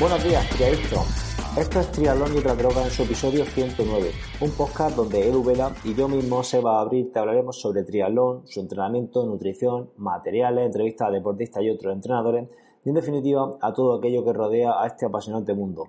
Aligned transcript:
Buenos 0.00 0.22
días, 0.22 0.48
triadictos. 0.50 1.58
Esto 1.58 1.80
es 1.80 1.90
Triatlón 1.90 2.32
y 2.32 2.38
otra 2.38 2.54
droga 2.54 2.84
en 2.84 2.90
su 2.90 3.02
episodio 3.02 3.44
109, 3.44 4.12
un 4.40 4.50
podcast 4.52 4.94
donde 4.94 5.28
Edu 5.28 5.42
Vela 5.42 5.72
y 5.82 5.92
yo 5.92 6.06
mismo, 6.06 6.44
Seba 6.44 6.80
Abril, 6.80 7.10
te 7.12 7.18
hablaremos 7.18 7.60
sobre 7.60 7.82
triatlón, 7.82 8.46
su 8.46 8.60
entrenamiento, 8.60 9.26
nutrición, 9.26 9.90
materiales, 9.96 10.66
entrevistas 10.66 11.08
a 11.08 11.10
deportistas 11.10 11.64
y 11.64 11.70
otros 11.70 11.92
entrenadores 11.92 12.48
y 12.84 12.90
en 12.90 12.94
definitiva 12.94 13.58
a 13.60 13.72
todo 13.72 13.98
aquello 13.98 14.24
que 14.24 14.32
rodea 14.32 14.80
a 14.80 14.86
este 14.86 15.04
apasionante 15.04 15.52
mundo. 15.52 15.88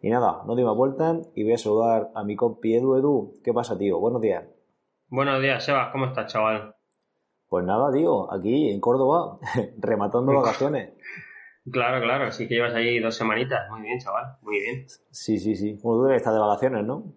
Y 0.00 0.08
nada, 0.08 0.44
no 0.46 0.54
doy 0.54 0.64
más 0.64 0.74
vueltas 0.76 1.28
y 1.34 1.44
voy 1.44 1.52
a 1.52 1.58
saludar 1.58 2.10
a 2.14 2.24
mi 2.24 2.36
compi 2.36 2.76
Edu 2.76 2.96
Edu. 2.96 3.34
¿Qué 3.44 3.52
pasa, 3.52 3.76
tío? 3.76 3.98
Buenos 3.98 4.22
días. 4.22 4.44
Buenos 5.08 5.42
días, 5.42 5.62
Seba. 5.62 5.92
¿Cómo 5.92 6.06
estás, 6.06 6.32
chaval? 6.32 6.74
Pues 7.50 7.66
nada, 7.66 7.92
tío, 7.92 8.32
aquí 8.32 8.70
en 8.70 8.80
Córdoba, 8.80 9.38
rematando 9.78 10.32
vacaciones. 10.32 10.94
Claro, 11.70 12.02
claro, 12.02 12.30
sí 12.32 12.48
que 12.48 12.54
llevas 12.54 12.74
ahí 12.74 12.98
dos 12.98 13.16
semanitas. 13.16 13.70
Muy 13.70 13.82
bien, 13.82 13.98
chaval, 13.98 14.36
muy 14.42 14.60
bien. 14.60 14.86
Sí, 15.10 15.38
sí, 15.38 15.54
sí. 15.54 15.78
Bueno, 15.82 16.00
tú 16.00 16.04
debes 16.04 16.22
estar 16.22 16.32
de 16.32 16.40
vacaciones, 16.40 16.84
¿no? 16.84 17.14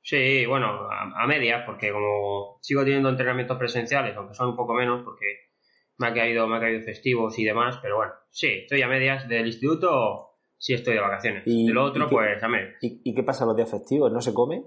Sí, 0.00 0.46
bueno, 0.46 0.88
a, 0.90 1.26
medias, 1.26 1.62
porque 1.64 1.92
como 1.92 2.58
sigo 2.60 2.82
teniendo 2.82 3.08
entrenamientos 3.08 3.56
presenciales, 3.56 4.16
aunque 4.16 4.34
son 4.34 4.48
un 4.48 4.56
poco 4.56 4.74
menos, 4.74 5.02
porque 5.04 5.26
me 5.98 6.08
ha 6.08 6.14
caído, 6.14 6.48
me 6.48 6.56
ha 6.56 6.60
caído 6.60 6.80
festivos 6.80 7.38
y 7.38 7.44
demás, 7.44 7.78
pero 7.80 7.98
bueno, 7.98 8.12
sí, 8.30 8.48
estoy 8.62 8.82
a 8.82 8.88
medias 8.88 9.28
del 9.28 9.46
instituto, 9.46 10.38
sí 10.58 10.74
estoy 10.74 10.94
de 10.94 11.00
vacaciones. 11.00 11.44
Y, 11.46 11.68
lo 11.68 11.84
otro, 11.84 12.08
pues 12.08 12.42
a 12.42 12.48
medias. 12.48 12.74
¿y, 12.80 13.14
qué 13.14 13.22
pasa 13.22 13.46
los 13.46 13.54
días 13.54 13.70
festivos? 13.70 14.10
¿No 14.10 14.20
se 14.20 14.34
come? 14.34 14.64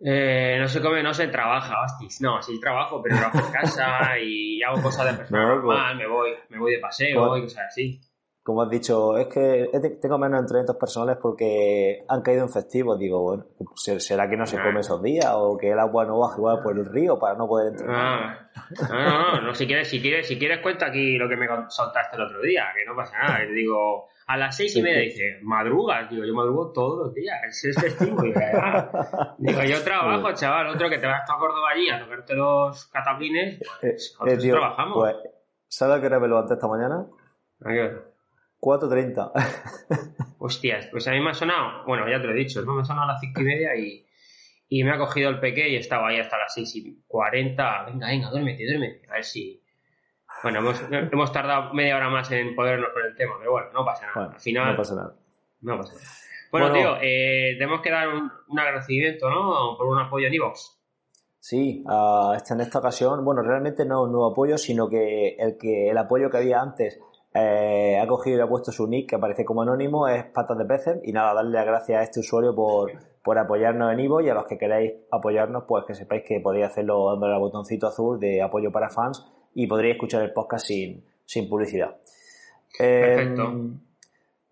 Eh, 0.00 0.56
no 0.58 0.68
se 0.68 0.80
come, 0.80 1.02
no 1.02 1.14
se 1.14 1.28
trabaja, 1.28 1.82
hostis. 1.82 2.20
No, 2.20 2.42
sí 2.42 2.60
trabajo, 2.60 3.02
pero 3.02 3.16
trabajo 3.16 3.46
en 3.46 3.52
casa 3.52 4.18
y 4.18 4.62
hago 4.62 4.82
cosas 4.82 5.06
de 5.06 5.14
persona 5.18 5.46
normal, 5.46 5.96
me 5.96 6.06
voy, 6.06 6.30
me 6.48 6.58
voy 6.58 6.72
de 6.72 6.78
paseo 6.78 7.36
y 7.36 7.42
cosas 7.42 7.66
así. 7.68 8.00
Como 8.44 8.60
has 8.60 8.68
dicho, 8.68 9.16
es 9.16 9.28
que 9.28 9.70
tengo 10.02 10.18
menos 10.18 10.38
entrenamientos 10.38 10.76
personales 10.76 11.16
porque 11.16 12.04
han 12.06 12.20
caído 12.20 12.42
en 12.42 12.50
festivos. 12.50 12.98
Digo, 12.98 13.22
bueno, 13.22 13.46
¿será 13.74 14.28
que 14.28 14.36
no 14.36 14.44
se 14.44 14.60
come 14.60 14.80
esos 14.80 15.02
días? 15.02 15.32
¿O 15.32 15.56
que 15.56 15.70
el 15.70 15.78
agua 15.78 16.04
no 16.04 16.18
baja 16.18 16.36
igual 16.36 16.62
por 16.62 16.78
el 16.78 16.84
río 16.84 17.18
para 17.18 17.38
no 17.38 17.48
poder 17.48 17.68
entrenar? 17.72 17.96
Ah, 17.96 18.48
no, 18.90 19.32
no, 19.36 19.40
no, 19.40 19.54
si 19.54 19.66
quieres, 19.66 19.88
si 19.88 19.98
quieres, 19.98 20.28
si 20.28 20.38
quieres 20.38 20.60
cuenta 20.60 20.88
aquí 20.88 21.16
lo 21.16 21.26
que 21.26 21.38
me 21.38 21.48
contaste 21.48 22.16
el 22.16 22.20
otro 22.22 22.42
día, 22.42 22.64
que 22.76 22.84
no 22.84 22.94
pasa 22.94 23.16
nada. 23.16 23.46
digo, 23.46 24.08
a 24.26 24.36
las 24.36 24.54
seis 24.54 24.76
y 24.76 24.82
media 24.82 25.00
dice, 25.00 25.38
madrugas, 25.40 26.10
digo, 26.10 26.26
yo 26.26 26.34
madrugo 26.34 26.70
todos 26.70 27.06
los 27.06 27.14
días, 27.14 27.40
es 27.64 27.80
festivo. 27.80 28.20
Digo, 28.20 28.40
digo, 29.38 29.62
yo 29.62 29.82
trabajo, 29.82 30.34
chaval, 30.34 30.66
otro 30.66 30.90
que 30.90 30.98
te 30.98 31.06
vas 31.06 31.22
a 31.22 31.38
Córdoba 31.38 31.70
allí 31.72 31.88
a 31.88 31.98
tocarte 31.98 32.34
los 32.34 32.84
cataplines, 32.88 33.58
pues 33.80 34.18
eh, 34.26 34.34
eh 34.34 34.50
trabajamos. 34.50 34.98
Pues, 34.98 35.16
¿Sabes 35.66 35.96
a 35.96 36.00
qué 36.02 36.08
hora 36.08 36.20
me 36.20 36.28
levanté 36.28 36.52
esta 36.52 36.68
mañana? 36.68 37.06
¿A 37.64 37.72
qué 37.72 37.80
hora? 37.80 38.13
4.30. 38.64 40.36
Hostias, 40.38 40.86
pues 40.86 41.06
a 41.06 41.10
mí 41.10 41.20
me 41.20 41.30
ha 41.30 41.34
sonado, 41.34 41.84
bueno, 41.86 42.08
ya 42.08 42.18
te 42.18 42.26
lo 42.26 42.32
he 42.32 42.36
dicho, 42.36 42.62
¿no? 42.62 42.74
me 42.74 42.82
ha 42.82 42.84
sonado 42.84 43.10
a 43.10 43.12
las 43.12 43.20
cinco 43.20 43.42
y 43.42 43.44
media 43.44 43.76
y, 43.76 44.06
y 44.68 44.84
me 44.84 44.92
ha 44.92 44.98
cogido 44.98 45.28
el 45.28 45.38
peque 45.38 45.68
y 45.68 45.76
estaba 45.76 46.08
ahí 46.08 46.18
hasta 46.18 46.38
las 46.38 46.54
seis 46.54 46.74
y 46.76 47.04
cuarenta. 47.06 47.84
Venga, 47.84 48.06
venga, 48.06 48.30
duérmete, 48.30 48.64
duérmete. 48.66 49.06
A 49.10 49.14
ver 49.14 49.24
si, 49.24 49.62
bueno, 50.42 50.60
hemos, 51.12 51.32
tardado 51.32 51.74
media 51.74 51.96
hora 51.96 52.08
más 52.08 52.30
en 52.32 52.54
podernos 52.54 52.90
con 52.94 53.04
el 53.04 53.14
tema, 53.14 53.34
pero 53.38 53.52
bueno, 53.52 53.68
no 53.72 53.84
pasa 53.84 54.06
nada. 54.06 54.32
Al 54.32 54.40
final. 54.40 54.72
No 54.72 54.76
pasa 54.76 54.94
nada. 54.94 55.14
No 55.60 55.76
pasa 55.78 55.94
nada. 55.94 56.06
Bueno, 56.50 56.72
tío, 56.72 56.96
eh, 57.02 57.56
tenemos 57.58 57.82
que 57.82 57.90
dar 57.90 58.08
un, 58.08 58.58
agradecimiento, 58.58 59.28
¿no? 59.28 59.76
Por 59.76 59.88
un 59.88 59.98
apoyo 59.98 60.28
en 60.28 60.34
Evox. 60.34 60.80
Sí, 61.38 61.84
en 61.84 62.60
esta 62.60 62.78
ocasión, 62.78 63.24
bueno, 63.24 63.42
realmente 63.42 63.84
no 63.84 64.04
un 64.04 64.12
nuevo 64.12 64.30
apoyo, 64.30 64.56
sino 64.56 64.88
que 64.88 65.36
el, 65.38 65.58
que 65.58 65.90
el 65.90 65.98
apoyo 65.98 66.30
que 66.30 66.38
había 66.38 66.60
antes 66.60 66.98
eh, 67.34 67.98
ha 68.00 68.06
cogido 68.06 68.38
y 68.38 68.40
ha 68.40 68.46
puesto 68.46 68.70
su 68.70 68.86
nick 68.86 69.10
que 69.10 69.16
aparece 69.16 69.44
como 69.44 69.62
anónimo, 69.62 70.06
es 70.06 70.24
Patas 70.26 70.56
de 70.56 70.64
Peces. 70.64 71.00
Y 71.02 71.12
nada, 71.12 71.34
darle 71.34 71.52
las 71.52 71.66
gracias 71.66 72.00
a 72.00 72.02
este 72.04 72.20
usuario 72.20 72.54
por, 72.54 72.92
por 73.22 73.38
apoyarnos 73.38 73.92
en 73.92 74.00
Ivo 74.00 74.20
y 74.20 74.28
a 74.28 74.34
los 74.34 74.46
que 74.46 74.56
queráis 74.56 74.92
apoyarnos, 75.10 75.64
pues 75.66 75.84
que 75.86 75.94
sepáis 75.94 76.22
que 76.26 76.40
podéis 76.40 76.66
hacerlo 76.66 77.10
dándole 77.10 77.34
al 77.34 77.40
botoncito 77.40 77.88
azul 77.88 78.20
de 78.20 78.40
apoyo 78.40 78.70
para 78.70 78.88
fans 78.88 79.26
y 79.54 79.66
podréis 79.66 79.94
escuchar 79.94 80.22
el 80.22 80.32
podcast 80.32 80.66
sin, 80.66 81.04
sin 81.24 81.48
publicidad. 81.48 81.96
Perfecto. 82.78 83.42
Em, 83.42 83.80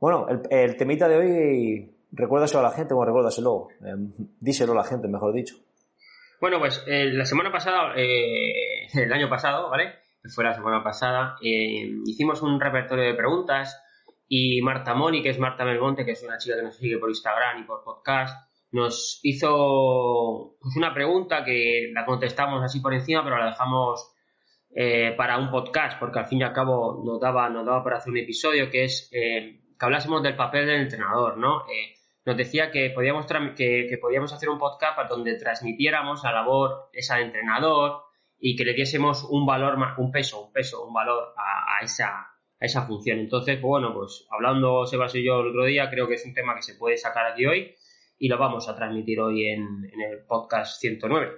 bueno, 0.00 0.26
el, 0.50 0.76
temita 0.76 1.06
de 1.06 1.16
hoy, 1.16 1.94
recuérdaselo 2.10 2.60
a 2.60 2.70
la 2.70 2.74
gente, 2.74 2.94
bueno, 2.94 3.10
recuérdaselo, 3.10 3.68
eh, 3.84 3.94
díselo 4.40 4.72
a 4.72 4.76
la 4.76 4.84
gente, 4.84 5.06
mejor 5.06 5.32
dicho. 5.32 5.54
Bueno, 6.40 6.58
pues 6.58 6.82
eh, 6.88 7.04
la 7.12 7.24
semana 7.24 7.52
pasada, 7.52 7.94
eh, 7.96 8.88
el 8.94 9.12
año 9.12 9.28
pasado, 9.28 9.70
¿vale? 9.70 10.01
Que 10.22 10.28
fue 10.28 10.44
la 10.44 10.54
semana 10.54 10.84
pasada, 10.84 11.36
eh, 11.42 11.90
hicimos 12.06 12.42
un 12.42 12.60
repertorio 12.60 13.04
de 13.04 13.14
preguntas 13.14 13.82
y 14.28 14.62
Marta 14.62 14.94
Moni, 14.94 15.22
que 15.22 15.30
es 15.30 15.38
Marta 15.38 15.64
Melmonte, 15.64 16.04
que 16.04 16.12
es 16.12 16.22
una 16.22 16.38
chica 16.38 16.56
que 16.56 16.62
nos 16.62 16.76
sigue 16.76 16.98
por 16.98 17.10
Instagram 17.10 17.60
y 17.60 17.64
por 17.64 17.82
podcast, 17.82 18.48
nos 18.72 19.20
hizo 19.22 20.56
pues, 20.60 20.76
una 20.76 20.94
pregunta 20.94 21.44
que 21.44 21.90
la 21.92 22.06
contestamos 22.06 22.62
así 22.62 22.80
por 22.80 22.94
encima, 22.94 23.22
pero 23.22 23.36
la 23.36 23.46
dejamos 23.46 24.12
eh, 24.74 25.12
para 25.16 25.36
un 25.36 25.50
podcast, 25.50 25.98
porque 25.98 26.18
al 26.18 26.26
fin 26.26 26.40
y 26.40 26.44
al 26.44 26.54
cabo 26.54 27.02
nos 27.04 27.20
daba, 27.20 27.50
nos 27.50 27.66
daba 27.66 27.84
para 27.84 27.98
hacer 27.98 28.10
un 28.10 28.18
episodio 28.18 28.70
que 28.70 28.84
es 28.84 29.10
eh, 29.12 29.60
que 29.78 29.84
hablásemos 29.84 30.22
del 30.22 30.34
papel 30.34 30.66
del 30.66 30.80
entrenador, 30.80 31.36
¿no? 31.36 31.66
Eh, 31.68 31.94
nos 32.24 32.36
decía 32.36 32.70
que 32.70 32.88
podíamos, 32.90 33.26
que, 33.54 33.98
podíamos 34.00 34.32
hacer 34.32 34.48
un 34.48 34.58
podcast 34.58 35.10
donde 35.10 35.36
transmitiéramos 35.36 36.22
la 36.24 36.32
labor 36.32 36.88
esa 36.92 37.16
de 37.16 37.24
entrenador 37.24 38.04
y 38.44 38.56
que 38.56 38.64
le 38.64 38.74
diésemos 38.74 39.24
un 39.30 39.46
valor, 39.46 39.78
un 39.98 40.10
peso, 40.10 40.46
un 40.46 40.52
peso, 40.52 40.84
un 40.84 40.92
valor 40.92 41.32
a, 41.36 41.84
esa, 41.84 42.08
a 42.08 42.64
esa 42.64 42.82
función. 42.82 43.20
Entonces, 43.20 43.54
pues 43.60 43.68
bueno, 43.68 43.94
pues 43.94 44.26
hablando 44.30 44.84
Sebas 44.84 45.14
y 45.14 45.24
yo 45.24 45.40
el 45.42 45.50
otro 45.50 45.64
día, 45.64 45.88
creo 45.88 46.08
que 46.08 46.14
es 46.14 46.26
un 46.26 46.34
tema 46.34 46.56
que 46.56 46.62
se 46.62 46.74
puede 46.74 46.96
sacar 46.96 47.24
aquí 47.24 47.46
hoy 47.46 47.72
y 48.18 48.28
lo 48.28 48.38
vamos 48.38 48.68
a 48.68 48.74
transmitir 48.74 49.20
hoy 49.20 49.46
en, 49.46 49.88
en 49.92 50.00
el 50.00 50.24
podcast 50.26 50.80
109. 50.80 51.30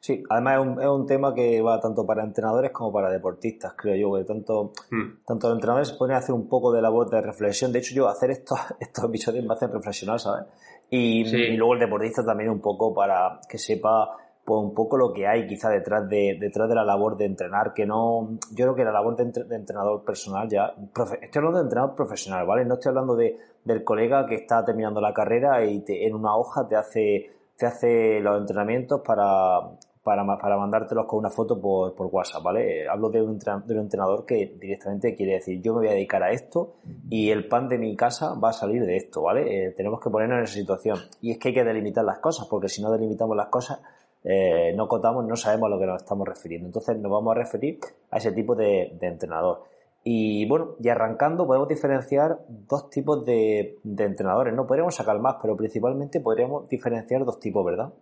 Sí, 0.00 0.22
además 0.30 0.54
es 0.54 0.66
un, 0.66 0.80
es 0.80 0.88
un, 0.88 1.06
tema 1.06 1.34
que 1.34 1.60
va 1.60 1.78
tanto 1.78 2.06
para 2.06 2.24
entrenadores 2.24 2.70
como 2.70 2.90
para 2.90 3.10
deportistas, 3.10 3.74
creo 3.76 3.94
yo, 3.94 4.18
que 4.18 4.24
tanto, 4.24 4.72
hmm. 4.90 5.24
tanto 5.26 5.48
los 5.48 5.56
entrenadores 5.56 5.88
se 5.88 5.96
pueden 5.96 6.16
hacer 6.16 6.34
un 6.34 6.48
poco 6.48 6.72
de 6.72 6.80
labor 6.80 7.10
de 7.10 7.20
reflexión. 7.20 7.72
De 7.72 7.80
hecho, 7.80 7.94
yo 7.94 8.08
hacer 8.08 8.30
estos, 8.30 8.58
estos 8.80 9.04
episodios 9.04 9.44
me 9.44 9.52
hacen 9.52 9.70
reflexionar, 9.70 10.18
¿sabes? 10.18 10.46
Y, 10.88 11.24
luego 11.56 11.74
el 11.74 11.80
deportista 11.80 12.24
también 12.24 12.48
un 12.48 12.62
poco 12.62 12.94
para 12.94 13.40
que 13.46 13.58
sepa 13.58 14.16
pues 14.44 14.60
un 14.60 14.74
poco 14.74 14.96
lo 14.96 15.12
que 15.12 15.26
hay 15.26 15.46
quizá 15.46 15.70
detrás 15.70 16.08
de, 16.08 16.36
detrás 16.38 16.68
de 16.68 16.74
la 16.74 16.84
labor 16.84 17.16
de 17.16 17.24
entrenar, 17.24 17.72
que 17.72 17.86
no, 17.86 18.38
yo 18.50 18.64
creo 18.66 18.74
que 18.74 18.84
la 18.84 18.92
labor 18.92 19.16
de, 19.16 19.24
entrenador 19.56 20.04
personal 20.04 20.48
ya, 20.48 20.74
estoy 21.22 21.38
hablando 21.38 21.58
de 21.58 21.64
entrenador 21.64 21.94
profesional, 21.94 22.46
¿vale? 22.46 22.64
No 22.64 22.74
estoy 22.74 22.90
hablando 22.90 23.16
de, 23.16 23.38
del 23.64 23.84
colega 23.84 24.26
que 24.26 24.34
está 24.34 24.64
terminando 24.64 25.00
la 25.00 25.14
carrera 25.14 25.64
y 25.64 25.82
en 25.86 26.14
una 26.14 26.36
hoja 26.36 26.68
te 26.68 26.76
hace 26.76 27.30
te 27.56 27.66
hace 27.66 28.20
los 28.20 28.40
entrenamientos 28.40 29.00
para, 29.02 29.60
para, 30.02 30.24
para 30.38 30.56
mandártelos 30.56 31.06
con 31.06 31.20
una 31.20 31.30
foto 31.30 31.60
por, 31.60 31.94
por 31.94 32.08
WhatsApp, 32.08 32.42
¿vale? 32.42 32.88
Hablo 32.88 33.10
de 33.10 33.22
un, 33.22 33.38
de 33.38 33.74
un 33.74 33.80
entrenador 33.80 34.26
que 34.26 34.56
directamente 34.60 35.14
quiere 35.14 35.34
decir, 35.34 35.60
yo 35.62 35.72
me 35.74 35.80
voy 35.80 35.88
a 35.88 35.92
dedicar 35.92 36.22
a 36.22 36.30
esto 36.30 36.74
y 37.08 37.30
el 37.30 37.48
pan 37.48 37.68
de 37.68 37.78
mi 37.78 37.94
casa 37.96 38.34
va 38.34 38.50
a 38.50 38.52
salir 38.52 38.84
de 38.84 38.96
esto, 38.96 39.22
¿vale? 39.22 39.66
Eh, 39.66 39.70
tenemos 39.72 40.00
que 40.00 40.10
ponernos 40.10 40.38
en 40.38 40.44
esa 40.44 40.54
situación. 40.54 40.98
Y 41.20 41.30
es 41.30 41.38
que 41.38 41.48
hay 41.48 41.54
que 41.54 41.64
delimitar 41.64 42.04
las 42.04 42.18
cosas, 42.18 42.46
porque 42.48 42.68
si 42.68 42.82
no 42.82 42.90
delimitamos 42.90 43.36
las 43.36 43.48
cosas, 43.48 43.80
eh, 44.24 44.72
no 44.74 44.88
cotamos, 44.88 45.26
no 45.26 45.36
sabemos 45.36 45.66
a 45.66 45.74
lo 45.74 45.78
que 45.78 45.86
nos 45.86 46.02
estamos 46.02 46.26
refiriendo. 46.26 46.66
Entonces 46.66 46.96
nos 46.98 47.12
vamos 47.12 47.36
a 47.36 47.38
referir 47.38 47.78
a 48.10 48.16
ese 48.16 48.32
tipo 48.32 48.54
de, 48.56 48.96
entrenador. 49.02 49.64
Y 50.02 50.46
bueno, 50.46 50.76
y 50.82 50.88
arrancando 50.88 51.46
podemos 51.46 51.68
diferenciar 51.68 52.38
dos 52.48 52.90
tipos 52.90 53.24
de, 53.24 53.78
entrenadores, 53.84 54.54
¿no? 54.54 54.66
Podríamos 54.66 54.94
sacar 54.94 55.18
más, 55.18 55.36
pero 55.40 55.56
principalmente 55.56 56.20
podríamos 56.20 56.68
diferenciar 56.68 57.24
dos 57.24 57.38
tipos, 57.38 57.64
¿verdad? 57.64 57.92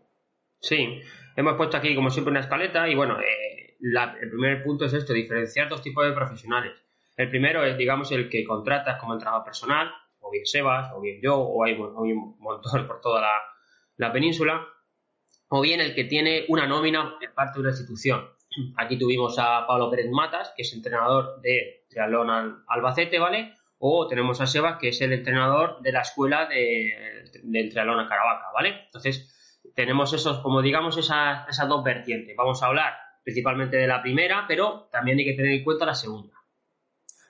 Sí, 0.61 1.01
hemos 1.37 1.55
puesto 1.55 1.77
aquí 1.77 1.95
como 1.95 2.11
siempre 2.11 2.31
una 2.31 2.41
escaleta 2.41 2.89
y 2.89 2.95
bueno, 2.95 3.19
eh, 3.21 3.77
el 3.81 4.31
primer 4.31 4.63
punto 4.63 4.85
es 4.85 4.95
esto, 4.95 5.13
diferenciar 5.13 5.69
dos 5.69 5.83
tipos 5.83 6.05
de 6.05 6.13
profesionales. 6.13 6.73
El 7.17 7.29
primero 7.31 7.65
es, 7.65 7.77
digamos, 7.77 8.11
el 8.13 8.29
que 8.29 8.45
contratas 8.45 8.99
como 9.01 9.15
entrenador 9.15 9.45
personal, 9.45 9.91
o 10.21 10.31
bien 10.31 10.47
Sebas, 10.47 10.93
o 10.95 11.01
bien 11.01 11.21
yo, 11.21 11.37
o 11.37 11.65
hay, 11.65 11.75
un 11.75 12.37
montón 12.39 12.87
por 12.87 13.01
toda 13.01 13.21
la, 13.21 13.33
la 13.97 14.13
península, 14.13 14.67
o 15.55 15.61
bien 15.61 15.83
el 15.83 15.95
que 15.95 16.05
tiene 16.05 16.47
una 16.49 16.67
nómina 16.67 17.19
en 17.21 17.35
parte 17.35 17.55
de 17.55 17.61
una 17.61 17.71
institución. 17.71 18.25
Aquí 18.79 18.99
tuvimos 18.99 19.39
a 19.39 19.67
Pablo 19.67 19.91
Pérez 19.91 20.11
Matas, 20.11 20.51
que 20.57 20.63
es 20.63 20.73
entrenador 20.73 21.43
de 21.43 21.85
Triatlón 21.91 22.65
Albacete, 22.67 23.19
¿vale? 23.19 23.53
O 23.79 24.07
tenemos 24.07 24.41
a 24.41 24.47
Sebas, 24.47 24.79
que 24.79 24.89
es 24.89 25.01
el 25.03 25.13
entrenador 25.13 25.83
de 25.83 25.93
la 25.93 26.01
escuela 26.01 26.47
de, 26.47 26.95
de 27.43 27.69
Triatlón 27.69 28.01
a 28.01 28.09
Caravaca, 28.09 28.47
¿vale? 28.55 28.85
Entonces, 28.87 29.61
tenemos 29.75 30.15
esos, 30.15 30.39
como 30.39 30.63
digamos, 30.63 30.97
esas, 30.97 31.47
esas 31.47 31.69
dos 31.69 31.85
vertientes. 31.85 32.35
Vamos 32.35 32.63
a 32.63 32.69
hablar 32.69 32.95
principalmente 33.23 33.77
de 33.77 33.87
la 33.87 34.01
primera, 34.01 34.47
pero 34.49 34.89
también 34.91 35.19
hay 35.19 35.27
que 35.27 35.35
tener 35.35 35.53
en 35.53 35.65
cuenta 35.65 35.85
la 35.85 35.95
segunda. 35.95 36.35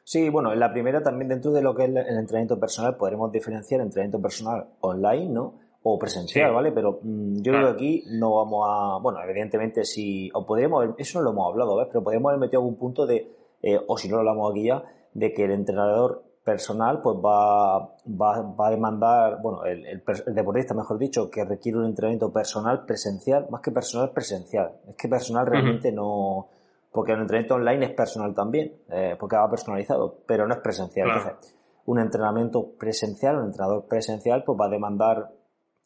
Sí, 0.04 0.28
bueno, 0.28 0.52
en 0.52 0.60
la 0.60 0.72
primera 0.72 1.02
también 1.02 1.28
dentro 1.28 1.50
de 1.50 1.62
lo 1.62 1.74
que 1.74 1.84
es 1.84 1.88
el 1.88 1.96
entrenamiento 1.96 2.60
personal 2.60 2.96
podremos 2.96 3.32
diferenciar 3.32 3.80
entrenamiento 3.80 4.22
personal 4.22 4.68
online, 4.80 5.28
¿no? 5.28 5.58
O 5.82 5.98
presencial, 5.98 6.52
¿vale? 6.52 6.72
Pero 6.72 7.00
mm, 7.02 7.42
yo 7.42 7.52
creo 7.52 7.66
que 7.66 7.72
aquí 7.72 8.04
no 8.08 8.36
vamos 8.36 8.66
a, 8.68 8.98
bueno, 9.02 9.20
evidentemente 9.22 9.84
si, 9.84 10.30
o 10.32 10.46
podríamos 10.46 10.90
eso 10.98 11.18
no 11.18 11.24
lo 11.24 11.30
hemos 11.32 11.52
hablado, 11.52 11.76
¿ves? 11.76 11.88
Pero 11.88 12.02
podríamos 12.02 12.30
haber 12.30 12.40
metido 12.40 12.60
algún 12.60 12.76
punto 12.76 13.06
de, 13.06 13.30
eh, 13.62 13.80
o 13.86 13.96
si 13.96 14.08
no 14.08 14.14
lo 14.14 14.20
hablamos 14.20 14.50
aquí 14.50 14.64
ya, 14.64 14.82
de 15.14 15.32
que 15.32 15.44
el 15.44 15.50
entrenador 15.52 16.22
personal, 16.44 17.00
pues 17.00 17.16
va, 17.18 17.78
va, 18.06 18.66
a 18.66 18.70
demandar, 18.70 19.40
bueno, 19.40 19.64
el, 19.64 20.02
deportista, 20.34 20.74
mejor 20.74 20.98
dicho, 20.98 21.30
que 21.30 21.44
requiere 21.44 21.78
un 21.78 21.86
entrenamiento 21.86 22.32
personal 22.32 22.84
presencial, 22.84 23.46
más 23.50 23.60
que 23.60 23.70
personal 23.70 24.10
presencial. 24.10 24.72
Es 24.88 24.96
que 24.96 25.08
personal 25.08 25.46
realmente 25.46 25.92
no, 25.92 26.48
porque 26.90 27.12
el 27.12 27.20
entrenamiento 27.20 27.54
online 27.54 27.86
es 27.86 27.92
personal 27.92 28.34
también, 28.34 28.72
eh, 28.90 29.16
porque 29.18 29.36
va 29.36 29.48
personalizado, 29.48 30.18
pero 30.26 30.46
no 30.48 30.54
es 30.54 30.60
presencial. 30.60 31.08
Entonces, 31.08 31.54
un 31.86 32.00
entrenamiento 32.00 32.72
presencial, 32.78 33.38
un 33.38 33.46
entrenador 33.46 33.86
presencial, 33.86 34.42
pues 34.44 34.58
va 34.60 34.66
a 34.66 34.70
demandar, 34.70 35.30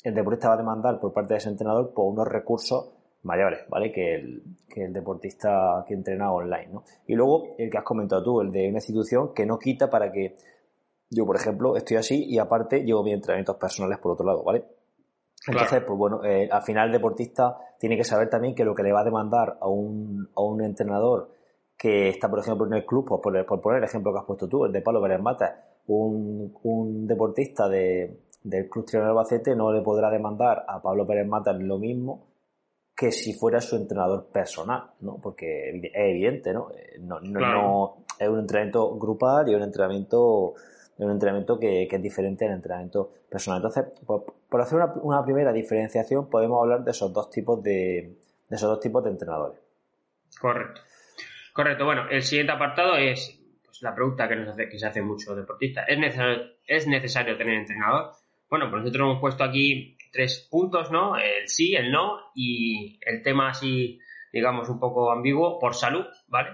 el 0.07 0.15
deportista 0.15 0.49
va 0.49 0.55
a 0.55 0.59
demandar 0.59 1.01
por 1.01 1.13
parte 1.13 1.35
de 1.35 1.39
ese 1.39 1.49
entrenador 1.49 1.93
por 1.93 2.07
unos 2.07 2.29
recursos 2.29 2.93
mayores, 3.25 3.69
¿vale? 3.69 3.91
Que 3.91 4.15
el, 4.15 4.43
que 4.73 4.85
el 4.85 4.93
deportista 4.93 5.85
que 5.85 5.95
entrena 5.95 6.31
online, 6.31 6.69
¿no? 6.73 6.85
Y 7.09 7.17
luego 7.17 7.57
el 7.59 7.69
que 7.69 7.79
has 7.79 7.83
comentado 7.83 8.23
tú, 8.23 8.41
el 8.41 8.53
de 8.53 8.69
una 8.69 8.79
institución 8.79 9.35
que 9.35 9.45
no 9.45 9.59
quita 9.59 9.91
para 9.91 10.13
que 10.13 10.37
yo, 11.11 11.27
por 11.27 11.35
ejemplo, 11.35 11.77
estoy 11.77 11.97
así 11.97 12.25
y 12.25 12.39
aparte 12.39 12.85
llevo 12.85 13.03
mis 13.03 13.15
entrenamientos 13.15 13.57
personales 13.57 13.99
por 13.99 14.13
otro 14.13 14.25
lado, 14.25 14.45
¿vale? 14.45 14.65
Entonces, 15.49 15.83
pues 15.85 15.99
bueno, 15.99 16.25
eh, 16.25 16.49
al 16.53 16.63
final 16.63 16.87
el 16.87 16.93
deportista 16.93 17.57
tiene 17.77 17.97
que 17.97 18.05
saber 18.05 18.31
también 18.31 18.55
que 18.55 18.65
lo 18.65 18.77
que 18.77 18.85
le 18.85 18.93
va 18.93 19.01
a 19.01 19.05
demandar 19.05 19.59
a 19.61 19.67
un, 19.67 20.29
a 20.37 20.41
un 20.41 20.63
entrenador 20.63 21.33
que 21.77 22.11
está, 22.11 22.31
por 22.31 22.39
ejemplo, 22.39 22.65
en 22.69 22.75
el 22.75 22.87
club, 22.87 23.07
pues 23.09 23.21
por, 23.21 23.45
por 23.45 23.61
poner 23.61 23.79
el 23.79 23.85
ejemplo 23.85 24.13
que 24.13 24.21
has 24.21 24.25
puesto 24.25 24.49
tú, 24.49 24.67
el 24.67 24.73
de 24.73 24.83
Pablo 24.83 25.03
Pérez 25.03 25.21
Mata, 25.21 25.65
un, 25.89 26.57
un 26.63 27.07
deportista 27.09 27.69
de, 27.69 28.26
del 28.47 28.69
Club 28.69 28.87
Triángulo 28.87 29.11
Albacete 29.11 29.57
no 29.57 29.73
le 29.73 29.83
podrá 29.83 30.09
demandar 30.09 30.65
a 30.69 30.81
Pablo 30.81 31.05
Pérez 31.07 31.27
Mata 31.27 31.53
lo 31.53 31.79
mismo 31.79 32.29
que 32.97 33.11
si 33.11 33.35
fuera 33.35 33.61
su 33.61 33.77
entrenador 33.77 34.29
personal, 34.33 34.91
¿no? 35.01 35.19
Porque 35.21 35.71
es 35.71 35.91
evidente, 35.93 36.53
¿no? 36.55 36.71
Eh, 36.71 36.99
no, 37.01 37.21
no, 37.21 38.05
es 38.19 38.29
un 38.29 38.39
entrenamiento 38.39 38.97
grupal 38.97 39.51
y 39.51 39.55
un 39.55 39.63
entrenamiento 39.63 40.55
un 40.99 41.11
entrenamiento 41.11 41.59
que, 41.59 41.89
es 41.91 42.03
diferente 42.03 42.47
al 42.47 42.53
entrenamiento 42.53 43.13
personal. 43.29 43.59
Entonces, 43.59 43.85
por, 44.07 44.61
hacer 44.61 44.79
una, 45.03 45.23
primera 45.25 45.53
diferenciación, 45.53 46.31
podemos 46.31 46.63
hablar 46.63 46.85
de 46.85 46.93
esos 46.93 47.13
dos 47.13 47.29
tipos 47.29 47.63
de, 47.63 48.17
esos 48.49 48.71
dos 48.71 48.81
tipos 48.81 49.05
de 49.05 49.11
entrenadores. 49.11 49.61
Correcto. 50.41 50.81
Correcto. 51.53 51.85
Bueno, 51.85 52.09
el 52.11 52.23
siguiente 52.23 52.53
apartado 52.53 52.97
es 52.97 53.39
pues, 53.63 53.83
la 53.83 53.95
pregunta 53.95 54.27
que 54.27 54.37
nos 54.37 54.49
hace, 54.49 54.71
que 54.71 54.79
se 54.79 54.87
hace 54.87 55.03
mucho 55.03 55.35
deportista. 55.35 55.83
¿Es 55.83 55.99
necesario, 55.99 56.45
¿Es 56.67 56.87
necesario 56.87 57.37
tener 57.37 57.55
entrenador? 57.55 58.13
Bueno, 58.49 58.71
pues 58.71 58.83
nosotros 58.83 59.07
hemos 59.07 59.21
puesto 59.21 59.45
aquí 59.45 59.97
tres 60.13 60.49
puntos, 60.51 60.91
¿no? 60.91 61.17
El 61.17 61.49
sí, 61.49 61.75
el 61.75 61.91
no 61.91 62.31
y 62.35 62.99
el 63.03 63.23
tema 63.23 63.49
así, 63.49 63.99
digamos, 64.33 64.69
un 64.69 64.79
poco 64.79 65.11
ambiguo 65.13 65.59
por 65.59 65.75
salud, 65.75 66.07
¿vale? 66.29 66.51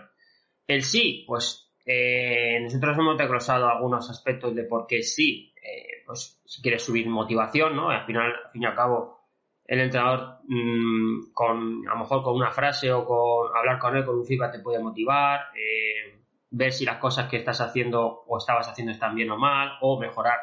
El 0.67 0.83
sí, 0.83 1.25
pues 1.27 1.73
eh, 1.85 2.59
nosotros 2.63 2.97
hemos 2.99 3.19
desglosado 3.19 3.69
algunos 3.69 4.09
aspectos 4.09 4.55
de 4.55 4.65
por 4.65 4.87
qué 4.87 5.03
sí, 5.03 5.53
eh, 5.57 6.03
pues 6.07 6.41
si 6.45 6.63
quieres 6.63 6.85
subir 6.85 7.09
motivación, 7.09 7.77
¿no? 7.77 7.91
Al 7.91 8.07
final, 8.07 8.33
al 8.45 8.51
fin 8.53 8.63
y 8.63 8.67
al 8.67 8.75
cabo, 8.75 9.21
el 9.65 9.81
entrenador 9.81 10.39
mm, 10.49 11.33
con, 11.33 11.87
a 11.89 11.95
lo 11.95 12.01
mejor 12.01 12.23
con 12.23 12.35
una 12.35 12.53
frase 12.53 12.93
o 12.93 13.05
con 13.05 13.57
hablar 13.57 13.79
con 13.79 13.97
él, 13.97 14.05
con 14.05 14.17
un 14.17 14.25
feedback 14.25 14.53
te 14.53 14.59
puede 14.61 14.79
motivar, 14.79 15.41
eh, 15.57 16.21
ver 16.51 16.73
si 16.73 16.85
las 16.85 16.99
cosas 16.99 17.29
que 17.29 17.39
estás 17.39 17.61
haciendo 17.61 18.25
o 18.27 18.39
estabas 18.39 18.69
haciendo 18.69 18.93
están 18.93 19.15
bien 19.15 19.31
o 19.31 19.39
mal, 19.39 19.73
o 19.81 19.99
mejorar 19.99 20.39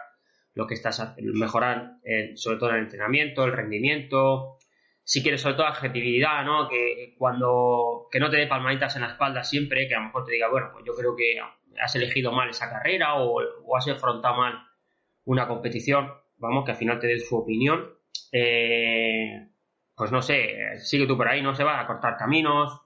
lo 0.59 0.67
que 0.67 0.73
estás 0.73 1.15
mejorar 1.17 1.99
eh, 2.03 2.35
sobre 2.35 2.57
todo 2.57 2.71
el 2.71 2.83
entrenamiento, 2.83 3.45
el 3.45 3.53
rendimiento, 3.53 4.57
si 5.03 5.23
quieres 5.23 5.41
sobre 5.41 5.55
todo 5.55 5.69
objetividad, 5.69 6.43
¿no? 6.43 6.67
Que 6.67 7.15
cuando 7.17 8.07
que 8.11 8.19
no 8.19 8.29
te 8.29 8.37
dé 8.37 8.45
palmaditas 8.45 8.95
en 8.95 9.03
la 9.03 9.07
espalda 9.07 9.43
siempre, 9.43 9.87
que 9.87 9.95
a 9.95 9.99
lo 9.99 10.07
mejor 10.07 10.25
te 10.25 10.33
diga, 10.33 10.49
bueno, 10.49 10.67
pues 10.73 10.83
yo 10.85 10.93
creo 10.93 11.15
que 11.15 11.39
has 11.81 11.95
elegido 11.95 12.33
mal 12.33 12.49
esa 12.49 12.69
carrera 12.69 13.15
o, 13.15 13.39
has 13.75 13.87
afrontado 13.87 14.35
mal 14.35 14.53
una 15.23 15.47
competición, 15.47 16.11
vamos, 16.37 16.65
que 16.65 16.71
al 16.71 16.77
final 16.77 16.99
te 16.99 17.07
dé 17.07 17.19
su 17.19 17.37
opinión. 17.37 17.95
Eh, 18.33 19.47
pues 19.95 20.11
no 20.11 20.21
sé, 20.21 20.77
sigue 20.77 21.07
tú 21.07 21.15
por 21.15 21.29
ahí, 21.29 21.41
no 21.41 21.55
se 21.55 21.63
va 21.63 21.79
a 21.79 21.87
cortar 21.87 22.17
caminos. 22.17 22.81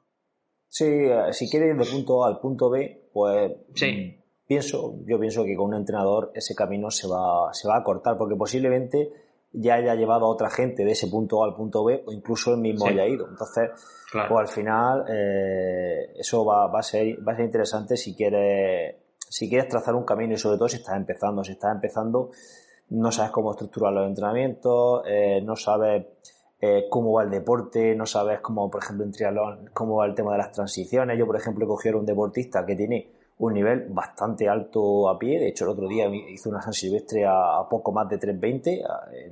Sí, 0.70 0.86
eh, 0.86 1.34
si 1.34 1.50
quieres 1.50 1.70
ir 1.72 1.78
de 1.78 1.92
punto 1.92 2.24
A 2.24 2.28
al 2.28 2.40
punto 2.40 2.70
B, 2.70 3.10
pues 3.12 3.52
sí. 3.74 4.23
Pienso, 4.46 4.96
yo 5.06 5.20
pienso 5.20 5.44
que 5.44 5.56
con 5.56 5.68
un 5.68 5.76
entrenador 5.76 6.32
ese 6.36 6.54
camino 6.54 6.92
se 6.92 7.08
va, 7.08 7.54
se 7.54 7.68
va 7.68 7.78
a 7.78 7.84
cortar, 7.84 8.18
porque 8.18 8.36
posiblemente 8.36 9.12
ya 9.54 9.76
haya 9.76 9.96
llevado 9.96 10.26
a 10.26 10.30
otra 10.30 10.50
gente 10.50 10.84
de 10.84 10.92
ese 10.92 11.08
punto 11.08 11.44
A 11.44 11.48
al 11.48 11.56
punto 11.56 11.84
B 11.84 12.04
o 12.06 12.12
incluso 12.12 12.54
él 12.54 12.60
mismo 12.60 12.88
haya 12.88 13.06
ido. 13.06 13.28
Entonces, 13.30 13.70
pues 14.12 14.40
al 14.40 14.48
final 14.48 15.06
eh, 15.08 16.14
eso 16.18 16.44
va, 16.44 16.68
va, 16.68 16.80
a 16.80 16.84
ser, 16.84 17.18
va 17.26 17.34
a 17.34 17.36
ser 17.36 17.46
interesante 17.46 17.96
si 17.96 18.16
quieres, 18.16 18.96
si 19.18 19.48
quieres 19.48 19.70
trazar 19.70 19.96
un 19.96 20.04
camino 20.04 20.34
y 20.34 20.38
sobre 20.38 20.58
todo 20.58 20.68
si 20.68 20.78
estás 20.78 20.98
empezando. 20.98 21.44
Si 21.44 21.52
estás 21.52 21.72
empezando, 21.72 22.32
no 22.90 23.12
sabes 23.12 23.32
cómo 23.32 23.52
estructurar 23.52 23.94
los 23.94 24.08
entrenamientos, 24.08 25.04
eh, 25.08 25.42
no 25.44 25.56
sabes 25.56 26.06
eh, 26.60 26.86
cómo 26.90 27.14
va 27.14 27.24
el 27.24 27.30
deporte, 27.30 27.96
no 27.96 28.06
sabes 28.06 28.40
cómo, 28.42 28.72
por 28.72 28.84
ejemplo, 28.84 29.06
en 29.06 29.12
triatlón, 29.12 29.70
cómo 29.74 29.98
va 29.98 30.08
el 30.08 30.16
tema 30.16 30.32
de 30.32 30.40
las 30.40 30.52
transiciones. 30.52 31.18
Yo, 31.18 31.28
por 31.28 31.36
ejemplo, 31.36 31.68
cogí 31.68 31.90
a 31.90 31.96
un 31.96 32.06
deportista 32.06 32.66
que 32.66 32.76
tiene 32.76 33.12
un 33.40 33.54
nivel 33.54 33.88
bastante 33.90 34.48
alto 34.48 35.10
a 35.10 35.18
pie. 35.18 35.40
De 35.40 35.50
hecho, 35.50 35.66
el 35.66 35.72
otro 35.72 35.88
día 35.88 36.08
hizo 36.08 36.50
una 36.50 36.62
San 36.62 36.74
Silvestre 36.74 37.26
a, 37.26 37.68
poco 37.70 37.92
más 37.92 38.08
de 38.10 38.18
320 38.18 38.84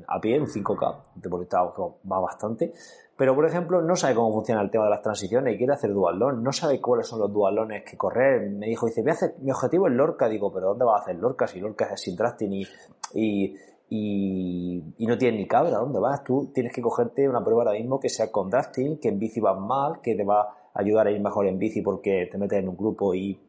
a, 0.08 0.20
pie, 0.20 0.36
en 0.36 0.46
5K, 0.46 0.96
deportista 1.16 1.64
va 1.64 2.20
bastante. 2.20 2.74
Pero, 3.16 3.36
por 3.36 3.46
ejemplo, 3.46 3.82
no 3.82 3.96
sabe 3.96 4.16
cómo 4.16 4.34
funciona 4.34 4.62
el 4.62 4.72
tema 4.72 4.86
de 4.86 4.90
las 4.90 5.02
transiciones 5.04 5.54
y 5.54 5.58
quiere 5.58 5.74
hacer 5.74 5.94
dualón. 5.94 6.44
No 6.44 6.52
sabe 6.52 6.82
cuáles 6.82 7.08
son 7.08 7.20
los 7.20 7.32
dualones 7.32 7.84
que 7.84 7.96
correr. 7.96 8.50
Me 8.50 8.66
dijo, 8.66 8.88
dice, 8.88 9.02
voy 9.02 9.12
a 9.12 9.14
hacer, 9.14 9.36
mi 9.42 9.52
objetivo 9.52 9.88
es 9.88 9.94
Lorca. 9.94 10.28
Digo, 10.28 10.52
¿pero 10.52 10.70
dónde 10.70 10.86
vas 10.86 11.02
a 11.02 11.04
hacer 11.04 11.18
Lorca? 11.18 11.46
Si 11.46 11.60
Lorca 11.60 11.86
es 11.94 12.02
sin 12.02 12.16
trasting 12.16 12.52
y, 12.52 12.68
y, 13.14 14.84
y, 14.98 15.06
no 15.06 15.18
tiene 15.20 15.38
ni 15.38 15.48
cabra. 15.48 15.78
¿Dónde 15.78 16.00
vas? 16.00 16.24
Tú 16.24 16.50
tienes 16.52 16.74
que 16.74 16.82
cogerte 16.82 17.30
una 17.30 17.44
prueba 17.44 17.62
ahora 17.62 17.78
mismo 17.78 18.00
que 18.00 18.10
sea 18.10 18.32
con 18.32 18.50
drafting, 18.50 18.98
que 18.98 19.10
en 19.10 19.20
bici 19.20 19.40
vas 19.40 19.60
mal, 19.60 20.02
que 20.02 20.16
te 20.16 20.24
va 20.24 20.42
a 20.42 20.56
ayudar 20.74 21.06
a 21.06 21.12
ir 21.12 21.22
mejor 21.22 21.46
en 21.46 21.60
bici 21.60 21.82
porque 21.84 22.28
te 22.32 22.40
metes 22.40 22.58
en 22.58 22.70
un 22.70 22.78
grupo 22.78 23.14
y 23.14 23.40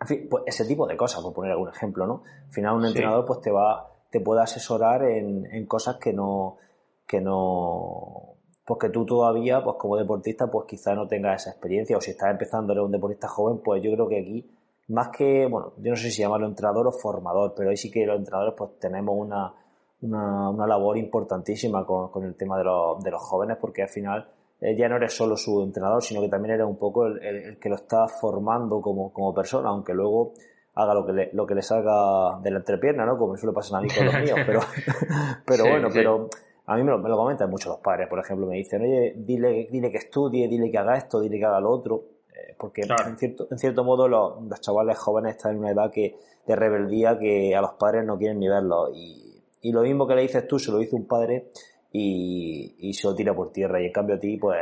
en 0.00 0.06
fin, 0.06 0.26
pues 0.30 0.44
ese 0.46 0.64
tipo 0.66 0.86
de 0.86 0.96
cosas, 0.96 1.22
por 1.22 1.32
poner 1.32 1.52
algún 1.52 1.68
ejemplo, 1.68 2.06
¿no? 2.06 2.22
Al 2.46 2.52
final 2.52 2.76
un 2.76 2.86
entrenador 2.86 3.24
pues 3.24 3.40
te 3.40 3.50
va, 3.50 3.90
te 4.10 4.20
puede 4.20 4.42
asesorar 4.42 5.04
en, 5.04 5.46
en 5.46 5.66
cosas 5.66 5.96
que 5.96 6.12
no, 6.12 6.58
que 7.06 7.20
no, 7.20 8.36
pues 8.66 8.80
que 8.80 8.88
tú 8.90 9.06
todavía, 9.06 9.62
pues 9.62 9.76
como 9.78 9.96
deportista, 9.96 10.50
pues 10.50 10.66
quizá 10.66 10.94
no 10.94 11.06
tengas 11.06 11.42
esa 11.42 11.50
experiencia, 11.50 11.96
o 11.96 12.00
si 12.00 12.10
estás 12.10 12.30
empezando, 12.30 12.72
eres 12.72 12.84
un 12.84 12.92
deportista 12.92 13.28
joven, 13.28 13.60
pues 13.64 13.82
yo 13.82 13.92
creo 13.92 14.08
que 14.08 14.20
aquí, 14.20 14.50
más 14.88 15.08
que, 15.16 15.46
bueno, 15.46 15.72
yo 15.78 15.90
no 15.90 15.96
sé 15.96 16.10
si 16.10 16.22
llamarlo 16.22 16.46
entrenador 16.46 16.88
o 16.88 16.92
formador, 16.92 17.54
pero 17.56 17.70
ahí 17.70 17.76
sí 17.76 17.90
que 17.90 18.04
los 18.04 18.18
entrenadores 18.18 18.54
pues 18.56 18.78
tenemos 18.78 19.14
una, 19.16 19.54
una, 20.02 20.50
una 20.50 20.66
labor 20.66 20.98
importantísima 20.98 21.86
con, 21.86 22.10
con 22.10 22.24
el 22.24 22.36
tema 22.36 22.58
de 22.58 22.64
los, 22.64 23.02
de 23.02 23.10
los 23.10 23.22
jóvenes, 23.22 23.56
porque 23.60 23.82
al 23.82 23.88
final 23.88 24.28
eh, 24.60 24.74
ya 24.76 24.88
no 24.88 24.96
eres 24.96 25.12
solo 25.14 25.36
su 25.36 25.62
entrenador, 25.62 26.02
sino 26.02 26.20
que 26.22 26.28
también 26.28 26.54
eres 26.54 26.66
un 26.66 26.78
poco 26.78 27.06
el, 27.06 27.58
que 27.58 27.68
lo 27.68 27.76
está 27.76 28.06
formando 28.08 28.80
como, 28.80 29.12
como, 29.12 29.34
persona, 29.34 29.68
aunque 29.68 29.92
luego 29.92 30.32
haga 30.74 30.94
lo 30.94 31.04
que 31.04 31.12
le, 31.12 31.30
lo 31.32 31.46
que 31.46 31.54
le 31.54 31.62
salga 31.62 32.38
de 32.42 32.50
la 32.50 32.58
entrepierna, 32.58 33.04
¿no? 33.04 33.18
Como 33.18 33.36
suele 33.36 33.54
pasar 33.54 33.78
a 33.78 33.82
mí 33.82 33.88
con 33.88 34.06
los 34.06 34.14
míos, 34.14 34.38
pero, 34.46 34.60
pero 35.46 35.64
bueno, 35.64 35.88
pero 35.92 36.28
a 36.66 36.76
mí 36.76 36.82
me 36.82 36.90
lo, 36.90 36.98
me 36.98 37.08
lo, 37.08 37.16
comentan 37.16 37.50
mucho 37.50 37.68
los 37.68 37.78
padres, 37.80 38.08
por 38.08 38.18
ejemplo, 38.18 38.46
me 38.46 38.56
dicen, 38.56 38.82
oye, 38.82 39.14
dile, 39.16 39.68
dile 39.70 39.90
que 39.90 39.98
estudie, 39.98 40.48
dile 40.48 40.70
que 40.70 40.78
haga 40.78 40.96
esto, 40.96 41.20
dile 41.20 41.38
que 41.38 41.44
haga 41.44 41.60
lo 41.60 41.70
otro, 41.70 42.04
eh, 42.30 42.54
porque 42.58 42.82
en, 42.82 43.18
cierto, 43.18 43.46
en 43.50 43.58
cierto 43.58 43.84
modo 43.84 44.08
los, 44.08 44.42
los, 44.42 44.60
chavales 44.60 44.98
jóvenes 44.98 45.36
están 45.36 45.52
en 45.52 45.58
una 45.58 45.70
edad 45.70 45.90
que 45.90 46.16
de 46.46 46.56
rebeldía 46.56 47.18
que 47.18 47.54
a 47.54 47.60
los 47.60 47.72
padres 47.72 48.04
no 48.06 48.16
quieren 48.16 48.38
ni 48.38 48.48
verlo, 48.48 48.88
y, 48.92 49.42
y 49.60 49.72
lo 49.72 49.82
mismo 49.82 50.06
que 50.06 50.14
le 50.14 50.22
dices 50.22 50.48
tú, 50.48 50.58
se 50.58 50.70
lo 50.72 50.78
dice 50.78 50.96
un 50.96 51.06
padre 51.06 51.50
y, 51.98 52.92
se 52.92 53.06
lo 53.06 53.14
tira 53.14 53.34
por 53.34 53.52
tierra. 53.52 53.80
Y 53.80 53.86
en 53.86 53.92
cambio 53.92 54.16
a 54.16 54.20
ti, 54.20 54.36
pues, 54.36 54.58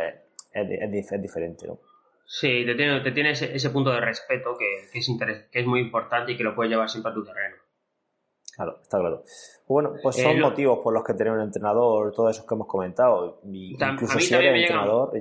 es, 0.53 1.13
es, 1.13 1.23
diferente, 1.23 1.67
¿no? 1.67 1.79
Sí, 2.27 2.65
te 2.65 2.75
tiene, 2.75 3.01
te 3.01 3.13
tiene 3.13 3.31
ese, 3.33 3.71
punto 3.71 3.91
de 3.91 4.01
respeto 4.01 4.57
que, 4.59 4.99
es 4.99 5.09
que 5.51 5.61
es 5.61 5.67
muy 5.67 5.81
importante 5.81 6.33
y 6.33 6.37
que 6.37 6.45
lo 6.45 6.55
puedes 6.55 6.71
llevar 6.71 6.89
siempre 6.89 7.13
a 7.13 7.15
tu 7.15 7.25
terreno. 7.25 7.57
Claro, 8.57 8.79
está 8.81 8.99
claro. 8.99 9.25
Bueno, 9.67 9.95
pues 10.03 10.17
son 10.17 10.37
eh, 10.37 10.41
motivos 10.41 10.79
por 10.83 10.95
los 10.95 11.05
que 11.05 11.15
tener 11.15 11.33
un 11.33 11.41
entrenador, 11.41 12.13
todos 12.15 12.37
esos 12.37 12.47
que 12.47 12.55
hemos 12.55 12.69
comentado. 12.69 13.41
incluso 13.45 14.19
si 14.21 14.35
eres 14.35 14.61
entrenador, 14.63 15.13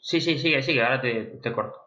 Sí, 0.00 0.20
sí, 0.20 0.38
sigue, 0.38 0.62
sigue, 0.62 0.82
ahora 0.82 1.00
te, 1.00 1.52
corto. 1.52 1.78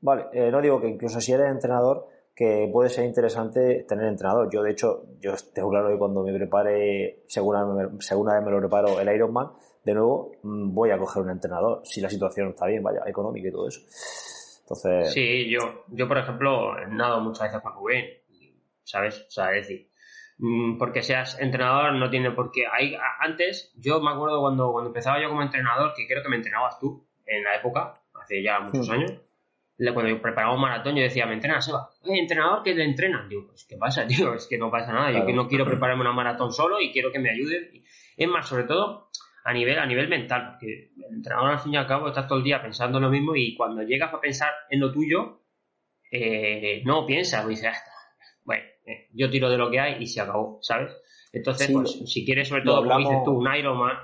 Vale, 0.00 0.26
eh, 0.32 0.50
no 0.50 0.60
digo 0.60 0.80
que 0.80 0.88
incluso 0.88 1.20
si 1.20 1.32
eres 1.32 1.50
entrenador, 1.50 2.06
que 2.34 2.68
puede 2.72 2.88
ser 2.88 3.04
interesante 3.04 3.84
tener 3.86 4.06
entrenador. 4.06 4.48
Yo, 4.50 4.62
de 4.62 4.72
hecho, 4.72 5.04
yo 5.20 5.34
tengo 5.54 5.70
claro 5.70 5.90
que 5.90 5.98
cuando 5.98 6.22
me 6.22 6.32
prepare, 6.32 7.24
segunda, 7.26 7.90
segunda 8.00 8.34
vez 8.34 8.44
me 8.44 8.50
lo 8.50 8.58
preparo 8.58 8.98
el 9.00 9.14
Ironman, 9.14 9.52
de 9.84 9.94
nuevo 9.94 10.32
mm, 10.42 10.72
voy 10.72 10.90
a 10.90 10.98
coger 10.98 11.22
un 11.22 11.30
entrenador, 11.30 11.82
si 11.84 12.00
la 12.00 12.08
situación 12.08 12.48
está 12.50 12.66
bien, 12.66 12.82
vaya, 12.82 13.00
económica 13.06 13.48
y 13.48 13.52
todo 13.52 13.68
eso. 13.68 13.80
Entonces... 14.62 15.12
Sí, 15.12 15.50
yo, 15.50 15.84
yo 15.88 16.08
por 16.08 16.18
ejemplo, 16.18 16.78
he 16.78 16.86
nadado 16.86 17.20
muchas 17.20 17.48
veces 17.48 17.60
con 17.60 17.74
Rubén, 17.74 18.06
¿sabes? 18.82 19.26
O 19.28 19.30
sea, 19.30 19.54
es 19.54 19.68
decir, 19.68 19.90
mm, 20.38 20.78
porque 20.78 21.02
seas 21.02 21.38
entrenador 21.38 21.92
no 21.94 22.08
tiene 22.08 22.30
por 22.30 22.50
qué. 22.50 22.64
Hay, 22.72 22.96
antes, 23.20 23.72
yo 23.76 24.00
me 24.00 24.10
acuerdo 24.10 24.40
cuando, 24.40 24.72
cuando 24.72 24.88
empezaba 24.88 25.20
yo 25.20 25.28
como 25.28 25.42
entrenador, 25.42 25.92
que 25.94 26.06
creo 26.06 26.22
que 26.22 26.30
me 26.30 26.36
entrenabas 26.36 26.78
tú 26.78 27.06
en 27.26 27.44
la 27.44 27.56
época, 27.56 28.00
hace 28.14 28.42
ya 28.42 28.60
muchos 28.60 28.88
años 28.88 29.12
cuando 29.94 30.20
preparaba 30.20 30.54
un 30.54 30.60
maratón, 30.60 30.94
yo 30.96 31.02
decía, 31.02 31.26
¿me 31.26 31.34
entrena 31.34 31.60
Seba? 31.60 31.88
¿El 32.04 32.18
entrenador 32.18 32.62
que 32.62 32.74
le 32.74 32.84
entrena? 32.84 33.26
Digo, 33.28 33.46
pues, 33.46 33.66
¿qué 33.68 33.76
pasa, 33.76 34.06
tío? 34.08 34.34
Es 34.34 34.46
que 34.46 34.58
no 34.58 34.70
pasa 34.70 34.92
nada. 34.92 35.12
Yo 35.12 35.26
que 35.26 35.32
no 35.32 35.48
quiero 35.48 35.64
prepararme 35.64 36.02
una 36.02 36.12
maratón 36.12 36.52
solo 36.52 36.80
y 36.80 36.92
quiero 36.92 37.10
que 37.10 37.18
me 37.18 37.30
ayuden. 37.30 37.82
Es 38.16 38.28
más, 38.28 38.48
sobre 38.48 38.64
todo, 38.64 39.10
a 39.44 39.52
nivel, 39.52 39.78
a 39.78 39.86
nivel 39.86 40.08
mental, 40.08 40.52
porque 40.52 40.92
el 40.96 41.16
entrenador 41.16 41.50
al 41.50 41.58
fin 41.58 41.74
y 41.74 41.76
al 41.76 41.86
cabo 41.86 42.08
está 42.08 42.26
todo 42.26 42.38
el 42.38 42.44
día 42.44 42.62
pensando 42.62 42.98
en 42.98 43.04
lo 43.04 43.10
mismo 43.10 43.34
y 43.34 43.56
cuando 43.56 43.82
llegas 43.82 44.12
a 44.14 44.20
pensar 44.20 44.50
en 44.70 44.80
lo 44.80 44.92
tuyo, 44.92 45.42
eh, 46.10 46.82
no 46.84 47.06
piensas, 47.06 47.42
pues 47.42 47.60
dices, 47.60 47.76
bueno, 48.44 48.62
eh, 48.86 49.08
yo 49.14 49.30
tiro 49.30 49.48
de 49.50 49.58
lo 49.58 49.70
que 49.70 49.80
hay 49.80 50.02
y 50.02 50.06
se 50.06 50.20
acabó, 50.20 50.58
¿sabes? 50.60 50.92
Entonces, 51.32 51.70
pues, 51.72 51.90
si 52.04 52.24
quieres, 52.24 52.48
sobre 52.48 52.62
todo, 52.62 52.82
como 52.82 52.98
dices 52.98 53.24
tú, 53.24 53.32
un 53.32 53.54
Ironman, 53.54 53.96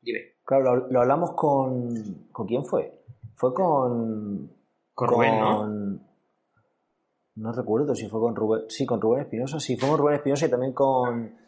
dime. 0.00 0.36
Claro, 0.44 0.88
lo, 0.90 1.00
hablamos 1.00 1.32
con. 1.34 2.28
¿Con 2.32 2.46
quién 2.46 2.64
fue? 2.64 2.90
Fue 3.34 3.52
con. 3.52 4.50
Con 5.00 5.08
Rubén, 5.08 5.40
¿no? 5.40 5.66
No 7.36 7.52
recuerdo 7.52 7.94
si 7.94 8.06
fue 8.06 8.20
con 8.20 8.36
Rubén. 8.36 8.64
Sí, 8.68 8.84
con 8.84 9.00
Rubén 9.00 9.22
Espinosa, 9.22 9.58
sí, 9.58 9.78
fue 9.78 9.88
con 9.88 9.96
Rubén 9.96 10.16
Espinosa 10.16 10.44
y 10.44 10.50
también 10.50 10.74
con. 10.74 11.38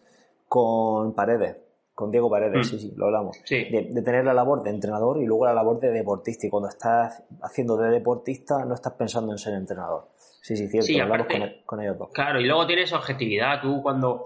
Con 0.48 1.14
Paredes. 1.14 1.58
Con 1.94 2.10
Diego 2.10 2.30
Paredes, 2.30 2.66
mm. 2.66 2.70
sí, 2.70 2.78
sí, 2.78 2.94
lo 2.96 3.06
hablamos. 3.06 3.36
De, 3.46 4.02
tener 4.02 4.24
la 4.24 4.32
labor 4.32 4.62
de 4.62 4.70
entrenador 4.70 5.20
y 5.20 5.26
luego 5.26 5.44
la 5.44 5.52
labor 5.52 5.80
de 5.80 5.90
deportista. 5.90 6.46
Y 6.46 6.50
cuando 6.50 6.70
estás 6.70 7.22
haciendo 7.42 7.76
de 7.76 7.90
deportista, 7.90 8.64
no 8.64 8.74
estás 8.74 8.94
pensando 8.94 9.32
en 9.32 9.38
ser 9.38 9.52
entrenador. 9.52 10.08
Sí, 10.16 10.56
sí, 10.56 10.68
cierto, 10.68 11.02
hablamos 11.02 11.26
con, 11.66 11.82
ellos 11.82 11.98
dos. 11.98 12.08
Claro, 12.14 12.40
y 12.40 12.46
luego 12.46 12.66
tienes 12.66 12.90
objetividad. 12.94 13.60
Tú, 13.60 13.82
cuando. 13.82 14.24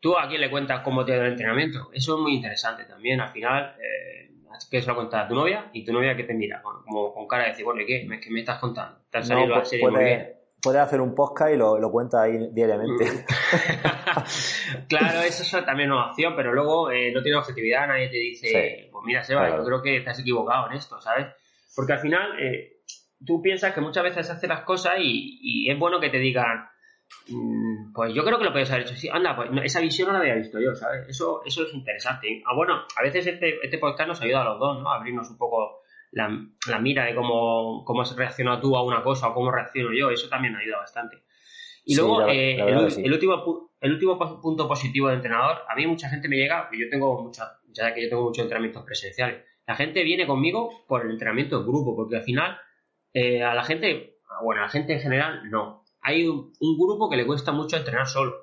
Tú 0.00 0.16
a 0.16 0.28
quién 0.28 0.42
le 0.42 0.50
cuentas 0.50 0.82
cómo 0.84 1.06
te 1.06 1.12
da 1.16 1.24
el 1.24 1.32
entrenamiento. 1.32 1.88
Eso 1.92 2.16
es 2.16 2.20
muy 2.20 2.34
interesante 2.34 2.84
también. 2.84 3.18
Al 3.20 3.30
final, 3.30 3.74
eh, 3.80 4.30
que 4.70 4.80
se 4.80 4.88
lo 4.88 4.96
cuentas 4.96 5.24
a 5.24 5.28
tu 5.28 5.34
novia 5.34 5.70
y 5.72 5.84
tu 5.84 5.92
novia 5.92 6.16
que 6.16 6.24
te 6.24 6.34
mira, 6.34 6.62
como 6.62 7.12
con 7.12 7.26
cara 7.26 7.44
de 7.44 7.50
decir, 7.50 7.64
bueno, 7.64 7.80
¿y 7.82 7.86
qué? 7.86 8.08
¿Qué 8.20 8.30
me 8.30 8.40
estás 8.40 8.58
contando? 8.58 8.98
¿Te 9.10 9.18
has 9.18 9.28
salido 9.28 9.48
la 9.48 9.64
serie 9.64 9.84
puede, 9.84 9.96
muy 9.96 10.04
bien? 10.04 10.32
Puedes 10.60 10.80
hacer 10.80 11.00
un 11.00 11.14
podcast 11.14 11.52
y 11.52 11.56
lo, 11.56 11.78
lo 11.78 11.90
cuentas 11.90 12.22
ahí 12.22 12.48
diariamente. 12.52 13.04
claro, 14.88 15.20
eso 15.20 15.58
es 15.58 15.64
también 15.64 15.92
una 15.92 16.10
opción, 16.10 16.34
pero 16.34 16.52
luego 16.52 16.90
eh, 16.90 17.12
no 17.12 17.22
tiene 17.22 17.38
objetividad, 17.38 17.86
nadie 17.86 18.08
te 18.08 18.16
dice, 18.16 18.88
pues 18.90 19.04
mira, 19.04 19.22
Seba, 19.22 19.56
yo 19.56 19.64
creo 19.64 19.82
que 19.82 20.04
has 20.08 20.18
equivocado 20.18 20.68
en 20.70 20.76
esto, 20.76 21.00
¿sabes? 21.00 21.26
Porque 21.76 21.92
al 21.92 22.00
final 22.00 22.40
eh, 22.40 22.82
tú 23.24 23.40
piensas 23.40 23.72
que 23.72 23.80
muchas 23.80 24.02
veces 24.02 24.28
haces 24.30 24.48
las 24.48 24.62
cosas 24.62 24.94
y, 24.98 25.38
y 25.42 25.70
es 25.70 25.78
bueno 25.78 26.00
que 26.00 26.10
te 26.10 26.18
digan, 26.18 26.58
mm, 26.58 26.77
pues 27.94 28.14
yo 28.14 28.24
creo 28.24 28.38
que 28.38 28.44
lo 28.44 28.52
puedes 28.52 28.70
haber 28.70 28.84
hecho 28.84 28.94
así. 28.94 29.08
Anda, 29.08 29.36
pues 29.36 29.50
esa 29.64 29.80
visión 29.80 30.08
no 30.08 30.14
la 30.14 30.20
había 30.20 30.34
visto 30.34 30.60
yo, 30.60 30.74
¿sabes? 30.74 31.08
Eso, 31.08 31.42
eso 31.44 31.64
es 31.64 31.74
interesante. 31.74 32.42
Ah, 32.46 32.54
bueno, 32.54 32.84
a 32.96 33.02
veces 33.02 33.26
este, 33.26 33.58
este 33.62 33.78
podcast 33.78 34.08
nos 34.08 34.22
ayuda 34.22 34.42
a 34.42 34.44
los 34.44 34.58
dos, 34.58 34.82
¿no? 34.82 34.90
A 34.90 34.96
abrirnos 34.96 35.30
un 35.30 35.36
poco 35.36 35.82
la, 36.12 36.28
mira 36.80 37.04
de 37.04 37.14
cómo, 37.14 37.84
cómo 37.84 38.02
has 38.02 38.16
reaccionado 38.16 38.60
tú 38.60 38.76
a 38.76 38.82
una 38.82 39.02
cosa 39.02 39.28
o 39.28 39.34
cómo 39.34 39.50
reacciono 39.50 39.92
yo, 39.92 40.10
eso 40.10 40.28
también 40.28 40.56
ayuda 40.56 40.78
bastante. 40.78 41.18
Y 41.84 41.96
luego, 41.96 42.26
eh, 42.28 42.56
el, 42.56 43.12
último, 43.12 43.70
el 43.80 43.92
último 43.92 44.40
punto 44.42 44.68
positivo 44.68 45.08
del 45.08 45.16
entrenador, 45.16 45.62
a 45.68 45.74
mí 45.74 45.86
mucha 45.86 46.10
gente 46.10 46.28
me 46.28 46.36
llega, 46.36 46.68
yo 46.72 46.88
tengo 46.90 47.22
mucha, 47.22 47.58
ya 47.68 47.94
que 47.94 48.02
yo 48.02 48.08
tengo 48.10 48.24
muchos 48.24 48.42
entrenamientos 48.42 48.84
presenciales, 48.84 49.44
la 49.66 49.74
gente 49.74 50.02
viene 50.02 50.26
conmigo 50.26 50.84
por 50.86 51.04
el 51.04 51.12
entrenamiento 51.12 51.58
en 51.58 51.66
grupo, 51.66 51.96
porque 51.96 52.16
al 52.16 52.22
final 52.22 52.58
eh, 53.12 53.42
a 53.42 53.54
la 53.54 53.64
gente, 53.64 54.18
bueno, 54.42 54.62
a 54.62 54.64
la 54.64 54.70
gente 54.70 54.94
en 54.94 55.00
general 55.00 55.50
no. 55.50 55.77
Hay 56.00 56.26
un, 56.26 56.52
grupo 56.78 57.08
que 57.10 57.16
le 57.16 57.26
cuesta 57.26 57.52
mucho 57.52 57.76
entrenar 57.76 58.06
solo. 58.06 58.34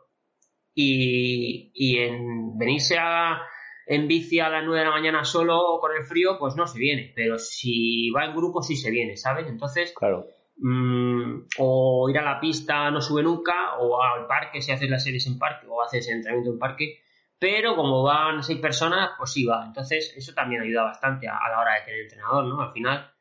Y, 0.73 1.71
y 1.73 1.99
en 1.99 2.57
venirse 2.57 2.97
a, 2.97 3.41
en 3.87 4.07
bici 4.07 4.39
a 4.39 4.49
las 4.49 4.63
9 4.63 4.79
de 4.79 4.85
la 4.85 4.91
mañana 4.91 5.23
solo 5.23 5.79
con 5.79 5.95
el 5.95 6.05
frío, 6.05 6.37
pues 6.39 6.55
no 6.55 6.67
se 6.67 6.79
viene. 6.79 7.13
Pero 7.15 7.37
si 7.37 8.09
va 8.11 8.25
en 8.25 8.35
grupo, 8.35 8.61
sí 8.61 8.75
se 8.75 8.91
viene, 8.91 9.17
¿sabes? 9.17 9.47
Entonces, 9.47 9.93
claro. 9.95 10.25
Mm, 10.57 11.47
o 11.59 12.09
ir 12.09 12.17
a 12.17 12.23
la 12.23 12.39
pista 12.39 12.89
no 12.89 13.01
sube 13.01 13.21
nunca, 13.23 13.77
o 13.77 14.01
al 14.01 14.25
parque 14.25 14.61
si 14.61 14.71
haces 14.71 14.89
las 14.89 15.03
series 15.03 15.27
en 15.27 15.37
parque, 15.37 15.67
o 15.67 15.81
haces 15.81 16.07
entrenamiento 16.07 16.51
en 16.51 16.59
parque. 16.59 16.99
Pero 17.37 17.75
como 17.75 18.03
van 18.03 18.41
seis 18.43 18.59
personas, 18.59 19.11
pues 19.17 19.31
sí 19.31 19.45
va. 19.45 19.65
Entonces, 19.65 20.13
eso 20.15 20.33
también 20.33 20.61
ayuda 20.61 20.83
bastante 20.83 21.27
a, 21.27 21.37
la 21.49 21.59
hora 21.59 21.75
de 21.75 21.81
tener 21.81 22.01
entrenador, 22.01 22.45
¿no? 22.45 22.61
Al 22.61 22.71
final, 22.71 23.11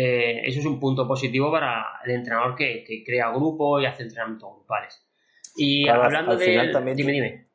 eh, 0.00 0.42
eso 0.44 0.60
es 0.60 0.66
un 0.66 0.78
punto 0.78 1.08
positivo 1.08 1.50
para 1.50 1.84
el 2.04 2.12
entrenador 2.12 2.54
que, 2.54 2.84
crea 3.04 3.32
grupo 3.32 3.80
y 3.80 3.86
hace 3.86 4.04
entrenamientos 4.04 4.48
grupales. 4.54 5.04
Y 5.56 5.88
hablando 5.88 6.36
de. 6.36 6.72
Dime, 6.94 7.12
dime. 7.12 7.48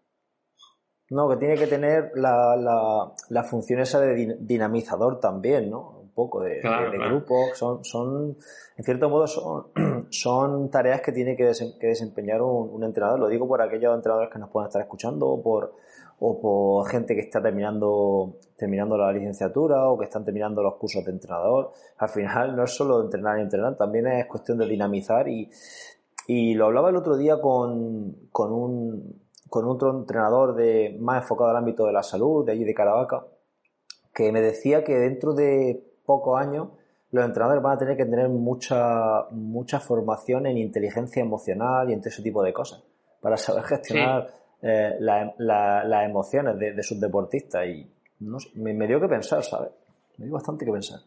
No, 1.10 1.30
que 1.30 1.38
tiene 1.38 1.56
que 1.56 1.68
tener 1.68 2.12
la, 2.16 3.14
la, 3.30 3.44
función 3.44 3.80
esa 3.80 4.02
de 4.02 4.36
dinamizador 4.42 5.22
también, 5.22 5.70
¿no? 5.70 6.02
Un 6.02 6.14
poco 6.14 6.42
de, 6.42 6.60
grupo. 7.08 7.52
Son, 7.54 7.82
son, 7.86 8.38
en 8.76 8.84
cierto 8.84 9.10
modo, 9.10 9.26
son, 9.26 9.68
son 10.10 10.70
tareas 10.70 11.00
que 11.00 11.14
tiene 11.14 11.38
que, 11.38 11.46
desempeñar 11.46 12.42
un, 12.42 12.84
entrenador. 12.84 13.22
Lo 13.22 13.30
digo 13.30 13.48
por 13.48 13.62
aquellos 13.62 13.96
entrenadores 13.96 14.30
que 14.30 14.40
nos 14.40 14.50
puedan 14.50 14.68
estar 14.68 14.82
escuchando 14.82 15.30
o 15.30 15.42
por, 15.42 15.76
o 16.26 16.40
por 16.40 16.90
gente 16.90 17.16
que 17.16 17.20
está 17.20 17.42
terminando, 17.42 18.38
terminando 18.56 18.96
la 18.96 19.12
licenciatura 19.12 19.90
o 19.90 19.98
que 19.98 20.06
están 20.06 20.24
terminando 20.24 20.64
los 20.64 20.76
cursos 20.76 21.04
de 21.04 21.12
entrenador. 21.12 21.72
Al 21.98 22.08
final 22.08 22.56
no 22.56 22.64
es 22.64 22.72
solo 22.72 23.04
entrenar 23.04 23.40
y 23.40 23.42
entrenar, 23.42 23.76
también 23.76 24.08
es 24.08 24.26
cuestión 24.28 24.58
de 24.58 24.66
dinamizar 24.66 25.28
y, 25.28 25.50
y 26.28 26.54
lo 26.54 26.68
hablaba 26.68 26.92
el 26.92 26.96
otro 26.96 27.18
día 27.18 27.42
con, 27.42 28.30
con 28.32 28.54
un 28.54 29.22
con 29.50 29.68
otro 29.68 29.92
entrenador 29.92 30.56
de, 30.56 30.98
más 31.00 31.22
enfocado 31.22 31.50
al 31.52 31.58
ámbito 31.58 31.86
de 31.86 31.94
la 31.94 32.02
salud, 32.02 32.46
de 32.46 32.54
allí 32.54 32.64
de 32.64 32.74
Caravaca, 32.74 33.26
que 34.12 34.32
me 34.32 34.42
decía 34.42 34.84
que 34.84 34.96
dentro 34.96 35.34
de 35.34 35.84
pocos 36.06 36.40
años 36.40 36.70
los 37.12 37.24
entrenadores 37.24 37.62
van 37.62 37.76
a 37.76 37.78
tener 37.78 37.98
que 37.98 38.06
tener 38.06 38.30
mucha, 38.30 39.26
mucha 39.30 39.80
formación 39.80 40.48
en 40.48 40.58
inteligencia 40.58 41.22
emocional 41.22 41.90
y 41.90 41.94
en 41.94 42.00
ese 42.04 42.24
tipo 42.24 42.42
de 42.42 42.54
cosas, 42.54 42.82
para 43.22 43.38
saber 43.38 43.64
gestionar 43.66 44.43
eh, 44.64 44.96
las 45.00 46.06
emociones 46.06 46.58
de, 46.58 46.84
sus 46.84 47.00
deportistas. 47.00 47.68
Y 47.68 47.86
me, 48.56 48.88
dio 48.88 49.00
que 49.00 49.08
pensar, 49.08 49.44
¿sabes? 49.44 49.72
Me 50.18 50.26
dio 50.26 50.34
bastante 50.34 50.66
que 50.66 50.72
pensar. 50.72 51.00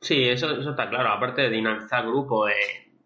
Sí, 0.00 0.28
eso, 0.28 0.50
está 0.70 0.88
claro. 0.88 1.10
Aparte 1.10 1.42
de 1.42 1.50
dinamizar 1.50 2.06
grupo, 2.06 2.46
de 2.46 2.54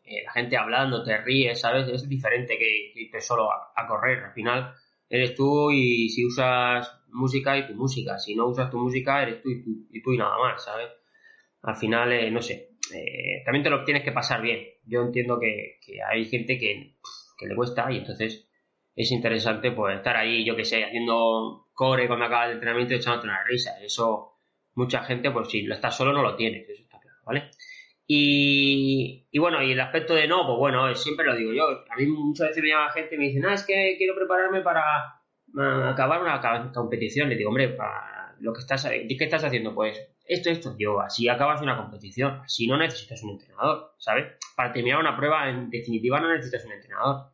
eh, 0.05 0.23
la 0.25 0.33
gente 0.33 0.57
hablando, 0.57 1.03
te 1.03 1.19
ríes, 1.19 1.61
¿sabes? 1.61 1.89
Es 1.89 2.09
diferente 2.09 2.57
que, 2.57 2.93
irte 2.95 3.21
solo 3.21 3.49
a, 3.51 3.87
correr. 3.87 4.25
Al 4.25 4.33
final 4.33 4.73
eres 5.09 5.35
tú 5.35 5.71
y 5.71 6.09
si 6.09 6.25
usas 6.25 6.91
música 7.09 7.59
y 7.59 7.67
tu 7.67 7.75
música. 7.75 8.19
Si 8.19 8.35
no 8.35 8.47
usas 8.47 8.71
tu 8.71 8.79
música, 8.79 9.23
eres 9.23 9.43
tú 9.43 9.51
y 9.51 10.03
tú 10.03 10.13
y, 10.13 10.19
nada 10.19 10.39
más, 10.39 10.65
¿sabes? 10.65 10.89
Al 11.63 11.77
final, 11.77 12.13
eh, 12.13 12.31
no 12.31 12.43
sé, 12.43 12.75
eh, 12.95 13.43
también 13.45 13.63
te 13.63 13.71
lo 13.71 13.85
tienes 13.85 14.05
que 14.05 14.13
pasar 14.13 14.43
bien. 14.43 14.61
Yo 14.85 15.03
entiendo 15.03 15.39
que, 15.41 15.79
hay 16.07 16.25
gente 16.27 16.59
que, 16.59 16.97
le 17.47 17.57
cuesta 17.57 17.91
y 17.91 17.99
entonces 17.99 18.44
es 18.97 19.11
interesante 19.11 19.73
pues 19.73 19.97
estar 19.97 20.17
ahí, 20.17 20.45
yo 20.45 20.55
que 20.57 20.65
sé, 20.65 20.85
haciendo 20.85 21.67
core 21.73 22.07
cuando 22.07 22.27
acaba 22.27 22.47
el 22.47 22.53
entrenamiento 22.53 22.95
y 22.95 22.97
echándote 22.99 23.27
una 23.27 23.43
risa. 23.45 23.81
Eso, 23.83 24.39
mucha 24.75 25.05
gente, 25.05 25.31
pues 25.31 25.49
si 25.49 25.63
lo 25.63 25.75
estás 25.75 25.97
solo 25.97 26.13
no 26.13 26.23
lo 26.23 26.37
tienes, 26.37 26.69
eso 26.69 26.83
está 26.83 27.01
claro, 27.01 27.19
¿vale? 27.25 27.51
Y, 28.07 29.27
bueno, 29.39 29.63
y 29.63 29.73
el 29.73 29.81
aspecto 29.81 30.15
de 30.15 30.29
no, 30.29 30.47
pues 30.47 30.59
bueno, 30.59 30.95
siempre 30.95 31.27
lo 31.27 31.35
digo 31.35 31.53
yo. 31.53 31.65
A 31.91 31.97
mí 31.97 32.07
muchas 32.07 32.49
veces 32.49 32.63
me 32.63 32.69
llama 32.69 32.93
gente 32.93 33.15
y 33.15 33.19
me 33.19 33.25
dicen, 33.25 33.47
ah, 33.47 33.55
es 33.55 33.65
que 33.65 33.95
quiero 33.97 34.15
prepararme 34.15 34.61
para 34.61 34.83
acabar 35.91 36.21
una 36.21 36.71
competición. 36.73 37.29
Le 37.31 37.37
digo, 37.37 37.49
hombre, 37.49 37.77
lo 38.41 38.53
que 38.53 38.61
estás, 38.61 38.85
¿qué 38.87 39.17
estás 39.19 39.45
haciendo? 39.45 39.75
Pues 39.75 40.01
esto, 40.27 40.51
esto. 40.51 40.77
Yo, 40.79 41.01
así 41.01 41.29
acabas 41.29 41.63
una 41.63 41.77
competición. 41.77 42.43
Si 42.47 42.67
no 42.67 42.77
necesitas 42.77 43.23
un 43.23 43.31
entrenador, 43.31 43.95
¿sabes? 43.99 44.35
Para 44.55 44.73
terminar 44.73 45.01
una 45.01 45.17
prueba, 45.17 45.49
en 45.49 45.71
definitiva, 45.71 46.21
no 46.21 46.31
necesitas 46.31 46.65
un 46.67 46.73
entrenador. 46.73 47.34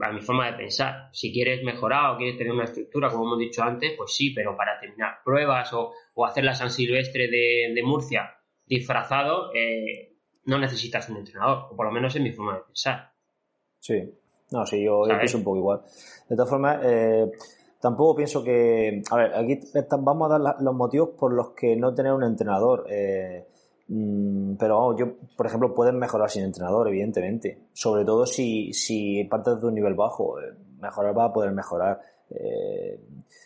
A 0.00 0.12
mi 0.12 0.20
forma 0.20 0.50
de 0.50 0.58
pensar. 0.58 1.08
Si 1.12 1.32
quieres 1.32 1.62
mejorar 1.64 2.14
o 2.14 2.16
quieres 2.16 2.38
tener 2.38 2.52
una 2.52 2.64
estructura, 2.64 3.10
como 3.10 3.24
hemos 3.24 3.38
dicho 3.38 3.62
antes, 3.62 3.92
pues 3.96 4.14
sí, 4.14 4.30
pero 4.30 4.56
para 4.56 4.78
terminar 4.78 5.18
pruebas 5.24 5.72
o, 5.72 5.92
hacer 6.24 6.44
la 6.44 6.54
San 6.54 6.70
Silvestre 6.70 7.28
de, 7.28 7.72
de 7.74 7.82
Murcia 7.82 8.36
disfrazado, 8.66 9.52
eh, 9.54 10.16
no 10.44 10.58
necesitas 10.58 11.08
un 11.08 11.18
entrenador, 11.18 11.66
o 11.70 11.76
por 11.76 11.86
lo 11.86 11.92
menos 11.92 12.14
es 12.14 12.22
mi 12.22 12.32
forma 12.32 12.56
de 12.56 12.62
pensar. 12.62 13.12
Sí, 13.78 14.14
no, 14.50 14.66
sí, 14.66 14.84
yo, 14.84 15.02
pienso 15.04 15.38
un 15.38 15.44
poco 15.44 15.56
igual. 15.56 15.82
De 16.28 16.36
todas 16.36 16.50
formas, 16.50 16.80
eh, 16.84 17.30
tampoco 17.80 18.16
pienso 18.16 18.44
que. 18.44 19.02
A 19.10 19.16
ver, 19.16 19.34
aquí 19.34 19.60
vamos 20.00 20.30
a 20.30 20.38
dar 20.38 20.56
los 20.60 20.74
motivos 20.74 21.10
por 21.18 21.32
los 21.32 21.50
que 21.50 21.76
no 21.76 21.94
tener 21.94 22.12
un 22.12 22.24
entrenador. 22.24 22.86
Eh, 22.88 23.46
pero 24.58 24.78
vamos, 24.78 24.96
yo, 24.98 25.14
por 25.36 25.46
ejemplo, 25.46 25.74
puedes 25.74 25.94
mejorar 25.94 26.30
sin 26.30 26.44
entrenador, 26.44 26.88
evidentemente. 26.88 27.66
Sobre 27.72 28.04
todo 28.04 28.26
si, 28.26 28.72
si 28.72 29.24
partes 29.24 29.60
de 29.60 29.66
un 29.66 29.74
nivel 29.74 29.94
bajo. 29.94 30.36
Mejorar 30.80 31.16
va 31.16 31.26
a 31.26 31.32
poder 31.32 31.52
mejorar. 31.52 32.00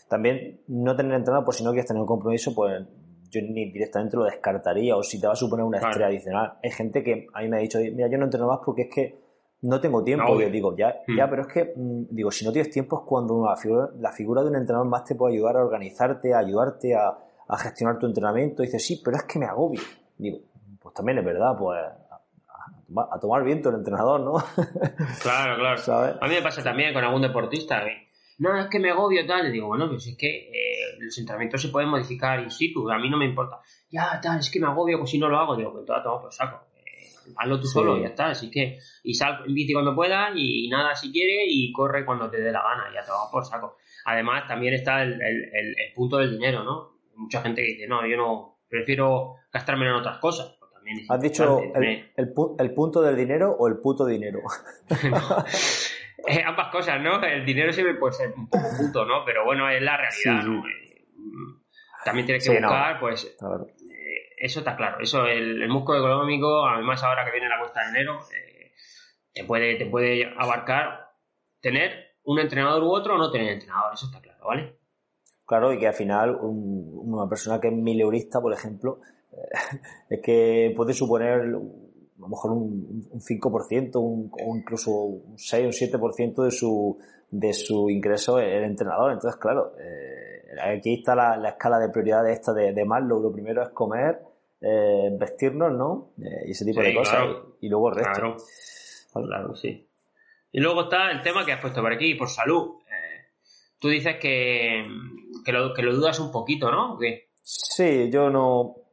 también 0.09 0.61
no 0.69 0.95
tener 0.95 1.15
entrenador, 1.15 1.45
por 1.45 1.55
si 1.55 1.65
no 1.65 1.71
quieres 1.71 1.87
tener 1.87 2.01
un 2.01 2.07
compromiso, 2.07 2.55
pues 2.55 2.83
yo 3.31 3.41
ni 3.43 3.71
directamente 3.71 4.17
lo 4.17 4.25
descartaría 4.25 4.97
o 4.97 5.03
si 5.03 5.21
te 5.21 5.27
va 5.27 5.33
a 5.33 5.37
suponer 5.37 5.65
una 5.65 5.79
estrella 5.79 6.07
adicional. 6.07 6.55
Hay 6.63 6.71
gente 6.71 7.03
que 7.03 7.27
a 7.33 7.43
mí 7.43 7.49
me 7.49 7.59
ha 7.59 7.61
dicho, 7.61 7.79
mira, 7.79 8.09
yo 8.09 8.19
no 8.19 8.25
entreno 8.25 8.47
más 8.47 8.61
porque 8.65 8.83
es 8.83 8.95
que 8.95 9.27
no 9.63 9.81
tengo 9.81 10.03
tiempo. 10.03 10.41
yo 10.41 10.51
digo, 10.51 10.77
ya, 10.77 10.97
ya, 11.17 11.27
hmm. 11.27 11.31
pero 11.31 11.43
es 11.43 11.49
que, 11.49 11.73
mm, 11.75 12.07
digo, 12.11 12.31
si 12.31 12.45
no 12.45 12.53
tienes 12.53 12.71
tiempo 12.71 13.01
es 13.01 13.03
cuando 13.07 13.45
la 13.45 13.57
figura, 13.57 13.91
la 13.99 14.13
figura 14.13 14.43
de 14.43 14.49
un 14.49 14.57
entrenador 14.57 14.89
más 14.89 15.05
te 15.05 15.15
puede 15.15 15.35
ayudar 15.35 15.57
a 15.57 15.65
organizarte, 15.65 16.35
a 16.35 16.39
ayudarte 16.39 16.95
a, 16.95 17.19
gestionar 17.59 17.99
tu 17.99 18.07
entrenamiento. 18.07 18.63
Y 18.63 18.67
dices, 18.67 18.85
sí, 18.85 19.01
pero 19.05 19.17
es 19.17 19.23
que 19.25 19.39
me 19.39 19.47
agobio. 19.47 19.81
Digo, 20.19 20.39
pues 20.81 20.95
también 20.95 21.19
es 21.19 21.25
verdad, 21.25 21.57
pues 21.59 21.81
a, 23.13 23.19
tomar 23.21 23.45
viento 23.45 23.69
el 23.69 23.77
entrenador, 23.77 24.21
¿no? 24.21 24.35
Claro, 25.23 25.57
claro. 25.57 26.19
A 26.21 26.29
mí 26.29 26.35
me 26.35 26.43
pasa 26.43 26.63
también 26.63 26.95
con 26.95 27.05
algún 27.05 27.23
deportista. 27.23 27.83
no, 28.39 28.59
es 28.59 28.67
que 28.69 28.79
me 28.79 28.91
agobio 28.91 29.27
tal. 29.27 29.45
Le 29.45 29.51
digo, 29.51 29.67
bueno, 29.67 29.89
pues 29.89 30.07
es 30.07 30.17
que 30.17 30.49
eh, 30.49 30.99
los 31.01 31.17
entrenamientos 31.19 31.63
se 31.63 31.69
pueden 31.69 31.91
modificar 31.91 32.41
in 32.41 32.51
situ. 32.51 32.89
A 32.91 32.99
mí 32.99 33.11
no 33.11 33.19
me 33.19 33.27
importa. 33.27 33.61
Ya, 33.91 34.21
tal, 34.21 34.39
es 34.39 34.51
que 34.51 34.61
me 34.61 34.67
agobio, 34.67 34.99
pues 34.99 35.11
si 35.11 35.19
no 35.19 35.29
lo 35.29 35.39
hago. 35.39 35.57
Digo, 35.57 35.73
pues 35.73 35.85
todo, 35.85 36.03
todo, 36.03 36.23
pues 36.23 36.37
saco. 36.37 36.67
Eh, 36.77 37.33
hazlo 37.37 37.61
tú 37.61 37.67
solo 37.67 37.99
y 37.99 38.03
ya 38.03 38.09
está. 38.09 38.27
Así 38.31 38.51
que, 38.51 38.79
y 39.03 39.15
sal 39.15 39.43
en 39.47 39.55
bici 39.55 39.73
cuando 39.73 39.95
pueda 39.95 40.31
y 40.35 40.69
nada 40.69 40.95
si 40.95 41.13
quiere 41.13 41.45
y 41.49 41.73
corre 41.73 42.05
cuando 42.05 42.31
te 42.31 42.41
dé 42.41 42.53
la 42.53 42.63
gana. 42.63 42.85
Ya 42.95 43.05
te 43.05 43.11
va 43.11 43.31
por 43.31 43.45
saco. 43.45 43.77
Además, 44.05 44.47
también 44.47 44.75
está 44.75 45.03
el, 45.03 45.15
el, 45.15 45.51
el, 45.53 45.93
punto 45.95 46.19
del 46.19 46.31
dinero, 46.31 46.63
¿no? 46.63 46.97
Mucha 47.17 47.43
gente 47.43 47.63
que 47.63 47.73
dice, 47.73 47.89
no, 47.89 48.07
yo 48.07 48.17
no 48.17 48.56
prefiero 48.69 49.37
gastarme 49.53 49.87
en 49.87 49.93
otras 49.93 50.19
cosas 50.19 50.57
¿Has 51.09 51.21
dicho 51.21 51.61
el, 51.75 52.13
el, 52.17 52.75
punto 52.75 53.03
del 53.03 53.17
dinero 53.17 53.51
o 53.59 53.67
el 53.67 53.79
puto 53.79 54.07
dinero? 54.07 54.41
Eh, 56.27 56.43
ambas 56.45 56.73
cosas, 56.73 57.01
¿no? 57.01 57.23
El 57.23 57.45
dinero 57.45 57.73
siempre 57.73 57.95
puede 57.95 58.15
ser 58.15 58.33
un 58.37 58.49
poco 58.49 58.67
puto, 58.77 59.05
¿no? 59.05 59.25
Pero 59.25 59.45
bueno, 59.45 59.69
es 59.69 59.81
la 59.81 59.97
realidad, 59.97 60.43
¿no? 60.43 60.67
Eh, 60.67 61.05
también 62.05 62.27
tienes 62.27 62.45
que 62.45 62.59
buscar, 62.59 62.99
pues... 62.99 63.37
Eh, 63.41 64.33
eso 64.39 64.59
está 64.61 64.77
claro. 64.77 64.99
Eso, 64.99 65.25
el, 65.27 65.69
músculo 65.69 65.99
económico, 65.99 66.67
además 66.67 67.03
ahora 67.05 67.25
que 67.25 67.31
viene 67.31 67.49
la 67.49 67.61
cuesta 67.61 67.83
de 67.83 67.91
enero, 67.91 68.19
te, 69.33 69.45
puede, 69.45 69.77
te 69.77 69.87
puede 69.87 70.35
abarcar 70.37 71.11
tener 71.61 72.17
un 72.25 72.41
entrenador 72.41 72.83
u 72.83 72.91
otro 72.91 73.15
o 73.15 73.19
no 73.19 73.31
tener 73.31 73.53
entrenador. 73.53 73.95
Eso 73.95 74.07
está 74.07 74.21
claro, 74.21 74.47
¿vale? 74.47 74.77
Claro, 75.47 75.73
y 75.73 75.79
que 75.79 75.87
al 75.87 75.95
final 75.95 76.39
una 76.41 77.29
persona 77.29 77.61
que 77.61 77.69
es 77.69 77.75
mileurista, 77.75 78.41
por 78.41 78.53
ejemplo, 78.53 79.01
es 80.11 80.21
que 80.21 80.73
puede 80.77 80.93
suponer 80.93 81.41
a 81.41 81.45
lo 81.47 82.29
mejor 82.29 82.53
un, 82.53 83.09
un 83.11 83.21
5% 83.21 83.97
un, 83.97 84.31
o 84.33 84.57
incluso 84.57 84.91
un 84.91 85.39
6 85.39 85.65
o 85.65 85.67
un 85.67 86.11
7% 86.13 86.45
de 86.45 86.51
su, 86.51 86.99
de 87.31 87.53
su 87.53 87.91
ingreso 87.91 88.39
el 88.39 88.65
entrenador. 88.65 89.13
Entonces, 89.13 89.39
claro, 89.41 89.75
eh, 89.79 90.47
aquí 90.61 90.95
está 90.95 91.15
la, 91.15 91.49
escala 91.49 91.79
de 91.79 91.91
prioridades 91.91 92.39
esta 92.39 92.53
de, 92.53 92.73
de 92.73 92.85
Maslow. 92.85 93.21
Lo 93.21 93.33
primero 93.33 93.63
es 93.63 93.69
comer, 93.71 94.21
eh, 94.61 95.11
vestirnos, 95.13 95.73
¿no? 95.73 96.13
Eh, 96.19 96.49
y 96.49 96.51
ese 96.53 96.65
tipo 96.65 96.81
de 96.81 96.95
cosas. 96.95 97.25
Y, 97.61 97.69
luego 97.69 97.91
el 97.91 97.97
resto. 97.97 98.37
Claro. 99.13 99.55
sí. 99.55 99.87
Y 100.53 100.61
luego 100.61 100.85
está 100.85 101.11
el 101.11 101.23
tema 101.23 101.45
que 101.45 101.53
has 101.53 101.61
puesto 101.61 101.83
por 101.83 101.93
aquí, 101.93 102.15
por 102.15 102.29
salud. 102.29 102.77
Tú 103.79 103.89
dices 103.89 104.17
que, 104.21 104.87
que, 105.45 105.53
lo, 105.53 105.75
que 105.75 105.83
lo 105.83 105.95
dudas 105.95 106.19
un 106.21 106.31
poquito, 106.33 106.71
¿no? 106.71 106.99
Sí, 107.43 108.11
yo 108.11 108.31
no 108.31 108.87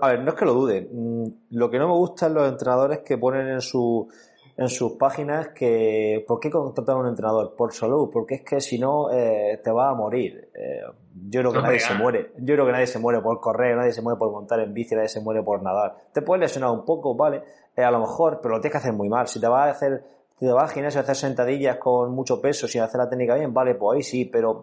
a 0.00 0.08
ver, 0.08 0.20
no 0.20 0.30
es 0.30 0.34
que 0.34 0.44
lo 0.44 0.54
dude. 0.54 0.88
Mm, 0.92 1.24
lo 1.50 1.70
que 1.70 1.78
no 1.78 1.88
me 1.88 1.94
gusta 1.94 2.26
es 2.26 2.32
los 2.32 2.48
entrenadores 2.48 3.00
que 3.00 3.16
ponen 3.16 3.48
en, 3.48 3.60
su, 3.60 4.08
en 4.56 4.68
sus 4.68 4.92
páginas 4.92 5.48
que 5.48 6.24
¿por 6.26 6.38
qué 6.38 6.50
contratar 6.50 6.96
a 6.96 6.98
un 6.98 7.08
entrenador? 7.08 7.54
Por 7.56 7.72
salud, 7.72 8.10
porque 8.12 8.36
es 8.36 8.42
que 8.42 8.60
si 8.60 8.78
no 8.78 9.10
eh, 9.10 9.60
te 9.62 9.70
vas 9.70 9.92
a 9.92 9.94
morir. 9.94 10.50
Eh, 10.54 10.82
yo 11.28 11.40
creo 11.40 11.52
que 11.52 11.62
nadie 11.62 11.80
se 11.80 11.94
muere. 11.94 12.32
Yo 12.38 12.54
creo 12.54 12.66
que 12.66 12.72
nadie 12.72 12.86
se 12.86 12.98
muere 12.98 13.20
por 13.20 13.40
correr, 13.40 13.76
nadie 13.76 13.92
se 13.92 14.02
muere 14.02 14.18
por 14.18 14.30
montar 14.30 14.60
en 14.60 14.74
bici, 14.74 14.94
nadie 14.94 15.08
se 15.08 15.20
muere 15.20 15.42
por 15.42 15.62
nadar. 15.62 15.96
Te 16.12 16.22
puedes 16.22 16.40
lesionar 16.40 16.70
un 16.70 16.84
poco, 16.84 17.14
vale, 17.14 17.42
eh, 17.74 17.82
a 17.82 17.90
lo 17.90 18.00
mejor, 18.00 18.40
pero 18.42 18.56
lo 18.56 18.60
tienes 18.60 18.72
que 18.72 18.78
hacer 18.78 18.92
muy 18.92 19.08
mal. 19.08 19.28
Si 19.28 19.40
te 19.40 19.48
vas 19.48 19.68
a 19.68 19.70
hacer, 19.70 20.04
te 20.46 20.52
vas 20.52 20.64
al 20.64 20.74
gimnasio 20.74 21.00
a 21.00 21.02
hacer 21.02 21.16
sentadillas 21.16 21.76
con 21.76 22.12
mucho 22.12 22.40
peso 22.40 22.66
sin 22.66 22.82
hacer 22.82 22.98
la 22.98 23.08
técnica 23.08 23.34
bien, 23.34 23.54
vale, 23.54 23.74
pues 23.74 23.96
ahí 23.96 24.02
sí, 24.02 24.24
pero 24.24 24.62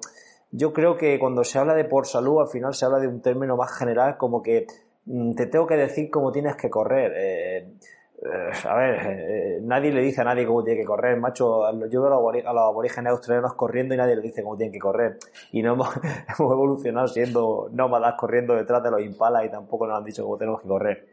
yo 0.51 0.73
creo 0.73 0.97
que 0.97 1.19
cuando 1.19 1.43
se 1.43 1.59
habla 1.59 1.73
de 1.73 1.85
por 1.85 2.07
salud, 2.07 2.41
al 2.41 2.47
final 2.47 2.73
se 2.73 2.85
habla 2.85 2.99
de 2.99 3.07
un 3.07 3.21
término 3.21 3.55
más 3.55 3.77
general 3.77 4.17
como 4.17 4.41
que 4.41 4.65
Mm, 5.07 5.35
te 5.35 5.45
tengo 5.47 5.65
que 5.65 5.77
decir 5.77 6.09
cómo 6.11 6.31
tienes 6.31 6.55
que 6.55 6.69
correr. 6.69 7.13
Eh, 7.15 7.57
eh, 8.21 8.51
a 8.67 8.75
ver, 8.75 8.99
eh, 9.05 9.59
nadie 9.61 9.91
le 9.91 10.01
dice 10.01 10.21
a 10.21 10.25
nadie 10.25 10.45
cómo 10.45 10.63
tiene 10.63 10.81
que 10.81 10.85
correr, 10.85 11.17
macho. 11.17 11.63
Yo 11.89 12.01
veo 12.01 12.29
a 12.29 12.53
los 12.53 12.63
aborígenes 12.63 13.11
australianos 13.11 13.53
corriendo 13.53 13.93
y 13.93 13.97
nadie 13.97 14.15
le 14.15 14.21
dice 14.21 14.43
cómo 14.43 14.57
tienen 14.57 14.73
que 14.73 14.79
correr. 14.79 15.17
Y 15.53 15.61
no 15.61 15.73
hemos, 15.73 15.89
evolucionado 16.39 17.07
siendo 17.07 17.69
nómadas 17.71 18.15
corriendo 18.15 18.53
detrás 18.55 18.83
de 18.83 18.91
los 18.91 19.01
impalas 19.01 19.45
y 19.45 19.49
tampoco 19.49 19.87
nos 19.87 19.97
han 19.97 20.03
dicho 20.03 20.23
cómo 20.23 20.37
tenemos 20.37 20.61
que 20.61 20.67
correr. 20.67 21.07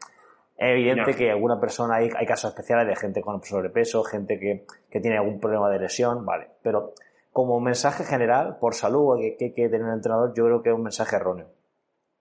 Es 0.56 0.70
evidente 0.70 1.16
que 1.16 1.30
alguna 1.30 1.60
persona 1.60 1.96
hay, 1.96 2.10
hay 2.16 2.26
casos 2.26 2.50
especiales 2.50 2.86
de 2.86 2.96
gente 2.96 3.20
con 3.20 3.42
sobrepeso, 3.42 4.04
gente 4.04 4.38
que, 4.38 4.66
que 4.90 5.00
tiene 5.00 5.18
algún 5.18 5.40
problema 5.40 5.68
de 5.68 5.80
lesión, 5.80 6.24
vale. 6.24 6.48
Pero 6.62 6.94
como 7.32 7.58
mensaje 7.60 8.04
general, 8.04 8.58
por 8.60 8.74
salud, 8.74 9.18
que, 9.18 9.36
que 9.36 9.52
que 9.52 9.68
tener 9.68 9.82
un 9.82 9.94
entrenador, 9.94 10.32
yo 10.36 10.44
creo 10.44 10.62
que 10.62 10.68
es 10.68 10.74
un 10.74 10.84
mensaje 10.84 11.16
erróneo. 11.16 11.48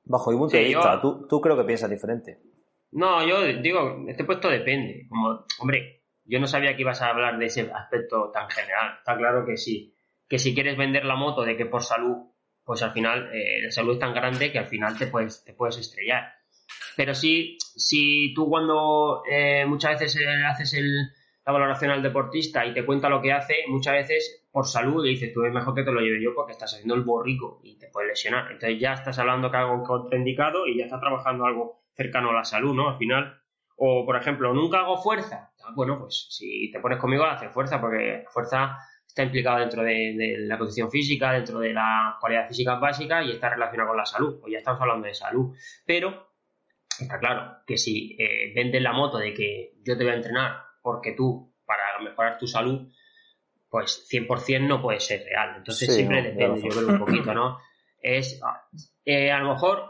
Bajo 0.06 0.32
mi 0.32 0.38
punto 0.38 0.58
de 0.58 0.64
vista, 0.64 1.00
¿tú, 1.00 1.28
tú 1.28 1.40
creo 1.40 1.56
que 1.56 1.64
piensas 1.64 1.90
diferente. 1.90 2.40
No, 2.92 3.26
yo 3.26 3.44
digo, 3.62 4.04
este 4.08 4.24
puesto 4.24 4.50
depende. 4.50 5.08
Como, 5.08 5.46
hombre, 5.60 6.04
yo 6.26 6.40
no 6.40 6.48
sabía 6.48 6.76
que 6.76 6.82
ibas 6.82 7.02
a 7.02 7.10
hablar 7.10 7.38
de 7.38 7.46
ese 7.46 7.70
aspecto 7.74 8.32
tan 8.32 8.50
general. 8.50 8.98
Está 8.98 9.18
claro 9.18 9.46
que 9.46 9.58
sí. 9.58 9.96
Que 10.28 10.40
si 10.40 10.54
quieres 10.54 10.78
vender 10.78 11.06
la 11.06 11.16
moto 11.16 11.44
de 11.44 11.58
que 11.58 11.66
por 11.66 11.84
salud, 11.84 12.18
pues 12.64 12.82
al 12.82 12.92
final 12.92 13.30
eh, 13.34 13.62
la 13.62 13.72
salud 13.72 13.94
es 13.94 14.00
tan 14.00 14.14
grande 14.14 14.52
que 14.52 14.60
al 14.60 14.68
final 14.68 14.98
te 14.98 15.08
puedes, 15.08 15.44
te 15.44 15.54
puedes 15.54 15.78
estrellar. 15.78 16.34
Pero 16.96 17.16
sí, 17.16 17.58
si 17.60 18.34
tú 18.34 18.50
cuando 18.50 19.24
eh, 19.30 19.66
muchas 19.66 20.00
veces 20.00 20.22
eh, 20.22 20.46
haces 20.46 20.74
el, 20.74 21.12
la 21.46 21.54
valoración 21.54 21.92
al 21.92 22.04
deportista 22.04 22.66
y 22.66 22.74
te 22.74 22.86
cuenta 22.86 23.10
lo 23.10 23.22
que 23.22 23.34
hace, 23.34 23.56
muchas 23.68 23.94
veces 23.94 24.46
por 24.52 24.68
salud 24.68 25.04
le 25.04 25.12
dices, 25.12 25.34
tú 25.34 25.44
es 25.44 25.54
mejor 25.54 25.74
que 25.74 25.84
te 25.84 25.92
lo 25.92 26.00
lleve 26.00 26.24
yo 26.24 26.34
porque 26.36 26.52
estás 26.52 26.74
haciendo 26.74 26.96
el 26.96 27.02
borrico 27.02 27.60
y 27.64 27.78
te 27.78 27.88
puedes 27.88 28.10
lesionar. 28.10 28.52
Entonces 28.52 28.80
ya 28.80 28.94
estás 28.94 29.18
hablando 29.20 29.50
que 29.50 29.58
algo 29.58 29.84
contraindicado 29.84 30.68
y 30.68 30.78
ya 30.78 30.86
estás 30.86 31.02
trabajando 31.02 31.46
algo 31.46 31.84
cercano 31.96 32.30
a 32.30 32.34
la 32.34 32.44
salud, 32.44 32.74
¿no? 32.74 32.90
Al 32.90 32.98
final. 32.98 33.40
O, 33.76 34.06
por 34.06 34.16
ejemplo, 34.16 34.54
nunca 34.54 34.80
hago 34.80 34.98
fuerza. 34.98 35.52
Ah, 35.64 35.72
bueno, 35.76 36.00
pues 36.00 36.28
si 36.30 36.72
te 36.72 36.80
pones 36.80 37.00
conmigo, 37.00 37.26
haces 37.26 37.52
fuerza 37.52 37.82
porque 37.82 38.24
fuerza 38.30 38.78
está 39.06 39.24
implicada 39.24 39.60
dentro 39.60 39.84
de, 39.84 40.36
la 40.40 40.58
condición 40.58 40.90
física, 40.90 41.34
dentro 41.34 41.60
de 41.60 41.74
la 41.74 42.18
cualidad 42.20 42.48
física 42.48 42.76
básica 42.76 43.24
y 43.24 43.32
está 43.32 43.50
relacionada 43.50 43.90
con 43.90 43.98
la 43.98 44.06
salud. 44.06 44.40
Pues 44.40 44.54
ya 44.54 44.60
estamos 44.60 44.82
hablando 44.82 45.08
de 45.08 45.14
salud. 45.14 45.56
Pero 45.86 46.33
está 47.00 47.20
claro 47.20 47.58
que 47.66 47.78
si 47.78 48.16
eh, 48.20 48.54
vendes 48.56 48.82
la 48.82 48.94
moto 48.94 49.18
de 49.18 49.34
que 49.34 49.74
yo 49.84 49.98
te 49.98 50.04
voy 50.04 50.14
a 50.14 50.18
entrenar 50.18 50.64
porque 50.82 51.14
tú, 51.14 51.54
para 51.66 52.00
mejorar 52.02 52.38
tu 52.38 52.48
salud, 52.48 52.92
pues 53.70 54.08
100% 54.12 54.68
no 54.68 54.82
puede 54.82 55.00
ser 55.00 55.24
real. 55.24 55.56
Entonces 55.58 55.94
siempre 55.94 56.22
depende, 56.22 56.62
yo 56.62 56.70
creo 56.70 56.88
un 56.88 57.00
poquito, 57.00 57.34
¿no? 57.34 57.58
Es, 58.06 58.42
eh, 59.06 59.32
a 59.32 59.40
lo 59.40 59.54
mejor 59.54 59.90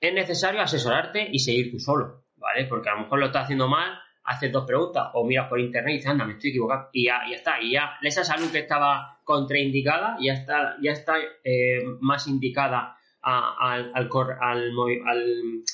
es 0.00 0.14
necesario 0.14 0.60
asesorarte 0.60 1.28
y 1.32 1.40
seguir 1.40 1.72
tú 1.72 1.80
solo, 1.80 2.26
¿vale? 2.36 2.66
Porque 2.66 2.88
a 2.88 2.94
lo 2.94 3.00
mejor 3.00 3.18
lo 3.18 3.26
estás 3.26 3.44
haciendo 3.44 3.66
mal, 3.66 3.98
haces 4.22 4.52
dos 4.52 4.64
preguntas 4.64 5.08
o 5.14 5.24
miras 5.24 5.48
por 5.48 5.58
internet 5.58 5.94
y 5.94 5.96
dices, 5.96 6.10
anda, 6.10 6.24
me 6.24 6.34
estoy 6.34 6.50
equivocando 6.50 6.88
y 6.92 7.06
ya, 7.06 7.22
ya 7.28 7.34
está. 7.34 7.60
Y 7.60 7.72
ya 7.72 7.98
esa 8.02 8.22
salud 8.22 8.50
que 8.52 8.60
estaba 8.60 9.20
contraindicada 9.24 10.16
ya 10.20 10.34
está, 10.34 10.76
ya 10.80 10.92
está 10.92 11.16
eh, 11.42 11.82
más 12.00 12.28
indicada 12.28 12.96
al, 13.20 13.90
al, 13.92 14.08
al, 14.40 15.64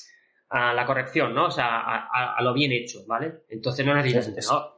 a 0.57 0.73
la 0.73 0.87
corrección, 0.87 1.35
¿no? 1.35 1.47
O 1.47 1.51
sea, 1.51 1.81
a, 1.83 2.41
lo 2.41 2.55
bien 2.55 2.71
hecho, 2.71 3.01
¿vale? 3.09 3.41
Entonces 3.49 3.85
no 3.85 3.93
necesitas 3.93 4.29
entrenador. 4.29 4.75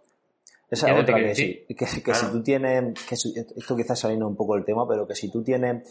Esa 0.70 0.90
es 0.90 1.02
otra 1.02 1.16
que, 1.16 1.34
sí. 1.34 1.66
Que, 1.76 1.86
si 1.86 2.32
tú 2.32 2.42
tienes, 2.42 2.94
que 3.06 3.14
esto 3.14 3.76
quizás 3.76 4.00
saliendo 4.00 4.26
un 4.26 4.34
poco 4.34 4.54
del 4.54 4.64
tema, 4.64 4.88
pero 4.88 5.06
que 5.06 5.14
si 5.14 5.30
tú 5.30 5.44
tienes 5.44 5.86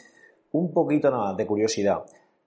un 0.54 0.74
poquito 0.74 1.12
nada 1.12 1.36
de 1.36 1.46
curiosidad, 1.46 2.00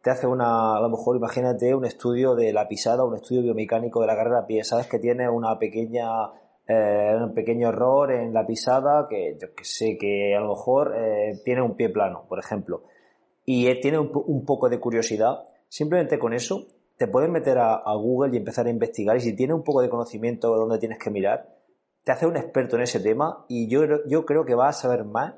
te 0.02 0.10
hace 0.10 0.26
una, 0.26 0.76
a 0.76 0.80
lo 0.80 0.88
mejor 0.88 1.16
imagínate 1.16 1.72
un 1.76 1.84
estudio 1.84 2.34
de 2.34 2.52
la 2.52 2.66
pisada, 2.66 3.04
un 3.04 3.14
estudio 3.14 3.42
biomecánico 3.42 4.00
de 4.00 4.08
la 4.08 4.16
carrera 4.16 4.40
a 4.40 4.46
pie, 4.46 4.64
sabes 4.64 4.88
que 4.88 4.98
tiene 4.98 5.28
una 5.28 5.60
pequeña, 5.60 6.08
eh, 6.66 7.14
un 7.20 7.34
pequeño 7.34 7.68
error 7.68 8.10
en 8.10 8.34
la 8.34 8.44
pisada 8.44 9.06
que 9.08 9.38
yo 9.40 9.54
que 9.54 9.64
sé, 9.64 9.96
que 9.96 10.34
a 10.34 10.40
lo 10.40 10.48
mejor 10.48 10.92
eh, 10.96 11.40
tiene 11.44 11.62
un 11.62 11.76
pie 11.76 11.88
plano, 11.88 12.24
por 12.28 12.40
ejemplo, 12.40 12.82
y 13.44 13.72
tiene 13.80 14.00
un, 14.00 14.10
un 14.12 14.44
poco 14.44 14.68
de 14.68 14.80
curiosidad, 14.80 15.44
simplemente 15.68 16.18
con 16.18 16.34
eso 16.34 16.66
te 16.98 17.06
puedes 17.06 17.30
meter 17.30 17.58
a, 17.58 17.80
Google 17.94 18.34
y 18.34 18.36
empezar 18.36 18.66
a 18.66 18.70
investigar 18.70 19.16
y 19.16 19.20
si 19.20 19.34
tienes 19.34 19.54
un 19.54 19.62
poco 19.62 19.80
de 19.80 19.88
conocimiento 19.88 20.52
de 20.52 20.58
dónde 20.58 20.78
tienes 20.78 20.98
que 20.98 21.10
mirar, 21.10 21.48
te 22.04 22.12
hace 22.12 22.26
un 22.26 22.36
experto 22.36 22.76
en 22.76 22.82
ese 22.82 23.00
tema 23.00 23.44
y 23.48 23.68
yo, 23.68 23.82
yo 24.06 24.26
creo 24.26 24.44
que 24.44 24.54
vas 24.54 24.78
a 24.78 24.82
saber 24.82 25.04
más 25.04 25.34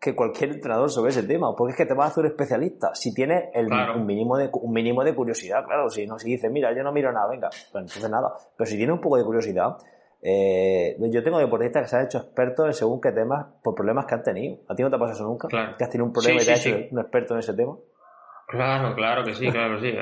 que 0.00 0.14
cualquier 0.14 0.50
entrenador 0.50 0.90
sobre 0.90 1.10
ese 1.10 1.22
tema, 1.22 1.54
porque 1.56 1.72
es 1.72 1.76
que 1.76 1.86
te 1.86 1.94
vas 1.94 2.06
a 2.06 2.10
hacer 2.10 2.24
un 2.24 2.30
especialista 2.30 2.94
si 2.94 3.14
tienes 3.14 3.44
el, 3.54 3.68
un, 3.72 4.04
mínimo 4.04 4.36
de, 4.36 4.50
un 4.52 4.72
mínimo 4.72 5.04
de 5.04 5.14
curiosidad, 5.14 5.64
claro, 5.64 5.88
si 5.88 6.06
no, 6.06 6.18
si 6.18 6.30
dices, 6.30 6.50
mira, 6.50 6.74
yo 6.76 6.82
no 6.82 6.92
miro 6.92 7.12
nada, 7.12 7.28
venga, 7.28 7.48
pues 7.48 7.82
entonces 7.82 8.10
nada, 8.10 8.34
pero 8.56 8.68
si 8.68 8.76
tienes 8.76 8.94
un 8.94 9.00
poco 9.00 9.16
de 9.16 9.24
curiosidad, 9.24 9.78
eh, 10.20 10.96
yo 10.98 11.22
tengo 11.22 11.38
deportistas 11.38 11.82
que 11.82 11.88
se 11.88 11.96
han 11.96 12.04
hecho 12.06 12.18
expertos 12.18 12.66
en 12.66 12.74
según 12.74 13.00
qué 13.00 13.12
temas 13.12 13.46
por 13.62 13.74
problemas 13.74 14.06
que 14.06 14.14
han 14.14 14.22
tenido. 14.24 14.58
¿A 14.68 14.74
ti 14.74 14.82
no 14.82 14.90
te 14.90 14.98
pasa 14.98 15.12
eso 15.12 15.24
nunca? 15.24 15.46
¿Que 15.48 15.84
has 15.84 15.90
tenido 15.90 16.06
un 16.06 16.12
problema 16.12 16.42
y 16.42 16.44
te 16.44 16.52
has 16.52 16.66
hecho 16.66 16.88
un 16.90 16.98
experto 16.98 17.34
en 17.34 17.40
ese 17.40 17.54
tema? 17.54 17.76
Claro, 18.48 18.94
claro 18.94 19.24
que 19.24 19.34
sí, 19.34 19.48
claro 19.52 19.80
que 19.80 19.92
sí. 19.92 19.96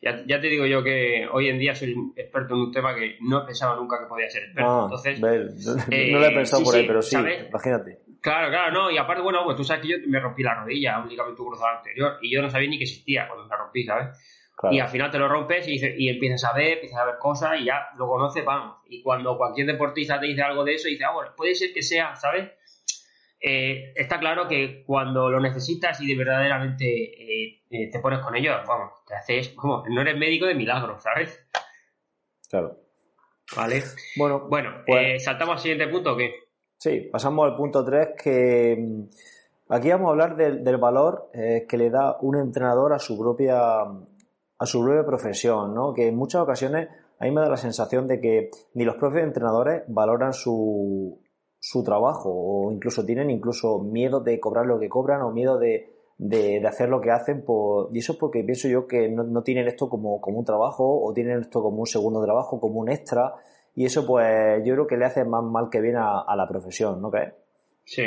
Ya, 0.00 0.22
ya, 0.26 0.40
te 0.40 0.46
digo 0.46 0.64
yo 0.64 0.82
que 0.82 1.26
hoy 1.32 1.48
en 1.48 1.58
día 1.58 1.74
soy 1.74 1.94
experto 2.14 2.54
en 2.54 2.60
un 2.60 2.72
tema 2.72 2.94
que 2.94 3.16
no 3.20 3.44
pensaba 3.44 3.74
nunca 3.74 3.98
que 3.98 4.06
podía 4.06 4.30
ser 4.30 4.44
experto. 4.44 4.70
Ah, 4.70 4.82
Entonces, 4.84 5.20
no, 5.20 6.18
lo 6.20 6.26
he 6.26 6.34
pensado 6.34 6.62
por 6.62 6.74
ahí, 6.76 6.86
pero 6.86 7.02
sí, 7.02 7.16
imagínate. 7.16 7.98
Claro, 8.20 8.48
claro, 8.48 8.72
no, 8.72 8.90
y 8.90 8.98
aparte, 8.98 9.22
bueno, 9.22 9.42
pues 9.44 9.56
tú 9.56 9.64
sabes 9.64 9.82
que 9.82 9.88
yo 9.88 9.96
me 10.06 10.20
rompí 10.20 10.42
la 10.42 10.54
rodilla, 10.54 11.00
un 11.00 11.08
ligamento 11.08 11.44
cruzado 11.44 11.76
anterior, 11.76 12.18
y 12.20 12.32
yo 12.32 12.42
no 12.42 12.50
sabía 12.50 12.68
ni 12.68 12.78
que 12.78 12.84
existía 12.84 13.26
cuando 13.26 13.46
me 13.46 13.56
rompí, 13.56 13.84
¿sabes? 13.84 14.08
Y 14.70 14.80
al 14.80 14.88
final 14.88 15.10
te 15.10 15.18
lo 15.18 15.28
rompes 15.28 15.68
y, 15.68 15.78
y, 15.98 16.08
empiezas 16.08 16.44
a 16.44 16.52
ver, 16.52 16.74
empiezas 16.74 16.98
a 16.98 17.04
ver 17.04 17.18
cosas 17.18 17.60
y 17.60 17.66
ya 17.66 17.90
lo 17.96 18.08
conoces, 18.08 18.44
vamos. 18.44 18.78
Y 18.88 19.02
cuando 19.02 19.36
cualquier 19.36 19.68
deportista 19.68 20.18
te 20.18 20.26
dice 20.26 20.42
algo 20.42 20.64
de 20.64 20.74
eso, 20.74 20.88
dice, 20.88 21.04
ah, 21.04 21.12
bueno, 21.12 21.30
puede 21.36 21.54
ser 21.54 21.72
que 21.72 21.82
sea, 21.82 22.16
¿sabes? 22.16 22.50
Eh, 23.40 23.92
está 23.94 24.18
claro 24.18 24.48
que 24.48 24.82
cuando 24.84 25.30
lo 25.30 25.38
necesitas 25.38 26.00
y 26.00 26.08
de 26.08 26.16
verdaderamente 26.16 26.86
eh, 26.86 27.62
eh, 27.70 27.90
te 27.90 28.00
pones 28.00 28.18
con 28.18 28.34
ellos, 28.34 28.56
vamos, 28.66 28.92
te 29.06 29.14
haces, 29.14 29.48
como, 29.56 29.84
no 29.88 30.00
eres 30.00 30.18
médico 30.18 30.46
de 30.46 30.54
milagro, 30.54 30.98
¿sabes? 30.98 31.46
Claro. 32.50 32.76
Vale. 33.56 33.82
Bueno, 34.16 34.46
bueno 34.48 34.82
pues, 34.86 35.24
¿saltamos 35.24 35.54
al 35.56 35.60
siguiente 35.60 35.88
punto 35.88 36.12
o 36.12 36.16
qué? 36.16 36.32
Sí, 36.78 37.08
pasamos 37.10 37.50
al 37.50 37.56
punto 37.56 37.84
3 37.84 38.08
que 38.22 38.76
mm, 38.78 39.72
aquí 39.72 39.90
vamos 39.90 40.08
a 40.08 40.10
hablar 40.10 40.36
del, 40.36 40.76
valor 40.76 41.30
que 41.32 41.76
le 41.78 41.90
da 41.90 42.18
un 42.20 42.36
entrenador 42.36 42.92
a 42.92 42.98
su 42.98 43.18
propia 43.18 43.82
a 44.60 44.66
su 44.66 44.82
propia 44.82 45.06
profesión, 45.06 45.74
¿no? 45.74 45.94
Que 45.94 46.08
en 46.08 46.16
muchas 46.16 46.42
ocasiones 46.42 46.88
a 47.18 47.24
mí 47.24 47.30
me 47.30 47.40
da 47.40 47.48
la 47.48 47.56
sensación 47.56 48.06
de 48.06 48.20
que 48.20 48.50
ni 48.74 48.84
los 48.84 48.96
propios 48.96 49.22
entrenadores 49.22 49.82
valoran 49.88 50.32
su, 50.32 51.20
su 51.60 51.82
trabajo 51.82 52.30
o 52.30 52.72
incluso 52.72 53.04
tienen 53.04 53.30
incluso 53.30 53.80
miedo 53.80 54.20
de 54.20 54.38
cobrar 54.38 54.66
lo 54.66 54.78
que 54.78 54.88
cobran 54.88 55.22
o 55.22 55.32
miedo 55.32 55.58
de, 55.58 55.92
de, 56.18 56.64
hacer 56.66 56.88
lo 56.88 57.00
que 57.00 57.10
hacen 57.10 57.44
por, 57.44 57.90
y 57.92 57.98
eso 57.98 58.12
es 58.12 58.18
porque 58.18 58.44
pienso 58.44 58.68
yo 58.68 58.86
que 58.86 59.08
no, 59.08 59.42
tienen 59.42 59.66
esto 59.66 59.88
como, 59.88 60.20
como 60.20 60.38
un 60.38 60.44
trabajo 60.44 61.02
o 61.02 61.12
tienen 61.12 61.40
esto 61.40 61.62
como 61.62 61.78
un 61.78 61.86
segundo 61.86 62.22
trabajo, 62.22 62.60
como 62.60 62.80
un 62.80 62.90
extra 62.90 63.34
y 63.74 63.86
eso 63.86 64.06
pues 64.06 64.62
yo 64.64 64.74
creo 64.74 64.86
que 64.86 64.96
le 64.96 65.04
hace 65.04 65.24
más 65.24 65.42
mal 65.42 65.68
que 65.70 65.80
bien 65.80 65.96
a, 65.96 66.34
la 66.36 66.48
profesión, 66.48 67.00
¿no 67.00 67.10
crees? 67.10 67.34
Sí. 67.84 68.02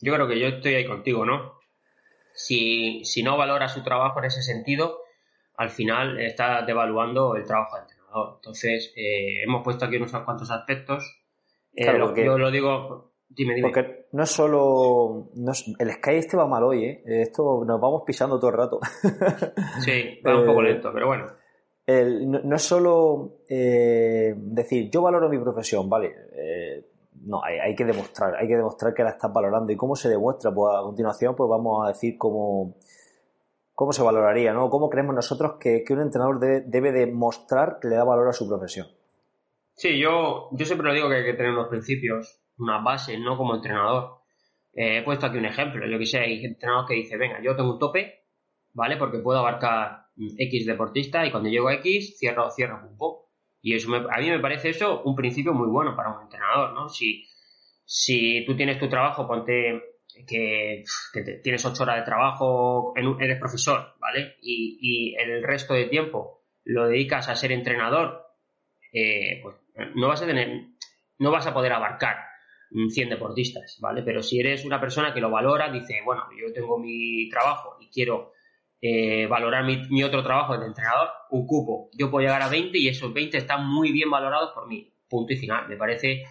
Yo 0.00 0.12
creo 0.14 0.26
que 0.26 0.38
yo 0.38 0.48
estoy 0.48 0.74
ahí 0.74 0.86
contigo, 0.86 1.24
¿no? 1.24 1.60
Si, 2.34 3.04
si 3.04 3.22
no 3.22 3.36
valora 3.36 3.68
su 3.68 3.84
trabajo 3.84 4.18
en 4.18 4.24
ese 4.24 4.42
sentido, 4.42 4.98
al 5.56 5.70
final 5.70 6.18
está 6.20 6.62
devaluando 6.62 7.36
el 7.36 7.44
trabajo 7.44 7.76
del 7.76 7.84
entrenador. 7.84 8.34
Entonces, 8.36 8.92
eh, 8.96 9.42
hemos 9.44 9.62
puesto 9.62 9.84
aquí 9.84 9.96
unos 9.96 10.10
cuantos 10.10 10.50
aspectos 10.50 11.21
eh, 11.74 12.24
yo 12.24 12.38
lo 12.38 12.50
digo, 12.50 13.12
dime, 13.28 13.54
dime. 13.54 13.68
Porque 13.68 14.06
no 14.12 14.22
es 14.22 14.30
solo. 14.30 15.30
el 15.78 15.90
Sky 15.92 16.16
este 16.16 16.36
va 16.36 16.46
mal 16.46 16.62
hoy, 16.64 16.84
¿eh? 16.84 17.02
Esto 17.04 17.64
nos 17.64 17.80
vamos 17.80 18.02
pisando 18.06 18.38
todo 18.38 18.50
el 18.50 18.56
rato. 18.56 18.80
sí, 19.80 20.20
va 20.26 20.38
un 20.38 20.46
poco 20.46 20.60
eh, 20.62 20.64
lento, 20.64 20.90
pero 20.92 21.06
bueno. 21.06 21.26
no, 22.44 22.56
es 22.56 22.62
solo 22.62 23.38
eh, 23.48 24.34
decir, 24.36 24.90
yo 24.90 25.02
valoro 25.02 25.28
mi 25.28 25.38
profesión, 25.38 25.88
vale. 25.88 26.14
no, 27.24 27.42
hay, 27.42 27.74
que 27.74 27.84
demostrar, 27.84 28.36
hay 28.36 28.46
que 28.46 28.56
demostrar 28.56 28.92
que 28.92 29.02
la 29.02 29.10
estás 29.10 29.32
valorando. 29.32 29.72
¿Y 29.72 29.76
cómo 29.76 29.96
se 29.96 30.10
demuestra? 30.10 30.52
Pues 30.52 30.76
a 30.76 30.82
continuación, 30.82 31.34
pues 31.34 31.48
vamos 31.48 31.86
a 31.86 31.88
decir 31.88 32.18
cómo, 32.18 32.76
cómo 33.74 33.92
se 33.92 34.02
valoraría, 34.02 34.52
¿no? 34.52 34.68
¿Cómo 34.68 34.90
creemos 34.90 35.14
nosotros 35.14 35.54
que, 35.58 35.84
un 35.88 36.02
entrenador 36.02 36.38
debe, 36.38 36.60
debe 36.66 36.92
demostrar 36.92 37.78
que 37.80 37.88
le 37.88 37.96
da 37.96 38.04
valor 38.04 38.28
a 38.28 38.32
su 38.34 38.46
profesión? 38.46 38.88
Sí, 39.74 39.98
yo, 39.98 40.48
yo 40.52 40.66
siempre 40.66 40.86
lo 40.88 40.94
digo 40.94 41.08
que 41.08 41.16
hay 41.16 41.24
que 41.24 41.34
tener 41.34 41.52
unos 41.52 41.68
principios, 41.68 42.40
una 42.58 42.78
base, 42.78 43.18
no 43.18 43.36
como 43.36 43.54
entrenador. 43.54 44.22
Eh, 44.74 44.98
he 44.98 45.02
puesto 45.02 45.26
aquí 45.26 45.38
un 45.38 45.44
ejemplo, 45.44 45.86
yo 45.86 45.98
que 45.98 46.06
sé, 46.06 46.18
hay 46.18 46.44
entrenadores 46.44 46.88
que 46.88 46.94
dice, 46.94 47.16
venga, 47.16 47.42
yo 47.42 47.56
tengo 47.56 47.72
un 47.72 47.78
tope, 47.78 48.26
¿vale? 48.72 48.96
Porque 48.96 49.18
puedo 49.18 49.38
abarcar 49.38 50.06
X 50.16 50.66
deportista 50.66 51.26
y 51.26 51.30
cuando 51.30 51.48
llego 51.48 51.68
a 51.68 51.74
X 51.74 52.18
cierro, 52.18 52.50
cierro 52.50 52.80
un 52.88 52.96
poco. 52.96 53.30
Y 53.60 53.74
eso 53.74 53.94
a 53.94 54.18
mí 54.18 54.30
me 54.30 54.40
parece 54.40 54.70
eso 54.70 55.02
un 55.04 55.14
principio 55.14 55.52
muy 55.52 55.68
bueno 55.68 55.94
para 55.96 56.14
un 56.14 56.22
entrenador, 56.22 56.72
¿no? 56.74 56.88
Si, 56.88 57.24
si 57.84 58.44
tú 58.44 58.56
tienes 58.56 58.78
tu 58.78 58.88
trabajo, 58.88 59.26
ponte 59.26 59.82
que, 60.26 60.84
tienes 61.42 61.64
ocho 61.64 61.82
horas 61.84 61.96
de 61.96 62.04
trabajo, 62.04 62.92
eres 63.20 63.38
profesor, 63.38 63.94
¿vale? 64.00 64.36
Y, 64.42 64.78
y 64.80 65.14
el 65.16 65.42
resto 65.42 65.74
de 65.74 65.86
tiempo 65.86 66.42
lo 66.64 66.88
dedicas 66.88 67.28
a 67.28 67.34
ser 67.34 67.52
entrenador, 67.52 68.21
eh, 68.92 69.40
pues 69.42 69.56
no 69.94 70.08
vas 70.08 70.22
a 70.22 70.26
tener, 70.26 70.66
no 71.18 71.30
vas 71.30 71.46
a 71.46 71.54
poder 71.54 71.72
abarcar 71.72 72.16
100 72.88 73.10
deportistas, 73.10 73.78
¿vale? 73.80 74.02
Pero 74.02 74.22
si 74.22 74.40
eres 74.40 74.64
una 74.64 74.80
persona 74.80 75.12
que 75.12 75.20
lo 75.20 75.30
valora, 75.30 75.70
dice, 75.70 76.00
bueno, 76.04 76.24
yo 76.38 76.52
tengo 76.52 76.78
mi 76.78 77.28
trabajo 77.28 77.76
y 77.80 77.88
quiero 77.88 78.32
eh, 78.80 79.26
valorar 79.26 79.64
mi, 79.64 80.02
otro 80.02 80.22
trabajo 80.22 80.58
de 80.58 80.66
entrenador, 80.66 81.08
un 81.30 81.46
cupo, 81.46 81.90
yo 81.92 82.10
puedo 82.10 82.26
llegar 82.26 82.42
a 82.42 82.48
20 82.48 82.78
y 82.78 82.88
esos 82.88 83.12
20 83.12 83.38
están 83.38 83.66
muy 83.68 83.92
bien 83.92 84.10
valorados 84.10 84.50
por 84.52 84.66
mí, 84.68 84.92
punto 85.08 85.32
y 85.32 85.36
final. 85.36 85.68
Me 85.68 85.76
parece, 85.76 86.24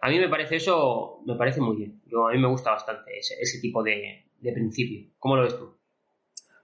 a 0.00 0.08
mí 0.08 0.18
me 0.18 0.28
parece 0.28 0.56
eso, 0.56 1.22
me 1.24 1.36
parece 1.36 1.60
muy 1.60 1.76
bien. 1.76 2.02
Yo, 2.06 2.28
a 2.28 2.32
mí 2.32 2.38
me 2.38 2.48
gusta 2.48 2.72
bastante 2.72 3.18
ese, 3.18 3.60
tipo 3.60 3.82
de, 3.82 4.24
principio. 4.40 5.10
¿Cómo 5.18 5.36
lo 5.36 5.42
ves 5.42 5.56
tú? 5.56 5.76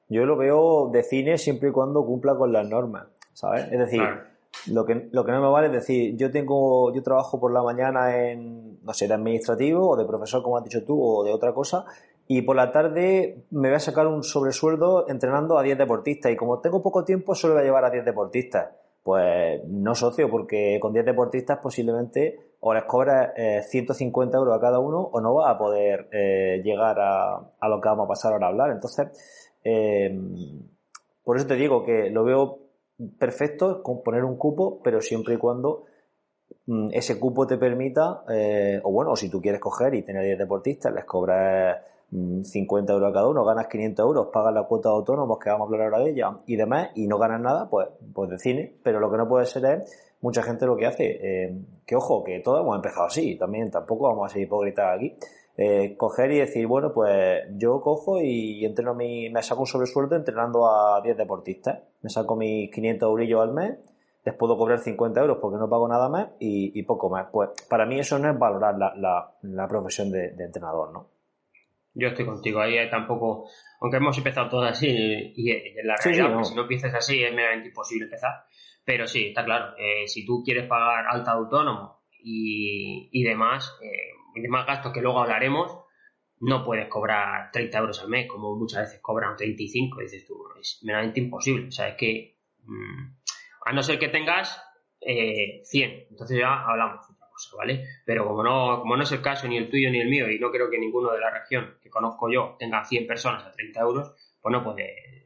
Yo 0.09 0.27
lo 0.27 0.37
veo 0.37 0.91
de 0.93 1.03
cine 1.03 1.39
siempre 1.39 1.71
y 1.71 1.73
cuando 1.73 2.05
cumpla 2.05 2.37
con 2.37 2.53
las 2.53 2.69
normas, 2.69 3.09
¿sabes? 3.33 3.65
Es 3.73 3.79
decir, 3.79 4.03
lo 4.67 4.85
que, 4.85 5.09
lo 5.11 5.25
que 5.25 5.33
no 5.33 5.41
me 5.41 5.49
vale 5.49 5.67
es 5.69 5.73
decir, 5.73 6.17
yo 6.17 6.31
tengo, 6.31 6.93
yo 6.95 7.03
trabajo 7.03 7.41
por 7.41 7.53
la 7.53 7.63
mañana 7.63 8.17
en, 8.17 8.83
no 8.83 8.93
sé, 8.93 9.09
de 9.09 9.15
administrativo 9.15 9.91
o 9.91 9.97
de 9.97 10.05
profesor, 10.05 10.43
como 10.43 10.57
has 10.57 10.65
dicho 10.65 10.85
tú, 10.85 11.01
o 11.03 11.25
de 11.25 11.33
otra 11.33 11.53
cosa, 11.53 11.85
y 12.29 12.43
por 12.43 12.57
la 12.57 12.71
tarde 12.71 13.45
me 13.51 13.69
voy 13.69 13.77
a 13.77 13.81
sacar 13.81 14.07
un 14.07 14.23
sobresueldo 14.23 15.09
entrenando 15.09 15.59
a 15.59 15.63
10 15.63 15.79
deportistas, 15.79 16.33
y 16.33 16.37
como 16.37 16.61
tengo 16.61 16.83
poco 16.83 17.05
tiempo, 17.05 17.35
solo 17.35 17.55
voy 17.55 17.63
a 17.63 17.65
llevar 17.65 17.85
a 17.85 17.91
10 17.91 18.05
deportistas. 18.05 18.71
Pues 19.03 19.61
no 19.67 19.97
socio, 19.97 20.31
porque 20.31 20.79
con 20.81 20.93
10 20.93 21.05
deportistas 21.05 21.59
posiblemente 21.61 22.55
o 22.61 22.73
les 22.73 22.85
cobras 22.85 23.33
150 23.69 24.39
euros 24.39 24.57
a 24.57 24.61
cada 24.61 24.79
uno 24.79 25.01
o 25.01 25.21
no 25.21 25.35
va 25.35 25.51
a 25.51 25.59
poder 25.59 26.09
eh, 26.13 26.63
llegar 26.63 27.01
a, 27.01 27.35
a, 27.59 27.69
lo 27.69 27.81
que 27.81 27.89
vamos 27.89 28.05
a 28.05 28.09
pasar 28.09 28.33
ahora 28.33 28.47
a 28.47 28.51
hablar. 28.51 28.71
Entonces, 28.71 29.09
eh, 29.65 30.17
por 31.25 31.37
eso 31.37 31.49
te 31.49 31.57
digo 31.57 31.85
que 31.85 32.11
lo 32.11 32.23
veo 32.23 32.62
perfecto 33.19 33.83
con 33.83 34.03
poner 34.03 34.25
un 34.25 34.37
cupo, 34.37 34.81
pero 34.83 35.01
siempre 35.01 35.35
y 35.35 35.37
cuando 35.37 35.85
mm, 36.67 36.91
ese 36.93 37.19
cupo 37.19 37.47
te 37.47 37.59
permita, 37.59 38.25
eh, 38.29 38.81
o 38.83 38.93
bueno, 38.93 39.17
si 39.17 39.29
tú 39.29 39.41
quieres 39.41 39.61
coger 39.61 39.95
y 39.95 40.03
tener 40.03 40.25
10 40.25 40.39
deportistas, 40.39 40.93
les 40.93 41.05
cobras 41.05 41.79
50 42.11 42.93
mm, 42.93 42.95
euros 42.95 43.11
a 43.11 43.13
cada 43.13 43.29
uno, 43.29 43.45
ganas 43.45 43.67
500 43.69 44.05
euros, 44.05 44.29
pagas 44.33 44.53
la 44.53 44.65
cuota 44.65 44.91
de 44.91 44.95
autónomos, 44.97 45.39
que 45.39 45.51
vamos 45.51 45.67
a 45.67 45.73
hablar 45.73 45.93
ahora 45.93 46.05
de 46.05 46.11
ella, 46.11 46.37
y 46.47 46.57
demás, 46.57 46.91
y 46.95 47.07
no 47.07 47.19
ganas 47.19 47.41
nada, 47.41 47.69
pues, 47.69 47.89
pues 48.13 48.31
de 48.31 48.39
cine. 48.39 48.75
Pero 48.83 49.01
lo 49.01 49.11
que 49.11 49.17
no 49.17 49.29
puede 49.29 49.47
ser 49.47 49.65
es, 49.65 50.13
mucha 50.21 50.43
gente 50.43 50.67
lo 50.67 50.77
que 50.77 50.87
hace, 50.87 51.05
eh, 51.21 51.55
que 51.87 51.97
ojo, 51.97 52.23
que 52.23 52.41
todos 52.41 52.61
hemos 52.61 52.77
empezado 52.77 53.07
así, 53.07 53.37
también 53.37 53.71
tampoco 53.71 54.09
vamos 54.09 54.31
a 54.31 54.33
ser 54.33 54.43
hipócritas 54.43 54.97
aquí, 54.97 55.17
eh, 55.57 55.97
coger 55.99 56.33
y 56.33 56.39
decir, 56.39 56.67
bueno, 56.67 56.93
pues 56.95 57.45
yo 57.57 57.81
cojo 57.81 58.21
y 58.23 58.65
entreno 58.65 58.95
mi, 58.95 59.29
me 59.29 59.43
saco 59.43 59.61
un 59.63 59.67
sobresueldo 59.67 60.17
entrenando 60.17 60.67
a 60.67 61.01
10 61.03 61.17
deportistas. 61.17 61.81
Me 62.01 62.11
saco 62.11 62.37
mis 62.37 62.71
500 62.71 63.07
eurillos 63.07 63.43
al 63.43 63.53
mes, 63.53 63.79
les 64.25 64.35
puedo 64.35 64.57
cobrar 64.57 64.79
50 64.79 65.21
euros 65.21 65.39
porque 65.41 65.59
no 65.59 65.69
pago 65.69 65.89
nada 65.89 66.09
más 66.09 66.29
y, 66.39 66.83
poco 66.85 67.11
más. 67.11 67.27
Pues 67.31 67.51
para 67.69 67.85
mí 67.87 67.99
eso 67.99 68.19
no 68.19 68.31
es 68.31 68.39
valorar 68.39 68.77
la, 68.77 69.69
profesión 69.69 70.11
de, 70.11 70.29
entrenador, 70.39 70.93
¿no? 70.93 71.09
Yo 71.95 72.09
estoy 72.09 72.25
contigo, 72.25 72.61
ahí 72.61 72.89
tampoco, 72.89 73.47
aunque 73.81 73.99
hemos 73.99 74.17
empezado 74.17 74.49
todos 74.49 74.71
así 74.71 74.89
y, 74.89 75.51
en 75.51 75.87
la 75.87 75.97
realidad, 75.97 76.43
si 76.43 76.55
no 76.55 76.63
empiezas 76.63 76.95
así 76.95 77.23
es 77.23 77.35
meramente 77.35 77.69
imposible 77.69 78.07
empezar. 78.07 78.45
Pero 78.85 79.07
sí, 79.07 79.27
está 79.29 79.45
claro, 79.45 79.77
eh, 79.77 80.09
si 80.09 80.25
tú 80.25 80.43
quieres 80.43 80.67
pagar 80.67 81.05
alta 81.11 81.33
autónomo 81.33 82.01
y, 82.19 83.11
y 83.13 83.23
demás, 83.23 83.79
eh, 83.83 84.13
y 84.35 84.41
demás 84.41 84.67
gastos 84.67 84.93
que 84.93 85.01
luego 85.01 85.21
hablaremos, 85.21 85.79
no 86.41 86.65
puedes 86.65 86.89
cobrar 86.89 87.51
30 87.53 87.79
euros 87.79 88.01
al 88.01 88.09
mes, 88.09 88.27
como 88.29 88.57
muchas 88.57 88.83
veces 88.83 89.01
cobran 89.01 89.37
35, 89.37 90.01
dices 90.01 90.27
tú, 90.27 90.37
es 90.61 90.81
meramente 90.83 91.21
imposible. 91.21 91.69
O 91.69 91.71
sea, 91.71 91.89
es 91.89 91.97
que, 91.97 92.39
mm, 92.65 93.15
a 93.67 93.73
no 93.73 93.83
ser 93.83 93.99
que 93.99 94.09
tengas 94.09 94.61
eh, 95.01 95.61
100, 95.65 96.09
entonces 96.11 96.39
ya 96.39 96.65
hablamos 96.65 97.07
de 97.07 97.15
otra 97.15 97.29
cosa, 97.31 97.57
¿vale? 97.57 97.85
Pero 98.05 98.27
como 98.27 98.43
no, 98.43 98.81
como 98.81 98.97
no 98.97 99.03
es 99.05 99.13
el 99.13 99.23
caso 99.23 99.47
ni 99.47 99.57
el 99.57 99.71
tuyo 99.71 99.91
ni 99.91 100.01
el 100.01 100.09
mío, 100.09 100.31
y 100.31 100.39
no 100.39 100.51
creo 100.51 100.69
que 100.69 100.79
ninguno 100.79 101.13
de 101.13 101.21
la 101.21 101.31
región 101.31 101.79
que 101.81 101.91
conozco 101.91 102.31
yo 102.31 102.57
tenga 102.59 102.85
100 102.85 103.07
personas 103.07 103.45
a 103.45 103.53
30 103.53 103.81
euros, 103.81 104.15
pues 104.41 104.53
no 104.53 104.65
puede 104.65 105.22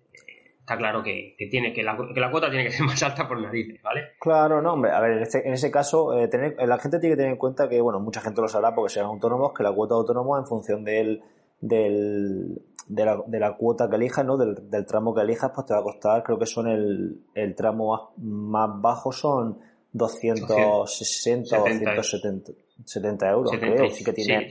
está 0.67 0.77
claro 0.77 1.01
que, 1.01 1.37
tiene 1.49 1.73
que 1.73 1.85
la, 1.85 1.97
que 2.13 2.19
la, 2.19 2.29
cuota 2.29 2.51
tiene 2.51 2.65
que 2.65 2.73
ser 2.73 2.85
más 2.87 3.01
alta 3.01 3.29
por 3.29 3.41
narices, 3.41 3.81
¿vale? 3.83 4.01
Claro, 4.19 4.61
no, 4.61 4.73
hombre, 4.73 4.91
a 4.91 5.01
ver, 5.01 5.13
en, 5.13 5.23
este, 5.23 5.47
en 5.47 5.55
ese 5.55 5.71
caso, 5.71 6.19
eh, 6.19 6.27
tener, 6.27 6.57
la 6.59 6.79
gente 6.79 6.99
tiene 6.99 7.15
que 7.15 7.19
tener 7.19 7.31
en 7.33 7.39
cuenta 7.39 7.69
que, 7.69 7.81
bueno, 7.81 8.01
mucha 8.01 8.21
gente 8.21 8.41
lo 8.41 8.49
sabrá 8.49 8.75
porque 8.75 8.93
sean 8.93 9.07
autónomos, 9.07 9.53
que 9.55 9.63
la 9.63 9.71
cuota 9.73 9.95
de 9.95 10.01
autónomo 10.01 10.37
en 10.37 10.45
función 10.45 10.83
del, 10.83 11.23
del, 11.61 12.61
de, 12.89 13.05
la, 13.05 13.23
de 13.29 13.39
la 13.39 13.57
cuota 13.57 13.89
que 13.89 13.95
elijas, 13.95 14.27
¿no? 14.27 14.37
Del, 14.37 14.69
del, 14.69 14.85
tramo 14.87 15.15
que 15.15 15.21
elijas, 15.21 15.53
pues 15.55 15.69
te 15.69 15.75
va 15.75 15.81
a 15.81 15.85
costar, 15.85 16.25
creo 16.25 16.37
que 16.37 16.47
son 16.47 16.67
el, 16.67 17.21
el 17.35 17.55
tramo 17.55 18.13
más, 18.17 18.69
bajo 18.75 19.13
son 19.13 19.61
260 19.93 21.63
o 21.63 21.65
270 21.95 23.31
euros, 23.31 23.53
creo. 23.57 23.89
Sí 23.89 24.03
que 24.03 24.13
tiene 24.13 24.49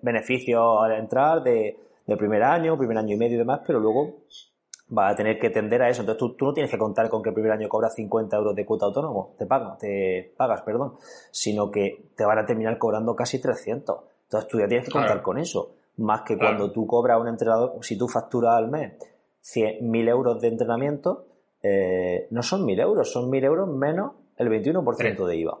beneficios 0.00 0.78
al 0.82 0.92
entrar 0.92 1.42
de, 1.42 1.76
de 2.06 2.16
primer 2.16 2.42
año, 2.42 2.78
primer 2.78 2.96
año 2.96 3.14
y 3.14 3.18
medio 3.18 3.34
y 3.34 3.38
demás, 3.38 3.60
pero 3.66 3.80
luego 3.80 4.24
va 4.96 5.08
a 5.08 5.16
tener 5.16 5.38
que 5.38 5.50
tender 5.50 5.82
a 5.82 5.88
eso. 5.88 6.02
Entonces 6.02 6.18
tú, 6.18 6.34
tú, 6.34 6.46
no 6.46 6.52
tienes 6.52 6.70
que 6.70 6.78
contar 6.78 7.08
con 7.08 7.22
que 7.22 7.30
el 7.30 7.34
primer 7.34 7.52
año 7.52 7.68
cobras 7.68 7.94
50 7.94 8.36
euros 8.36 8.54
de 8.54 8.64
cuota 8.64 8.86
autónomo, 8.86 9.34
te 9.38 9.46
pagan, 9.46 9.78
te 9.78 10.32
pagas, 10.36 10.62
perdón, 10.62 10.94
sino 11.30 11.70
que 11.70 12.10
te 12.16 12.24
van 12.24 12.38
a 12.38 12.46
terminar 12.46 12.78
cobrando 12.78 13.14
casi 13.16 13.40
300. 13.40 13.98
Entonces 14.24 14.48
tú 14.48 14.58
ya 14.58 14.68
tienes 14.68 14.86
que 14.86 14.92
contar 14.92 15.22
con 15.22 15.38
eso. 15.38 15.74
Más 15.98 16.22
que 16.22 16.36
cuando 16.36 16.70
tú 16.70 16.86
cobras 16.86 17.16
a 17.16 17.20
un 17.20 17.28
entrenador, 17.28 17.72
si 17.80 17.96
tú 17.96 18.06
facturas 18.06 18.54
al 18.54 18.68
mes 18.68 18.92
100.000 19.42 20.08
euros 20.08 20.40
de 20.40 20.48
entrenamiento, 20.48 21.26
eh, 21.62 22.26
no 22.30 22.42
son 22.42 22.66
1.000 22.66 22.80
euros, 22.80 23.10
son 23.10 23.30
1.000 23.30 23.44
euros 23.44 23.68
menos 23.68 24.12
el 24.36 24.48
21% 24.48 25.26
de 25.26 25.36
IVA. 25.36 25.58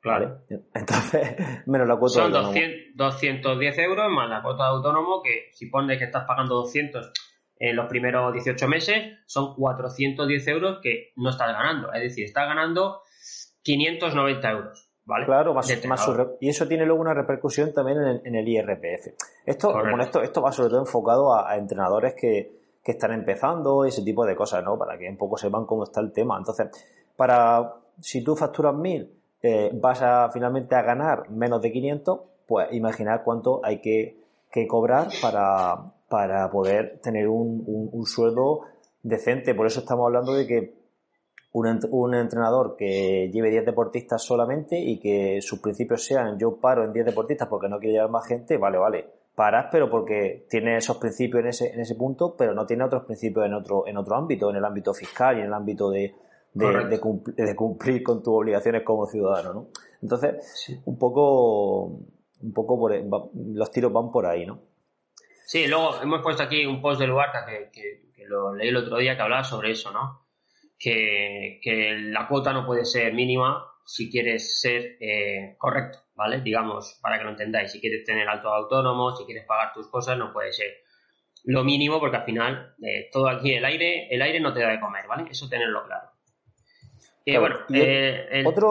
Claro. 0.00 0.38
Entonces, 0.72 1.36
menos 1.66 1.88
la 1.88 1.96
cuota 1.96 2.20
de 2.20 2.26
autónomo. 2.26 2.52
Son 2.52 2.62
210 2.94 3.78
euros 3.78 4.06
más 4.08 4.30
la 4.30 4.40
cuota 4.40 4.64
de 4.64 4.70
autónomo, 4.70 5.20
que 5.20 5.48
si 5.52 5.66
pones 5.66 5.98
que 5.98 6.04
estás 6.04 6.24
pagando 6.26 6.54
200 6.56 7.12
en 7.58 7.76
los 7.76 7.86
primeros 7.86 8.32
18 8.32 8.68
meses, 8.68 9.18
son 9.26 9.54
410 9.54 10.48
euros 10.48 10.78
que 10.82 11.12
no 11.16 11.30
estás 11.30 11.52
ganando. 11.52 11.92
Es 11.92 12.02
decir, 12.02 12.24
estás 12.24 12.46
ganando 12.48 13.00
590 13.62 14.50
euros. 14.50 14.90
¿Vale? 15.04 15.24
Claro, 15.24 15.54
más, 15.54 15.70
y 16.40 16.48
eso 16.48 16.66
tiene 16.66 16.84
luego 16.84 17.00
una 17.00 17.14
repercusión 17.14 17.72
también 17.72 18.20
en 18.24 18.34
el, 18.34 18.48
IRPF. 18.48 19.14
Esto, 19.46 19.80
esto, 20.00 20.20
esto 20.20 20.42
va 20.42 20.50
sobre 20.50 20.70
todo 20.70 20.80
enfocado 20.80 21.32
a, 21.32 21.56
entrenadores 21.56 22.14
que, 22.14 22.50
que, 22.82 22.90
están 22.90 23.12
empezando, 23.12 23.84
ese 23.84 24.02
tipo 24.02 24.26
de 24.26 24.34
cosas, 24.34 24.64
¿no? 24.64 24.76
Para 24.76 24.98
que 24.98 25.08
un 25.08 25.16
poco 25.16 25.38
sepan 25.38 25.64
cómo 25.64 25.84
está 25.84 26.00
el 26.00 26.12
tema. 26.12 26.36
Entonces, 26.36 26.70
para 27.16 27.74
si 28.00 28.24
tú 28.24 28.34
facturas 28.34 28.74
1000 28.74 29.10
eh, 29.42 29.70
vas 29.74 30.02
a 30.02 30.28
finalmente 30.32 30.74
a 30.74 30.82
ganar 30.82 31.30
menos 31.30 31.62
de 31.62 31.70
500, 31.70 32.20
pues 32.46 32.72
imaginar 32.72 33.22
cuánto 33.24 33.60
hay 33.64 33.80
que, 33.80 34.24
cobrar 34.68 35.08
para, 35.20 35.92
para, 36.08 36.50
poder 36.50 37.00
tener 37.02 37.28
un, 37.28 37.62
un, 37.66 38.06
sueldo 38.06 38.62
decente. 39.02 39.54
Por 39.54 39.66
eso 39.66 39.80
estamos 39.80 40.06
hablando 40.06 40.34
de 40.34 40.46
que 40.46 40.74
un, 41.52 41.80
un, 41.90 42.14
entrenador 42.14 42.76
que 42.76 43.30
lleve 43.32 43.50
10 43.50 43.66
deportistas 43.66 44.22
solamente 44.22 44.78
y 44.78 44.98
que 44.98 45.40
sus 45.40 45.60
principios 45.60 46.04
sean 46.04 46.38
yo 46.38 46.56
paro 46.56 46.84
en 46.84 46.92
10 46.92 47.06
deportistas 47.06 47.48
porque 47.48 47.68
no 47.68 47.78
quiero 47.78 47.94
llevar 47.94 48.10
más 48.10 48.26
gente, 48.26 48.56
vale, 48.56 48.78
vale. 48.78 49.06
Paras, 49.34 49.66
pero 49.70 49.90
porque 49.90 50.46
tiene 50.48 50.78
esos 50.78 50.96
principios 50.96 51.42
en 51.42 51.48
ese, 51.48 51.74
en 51.74 51.80
ese 51.80 51.94
punto, 51.94 52.34
pero 52.38 52.54
no 52.54 52.64
tiene 52.64 52.84
otros 52.84 53.04
principios 53.04 53.44
en 53.44 53.52
otro, 53.52 53.86
en 53.86 53.98
otro 53.98 54.16
ámbito, 54.16 54.48
en 54.48 54.56
el 54.56 54.64
ámbito 54.64 54.94
fiscal 54.94 55.36
y 55.36 55.40
en 55.40 55.48
el 55.48 55.52
ámbito 55.52 55.90
de, 55.90 56.14
de, 56.54 57.56
cumplir, 57.56 58.02
con 58.02 58.22
tus 58.22 58.34
obligaciones 58.34 58.82
como 58.82 59.06
ciudadano, 59.06 59.52
¿no? 59.52 59.66
Entonces, 60.00 60.80
un 60.86 60.98
poco, 60.98 61.84
un 62.42 62.52
poco 62.54 62.78
por, 62.78 62.94
e, 62.94 63.04
los 63.34 63.70
tiros 63.70 63.92
van 63.92 64.10
por 64.10 64.26
ahí, 64.26 64.46
¿no? 64.46 64.60
Sí, 65.46 65.66
luego 65.66 66.02
hemos 66.02 66.20
puesto 66.22 66.42
aquí 66.42 66.66
un 66.66 66.82
post 66.82 67.00
de 67.00 67.06
Luarca 67.06 67.46
que, 67.46 67.70
que, 67.72 68.24
lo 68.26 68.52
leí 68.54 68.68
el 68.68 68.76
otro 68.76 68.98
día 68.98 69.14
que 69.14 69.22
hablaba 69.22 69.44
sobre 69.44 69.70
eso, 69.70 69.92
¿no? 69.92 70.26
Que, 70.78 71.60
la 72.10 72.26
cuota 72.26 72.52
no 72.52 72.66
puede 72.66 72.84
ser 72.84 73.14
mínima 73.14 73.64
si 73.86 74.10
quieres 74.10 74.60
ser 74.60 74.96
eh, 75.00 75.54
correcto, 75.56 76.00
¿vale? 76.16 76.40
Digamos, 76.40 76.98
para 77.00 77.18
que 77.18 77.24
lo 77.24 77.30
entendáis, 77.30 77.70
si 77.70 77.80
quieres 77.80 78.04
tener 78.04 78.28
alto 78.28 78.48
autónomo, 78.48 79.14
si 79.14 79.24
quieres 79.24 79.46
pagar 79.46 79.72
tus 79.72 79.88
cosas, 79.88 80.18
no 80.18 80.32
puede 80.32 80.52
ser 80.52 80.78
lo 81.44 81.62
mínimo 81.62 82.00
porque 82.00 82.16
al 82.16 82.24
final 82.24 82.74
eh, 82.82 83.08
todo 83.12 83.28
aquí 83.28 83.54
el 83.54 83.64
aire, 83.64 84.12
el 84.12 84.20
aire 84.20 84.40
no 84.40 84.52
te 84.52 84.60
da 84.60 84.70
de 84.70 84.80
comer, 84.80 85.06
¿vale? 85.06 85.30
Eso 85.30 85.48
tenerlo 85.48 85.84
claro 85.84 86.16
bueno, 87.34 87.56
eh, 87.70 88.44
otro, 88.46 88.70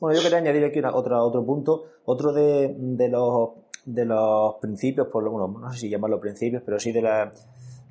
bueno, 0.00 0.16
yo 0.16 0.22
quería 0.22 0.38
añadir 0.38 0.64
aquí 0.64 0.80
otra, 0.80 1.22
otro 1.22 1.44
punto. 1.46 1.84
Otro 2.04 2.32
de, 2.32 3.08
los, 3.08 3.50
de 3.84 4.04
los 4.04 4.54
principios, 4.56 5.08
por 5.08 5.22
lo, 5.22 5.30
bueno, 5.30 5.58
no 5.60 5.72
sé 5.72 5.80
si 5.80 5.88
llamarlo 5.90 6.20
principios, 6.20 6.62
pero 6.64 6.78
sí 6.78 6.92
de, 6.92 7.02
la, 7.02 7.32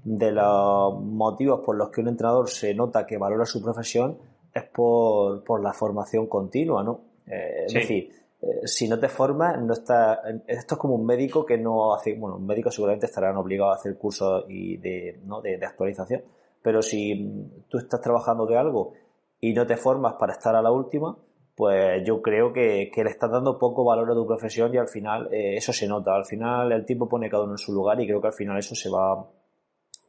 de 0.03 0.31
los 0.31 0.99
motivos 1.01 1.61
por 1.61 1.75
los 1.75 1.89
que 1.89 2.01
un 2.01 2.07
entrenador 2.07 2.49
se 2.49 2.73
nota 2.73 3.05
que 3.05 3.17
valora 3.17 3.45
su 3.45 3.61
profesión 3.61 4.17
es 4.53 4.63
por, 4.63 5.43
por 5.43 5.61
la 5.61 5.73
formación 5.73 6.27
continua, 6.27 6.83
¿no? 6.83 7.01
Eh, 7.27 7.65
es 7.67 7.73
decir, 7.73 8.11
eh, 8.41 8.61
si 8.65 8.87
no 8.87 8.99
te 8.99 9.07
formas, 9.07 9.59
no 9.61 9.73
está, 9.73 10.21
esto 10.47 10.75
es 10.75 10.79
como 10.79 10.95
un 10.95 11.05
médico 11.05 11.45
que 11.45 11.57
no 11.57 11.93
hace, 11.93 12.15
bueno, 12.15 12.37
un 12.37 12.45
médico 12.45 12.69
seguramente 12.69 13.05
estarán 13.05 13.37
obligados 13.37 13.77
a 13.77 13.79
hacer 13.79 13.97
cursos 13.97 14.45
y 14.49 14.77
de, 14.77 15.21
¿no? 15.25 15.41
de, 15.41 15.57
de 15.57 15.65
actualización, 15.65 16.21
pero 16.61 16.81
si 16.81 17.49
tú 17.67 17.77
estás 17.77 18.01
trabajando 18.01 18.45
de 18.45 18.57
algo 18.57 18.93
y 19.39 19.53
no 19.53 19.65
te 19.65 19.77
formas 19.77 20.15
para 20.15 20.33
estar 20.33 20.55
a 20.55 20.61
la 20.61 20.71
última, 20.71 21.17
pues 21.55 22.03
yo 22.05 22.21
creo 22.21 22.51
que, 22.51 22.91
le 22.95 23.09
estás 23.09 23.31
dando 23.31 23.59
poco 23.59 23.83
valor 23.83 24.09
a 24.09 24.13
tu 24.13 24.25
profesión 24.25 24.73
y 24.73 24.77
al 24.77 24.87
final 24.87 25.29
eh, 25.31 25.55
eso 25.55 25.71
se 25.71 25.87
nota. 25.87 26.15
Al 26.15 26.25
final 26.25 26.71
el 26.71 26.85
tipo 26.85 27.07
pone 27.07 27.29
cada 27.29 27.43
uno 27.43 27.53
en 27.53 27.57
su 27.59 27.73
lugar 27.73 27.99
y 28.01 28.07
creo 28.07 28.21
que 28.21 28.27
al 28.27 28.33
final 28.33 28.57
eso 28.57 28.75
se 28.75 28.89
va 28.89 29.25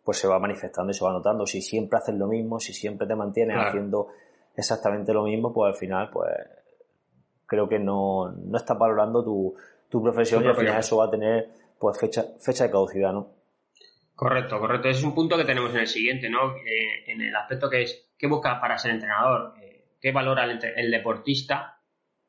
pues 0.04 0.18
se 0.18 0.28
va 0.28 0.38
manifestando 0.38 0.90
y 0.90 0.94
se 0.94 1.04
va 1.04 1.12
notando. 1.12 1.46
Si 1.46 1.62
siempre 1.62 1.98
haces 1.98 2.14
lo 2.14 2.26
mismo, 2.26 2.60
si 2.60 2.74
siempre 2.74 3.06
te 3.06 3.14
mantienes 3.14 3.56
haciendo 3.58 4.08
exactamente 4.54 5.14
lo 5.14 5.24
mismo, 5.24 5.52
pues 5.52 5.72
al 5.72 5.78
final 5.78 6.10
pues 6.10 6.30
creo 7.46 7.68
que 7.68 7.78
no, 7.78 8.30
no 8.30 8.56
estás 8.56 8.78
valorando 8.78 9.24
tu, 9.24 9.54
tu 9.88 10.02
profesión 10.02 10.44
y 10.44 10.48
al 10.48 10.56
final 10.56 10.78
eso 10.78 10.98
va 10.98 11.06
a 11.06 11.10
tener 11.10 11.48
pues 11.78 11.98
fecha, 11.98 12.24
fecha 12.38 12.64
de 12.64 12.70
caducidad, 12.70 13.12
¿no? 13.12 13.28
Correcto, 14.14 14.60
correcto. 14.60 14.88
Es 14.88 15.02
un 15.02 15.14
punto 15.14 15.36
que 15.36 15.44
tenemos 15.44 15.70
en 15.74 15.80
el 15.80 15.86
siguiente, 15.86 16.30
¿no? 16.30 16.54
Eh, 16.54 17.10
en 17.10 17.20
el 17.20 17.34
aspecto 17.34 17.68
que 17.68 17.82
es 17.82 18.04
¿Qué 18.24 18.28
busca 18.28 18.60
para 18.60 18.78
ser 18.78 18.92
entrenador? 18.92 19.54
¿Qué 20.04 20.12
valora 20.12 20.44
el, 20.44 20.90
deportista 20.90 21.80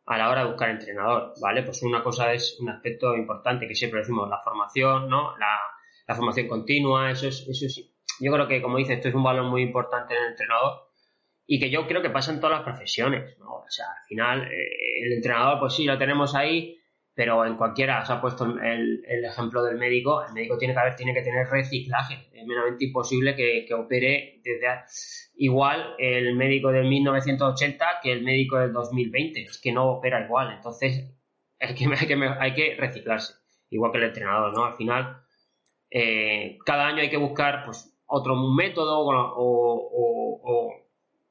a 0.06 0.18
la 0.18 0.30
hora 0.30 0.46
de 0.46 0.48
buscar 0.48 0.70
entrenador? 0.70 1.34
¿Vale? 1.42 1.62
Pues 1.62 1.84
una 1.84 2.02
cosa 2.02 2.32
es 2.32 2.58
un 2.62 2.70
aspecto 2.70 3.14
importante 3.18 3.68
que 3.68 3.76
siempre 3.76 4.00
decimos, 4.00 4.30
la 4.30 4.40
formación, 4.42 5.10
¿no? 5.10 5.36
La, 5.38 6.16
formación 6.16 6.48
continua, 6.48 7.12
eso 7.12 7.28
es, 7.28 7.46
eso 7.50 7.68
sí. 7.68 7.94
Yo 8.22 8.32
creo 8.32 8.48
que, 8.48 8.62
como 8.62 8.78
dice, 8.78 8.94
esto 8.94 9.10
es 9.10 9.14
un 9.14 9.24
valor 9.24 9.44
muy 9.44 9.62
importante 9.62 10.14
en 10.14 10.24
el 10.24 10.30
entrenador 10.30 10.88
y 11.46 11.60
que 11.60 11.70
yo 11.70 11.86
creo 11.86 12.02
que 12.02 12.10
pasa 12.12 12.32
en 12.32 12.40
todas 12.40 12.60
las 12.60 12.64
profesiones, 12.64 13.38
¿no? 13.40 13.56
O 13.56 13.70
sea, 13.70 13.88
al 13.88 14.08
final, 14.08 14.44
eh, 14.44 15.04
el 15.04 15.12
entrenador, 15.12 15.60
pues 15.60 15.74
sí, 15.74 15.84
lo 15.84 15.98
tenemos 15.98 16.34
ahí, 16.34 16.80
pero 17.16 17.46
en 17.46 17.56
cualquiera, 17.56 18.06
se 18.06 18.12
ha 18.12 18.20
puesto 18.20 18.44
el, 18.46 19.04
ejemplo 19.24 19.64
del 19.64 19.78
médico, 19.78 20.22
el 20.22 20.34
médico 20.34 20.58
tiene 20.58 20.74
que 20.74 20.80
haber, 20.82 20.96
tiene 20.98 21.14
que 21.14 21.22
tener 21.22 21.48
reciclaje, 21.48 22.28
es 22.34 22.46
meramente 22.46 22.84
imposible 22.84 23.36
que, 23.36 23.74
opere 23.74 24.42
desde 24.44 24.68
igual 25.38 25.96
el 25.98 26.36
médico 26.36 26.72
del 26.72 26.88
1980 26.90 27.86
que 28.04 28.12
el 28.12 28.22
médico 28.22 28.58
del 28.58 28.74
2020, 28.74 29.44
es 29.44 29.58
que 29.62 29.72
no 29.72 29.86
opera 29.92 30.26
igual, 30.26 30.52
entonces 30.52 31.10
hay 31.58 31.74
que, 31.74 31.86
hay 32.38 32.54
que, 32.54 32.76
reciclarse, 32.76 33.36
igual 33.70 33.94
que 33.94 34.00
el 34.00 34.04
entrenador, 34.04 34.54
¿no? 34.54 34.66
Al 34.66 34.76
final, 34.76 35.22
eh, 35.90 36.58
cada 36.66 36.88
año 36.88 37.02
hay 37.02 37.10
que 37.10 37.16
buscar 37.16 37.64
pues 37.64 37.98
otro 38.08 38.36
método 38.36 39.00
o, 39.00 40.70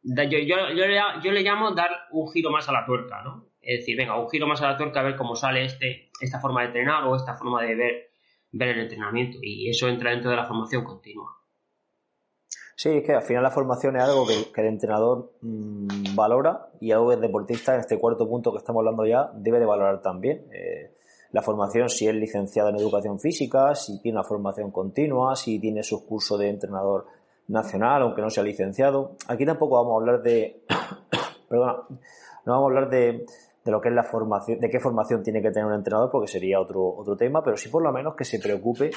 yo, 0.02 0.38
yo 0.38 1.32
le 1.32 1.42
llamo 1.42 1.72
dar 1.72 1.90
un 2.10 2.30
giro 2.32 2.50
más 2.50 2.68
a 2.70 2.72
la 2.72 2.86
tuerca, 2.86 3.22
¿no? 3.22 3.53
Es 3.66 3.80
decir, 3.80 3.96
venga, 3.96 4.18
un 4.20 4.28
giro 4.28 4.46
más 4.46 4.62
a 4.62 4.68
la 4.70 4.76
tuerca 4.76 5.00
a 5.00 5.02
ver 5.02 5.16
cómo 5.16 5.34
sale 5.36 5.64
este, 5.64 6.10
esta 6.20 6.40
forma 6.40 6.60
de 6.62 6.66
entrenar 6.68 7.04
o 7.04 7.16
esta 7.16 7.34
forma 7.34 7.62
de 7.62 7.74
ver, 7.74 8.10
ver 8.52 8.68
el 8.70 8.80
entrenamiento. 8.80 9.38
Y 9.42 9.68
eso 9.68 9.88
entra 9.88 10.10
dentro 10.10 10.30
de 10.30 10.36
la 10.36 10.44
formación 10.44 10.84
continua. 10.84 11.30
Sí, 12.76 12.90
es 12.90 13.04
que 13.04 13.12
al 13.12 13.22
final 13.22 13.42
la 13.42 13.50
formación 13.50 13.96
es 13.96 14.02
algo 14.02 14.26
que, 14.26 14.60
el 14.60 14.66
entrenador 14.66 15.32
mm, 15.40 16.14
valora 16.14 16.70
y 16.80 16.90
algo 16.90 17.08
que 17.08 17.14
el 17.14 17.20
deportista, 17.20 17.74
en 17.74 17.80
este 17.80 17.98
cuarto 17.98 18.28
punto 18.28 18.50
que 18.52 18.58
estamos 18.58 18.80
hablando 18.80 19.06
ya, 19.06 19.30
debe 19.34 19.60
de 19.60 19.66
valorar 19.66 20.02
también. 20.02 20.46
Eh, 20.52 20.92
la 21.30 21.42
formación, 21.42 21.88
si 21.88 22.06
es 22.06 22.14
licenciado 22.14 22.68
en 22.68 22.76
educación 22.76 23.18
física, 23.18 23.74
si 23.74 24.00
tiene 24.00 24.18
una 24.18 24.26
formación 24.26 24.70
continua, 24.70 25.34
si 25.36 25.58
tiene 25.58 25.82
sus 25.82 26.02
cursos 26.02 26.38
de 26.38 26.48
entrenador 26.48 27.06
nacional, 27.48 28.02
aunque 28.02 28.22
no 28.22 28.30
sea 28.30 28.42
licenciado. 28.44 29.16
Aquí 29.28 29.44
tampoco 29.44 29.76
vamos 29.76 29.92
a 29.92 29.96
hablar 29.96 30.22
de. 30.22 30.64
perdona, 31.48 31.76
no 32.46 32.52
vamos 32.52 32.62
a 32.62 32.66
hablar 32.66 32.90
de, 32.90 33.26
de 33.64 33.72
lo 33.72 33.80
que 33.80 33.88
es 33.88 33.94
la 33.94 34.04
formación, 34.04 34.60
de 34.60 34.68
qué 34.68 34.78
formación 34.78 35.22
tiene 35.22 35.40
que 35.40 35.50
tener 35.50 35.66
un 35.66 35.74
entrenador, 35.74 36.10
porque 36.10 36.28
sería 36.28 36.60
otro, 36.60 36.86
otro 36.86 37.16
tema, 37.16 37.42
pero 37.42 37.56
sí 37.56 37.68
por 37.68 37.82
lo 37.82 37.92
menos 37.92 38.14
que 38.14 38.24
se 38.24 38.38
preocupe 38.38 38.90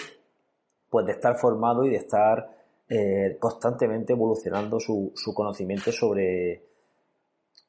pues 0.89 1.05
de 1.05 1.13
estar 1.13 1.37
formado 1.37 1.85
y 1.85 1.89
de 1.89 1.97
estar 1.97 2.49
eh, 2.89 3.37
constantemente 3.39 4.13
evolucionando 4.13 4.79
su, 4.79 5.11
su, 5.15 5.33
conocimiento 5.33 5.91
sobre 5.91 6.63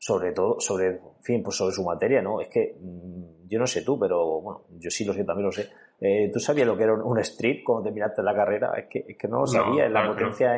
sobre 0.01 0.31
todo, 0.31 0.61
sobre, 0.61 1.01
fin, 1.23 1.43
pues 1.43 1.57
sobre 1.57 1.75
su 1.75 1.85
materia, 1.85 2.23
¿no? 2.23 2.41
Es 2.41 2.49
que 2.49 2.77
mm, 2.81 3.49
yo 3.49 3.59
no 3.59 3.67
sé 3.67 3.83
tú, 3.83 3.99
pero 3.99 4.41
bueno, 4.41 4.63
yo 4.79 4.91
sí 4.91 5.05
lo 5.05 5.13
sé, 5.13 5.25
también 5.25 5.47
lo 5.47 5.53
sé. 5.53 5.69
Eh, 6.01 6.31
¿Tú 6.33 6.39
sabías 6.39 6.69
lo 6.69 6.77
que 6.77 6.85
era 6.85 6.95
un, 6.95 7.19
street 7.19 7.65
cuando 7.65 7.85
terminaste 7.85 8.23
la 8.23 8.35
carrera? 8.35 8.73
Es 8.77 8.87
que, 8.87 9.05
es 9.09 9.19
que 9.19 9.27
no 9.27 9.41
lo 9.41 9.47
sabía. 9.47 9.87
en 9.87 9.93
la 9.93 10.07
potencia 10.07 10.57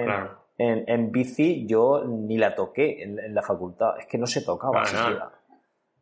en, 0.58 0.84
en, 0.86 1.10
bici 1.10 1.66
yo 1.66 2.04
ni 2.04 2.36
la 2.36 2.54
toqué 2.54 3.02
en, 3.02 3.34
la 3.34 3.40
facultad. 3.40 3.98
Es 3.98 4.06
que 4.06 4.18
no 4.18 4.26
se 4.26 4.42
tocaba 4.42 4.84
siquiera. 4.84 5.39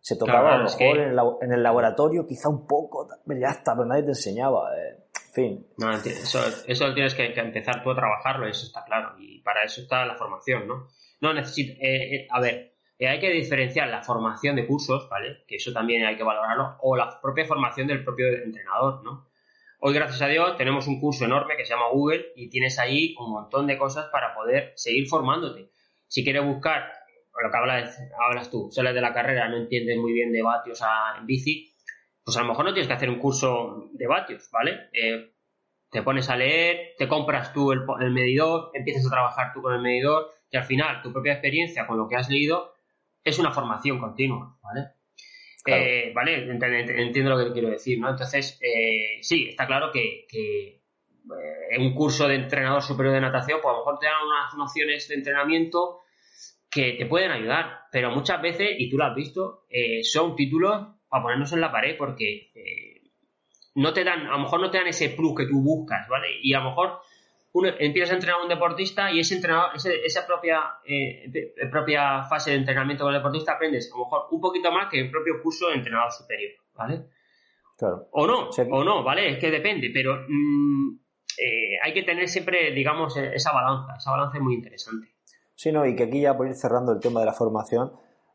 Se 0.01 0.17
tocaba 0.17 0.55
a 0.55 0.59
lo 0.59 0.65
mejor 0.65 0.99
en, 1.43 1.53
el 1.53 1.63
laboratorio, 1.63 2.27
quizá 2.27 2.49
un 2.49 2.67
poco, 2.67 3.09
ya 3.27 3.49
está, 3.49 3.75
pero 3.75 3.87
nadie 3.87 4.05
te 4.05 4.11
enseñaba. 4.11 4.71
Eh, 4.77 5.05
en 5.29 5.33
fin. 5.33 5.67
No, 5.77 5.91
eso, 5.91 6.41
eso 6.67 6.95
tienes 6.95 7.15
que, 7.15 7.27
empezar 7.27 7.83
tú 7.83 7.91
a 7.91 7.97
trabajarlo, 7.97 8.47
eso 8.47 8.67
está 8.67 8.85
claro. 8.85 9.15
Y 9.19 9.41
para 9.41 9.65
eso 9.65 9.83
está 9.83 10.07
la 10.07 10.17
formación, 10.17 10.67
¿no? 10.67 10.89
No 11.21 11.35
necesito. 11.35 11.73
Eh, 11.81 12.15
eh, 12.15 12.29
a 12.31 12.41
ver, 12.41 12.75
hay 13.01 13.21
que 13.21 13.31
diferenciar 13.31 13.89
la 13.89 14.03
formación 14.03 14.57
de 14.57 14.67
cursos, 14.67 15.09
¿vale? 15.09 15.45
Que 15.47 15.57
eso 15.57 15.73
también 15.73 16.05
hay 16.05 16.17
que 16.17 16.25
valorarlo, 16.25 16.77
o 16.81 16.97
la 16.97 17.21
propia 17.21 17.45
formación 17.45 17.87
del 17.87 18.05
propio 18.05 18.29
entrenador, 18.29 19.05
¿no? 19.05 19.29
Hoy, 19.81 19.95
gracias 19.95 20.21
a 20.23 20.27
Dios, 20.27 20.57
tenemos 20.57 20.89
un 20.89 21.01
curso 21.01 21.25
enorme 21.25 21.57
que 21.57 21.65
se 21.65 21.73
llama 21.73 21.91
Google 21.93 22.33
y 22.35 22.51
tienes 22.51 22.81
ahí 22.81 23.15
un 23.17 23.31
montón 23.31 23.69
de 23.69 23.79
cosas 23.79 24.07
para 24.11 24.35
poder 24.35 24.73
seguir 24.75 25.07
formándote. 25.07 25.71
Si 26.09 26.25
quieres 26.25 26.45
buscar 26.45 26.91
lo 27.45 27.51
que 27.51 27.57
hablas, 27.57 28.01
hablas 28.19 28.51
tú, 28.51 28.69
sales 28.71 28.95
de 28.95 29.01
la 29.01 29.13
carrera, 29.13 29.49
no 29.49 29.57
entiendes 29.57 29.97
muy 29.97 30.13
bien 30.13 30.33
de 30.33 30.43
vatios 30.43 30.81
en 31.19 31.27
bici, 31.27 31.73
pues 32.25 32.37
a 32.37 32.43
lo 32.43 32.49
mejor 32.49 32.65
no 32.65 32.73
tienes 32.73 32.89
que 32.89 32.95
hacer 32.95 33.11
un 33.11 33.19
curso 33.19 33.89
de 33.93 34.07
vatios, 34.07 34.49
¿vale? 34.53 34.89
Eh, 34.93 35.33
te 35.91 36.03
pones 36.03 36.29
a 36.29 36.37
leer, 36.37 36.95
te 36.99 37.09
compras 37.09 37.53
tú 37.53 37.73
el, 37.73 38.11
medidor, 38.11 38.71
empiezas 38.75 39.07
a 39.07 39.11
trabajar 39.11 39.53
tú 39.53 39.63
con 39.63 39.75
el 39.75 39.81
medidor 39.81 40.31
y 40.51 40.57
al 40.57 40.65
final 40.65 41.01
tu 41.03 41.13
propia 41.13 41.33
experiencia 41.33 41.87
con 41.87 41.97
lo 41.97 42.09
que 42.09 42.17
has 42.17 42.29
leído 42.29 42.75
es 43.25 43.39
una 43.39 43.53
formación 43.53 43.99
continua, 43.99 44.59
¿vale? 44.63 44.89
Eh, 45.67 46.13
vale, 46.15 46.51
entiendo 46.51 47.31
lo 47.31 47.45
que 47.45 47.53
quiero 47.53 47.69
decir, 47.69 47.99
¿no? 47.99 48.09
Entonces, 48.09 48.59
eh, 48.63 49.19
sí, 49.23 49.49
está 49.51 49.67
claro 49.67 49.91
que, 49.93 50.27
que 50.29 50.83
en 51.71 51.83
un 51.83 51.95
curso 51.95 52.27
de 52.27 52.37
entrenador 52.37 52.83
superior 52.83 53.15
de 53.15 53.21
natación, 53.21 53.61
pues 53.63 53.71
a 53.71 53.77
lo 53.77 53.85
mejor 53.85 53.99
te 53.99 54.07
dan 54.07 54.27
unas 54.27 54.55
nociones 54.55 55.09
de 55.09 55.15
entrenamiento 55.15 56.01
que 56.71 56.93
te 56.93 57.07
pueden 57.07 57.31
ayudar, 57.31 57.87
pero 57.91 58.11
muchas 58.11 58.41
veces, 58.43 58.71
y 58.79 58.91
tú 58.91 58.99
lo 58.99 59.05
has 59.05 59.15
visto, 59.15 59.65
eh, 59.71 60.03
son 60.05 60.37
títulos 60.37 60.89
para 61.09 61.23
ponernos 61.23 61.53
en 61.53 61.61
la 61.61 61.73
pared 61.73 61.97
porque 61.97 62.51
no 63.79 63.93
te 63.93 64.05
dan, 64.05 64.27
a 64.27 64.33
lo 64.33 64.41
mejor 64.41 64.61
no 64.61 64.71
te 64.71 64.79
dan 64.79 64.89
ese 64.89 65.11
plus 65.11 65.37
que 65.37 65.47
tú 65.47 65.63
buscas, 65.63 66.09
¿vale? 66.09 66.27
Y 66.43 66.53
a 66.53 66.59
lo 66.59 66.71
mejor 66.71 66.99
uno, 67.53 67.69
empiezas 67.79 68.11
a 68.11 68.15
entrenar 68.15 68.41
a 68.41 68.43
un 68.43 68.49
deportista 68.49 69.11
y 69.13 69.21
ese 69.21 69.37
entrenador, 69.37 69.71
esa 70.05 70.27
propia, 70.27 70.61
eh, 70.85 71.55
propia 71.71 72.25
fase 72.25 72.51
de 72.51 72.57
entrenamiento 72.57 73.05
con 73.05 73.15
el 73.15 73.21
deportista 73.21 73.53
aprendes 73.53 73.91
a 73.93 73.97
lo 73.97 74.05
mejor 74.05 74.27
un 74.33 74.41
poquito 74.41 74.73
más 74.73 74.91
que 74.91 74.99
el 74.99 75.11
propio 75.11 75.41
curso 75.41 75.69
de 75.69 75.77
entrenador 75.77 76.11
superior, 76.11 76.53
¿vale? 76.75 77.05
Claro. 77.77 78.09
O 78.11 78.27
no, 78.27 78.49
o 78.49 78.85
no, 78.85 79.05
¿vale? 79.05 79.31
Es 79.31 79.39
que 79.39 79.51
depende, 79.51 79.91
pero 79.95 80.27
mm, 80.29 80.99
eh, 81.39 81.79
hay 81.81 81.95
que 81.95 82.03
tener 82.03 82.29
siempre, 82.29 82.73
digamos, 82.73 83.17
esa 83.17 83.53
balanza, 83.53 83.95
esa 83.97 84.11
balanza 84.11 84.39
es 84.39 84.43
muy 84.43 84.55
interesante. 84.55 85.18
Sí, 85.59 85.73
no, 85.73 85.85
y 85.85 85.97
que 85.97 86.05
aquí 86.05 86.21
ya 86.21 86.37
por 86.37 86.47
ir 86.47 86.55
cerrando 86.55 86.93
el 86.93 87.01
tema 87.01 87.19
de 87.19 87.27
la 87.27 87.33
formación, 87.33 87.91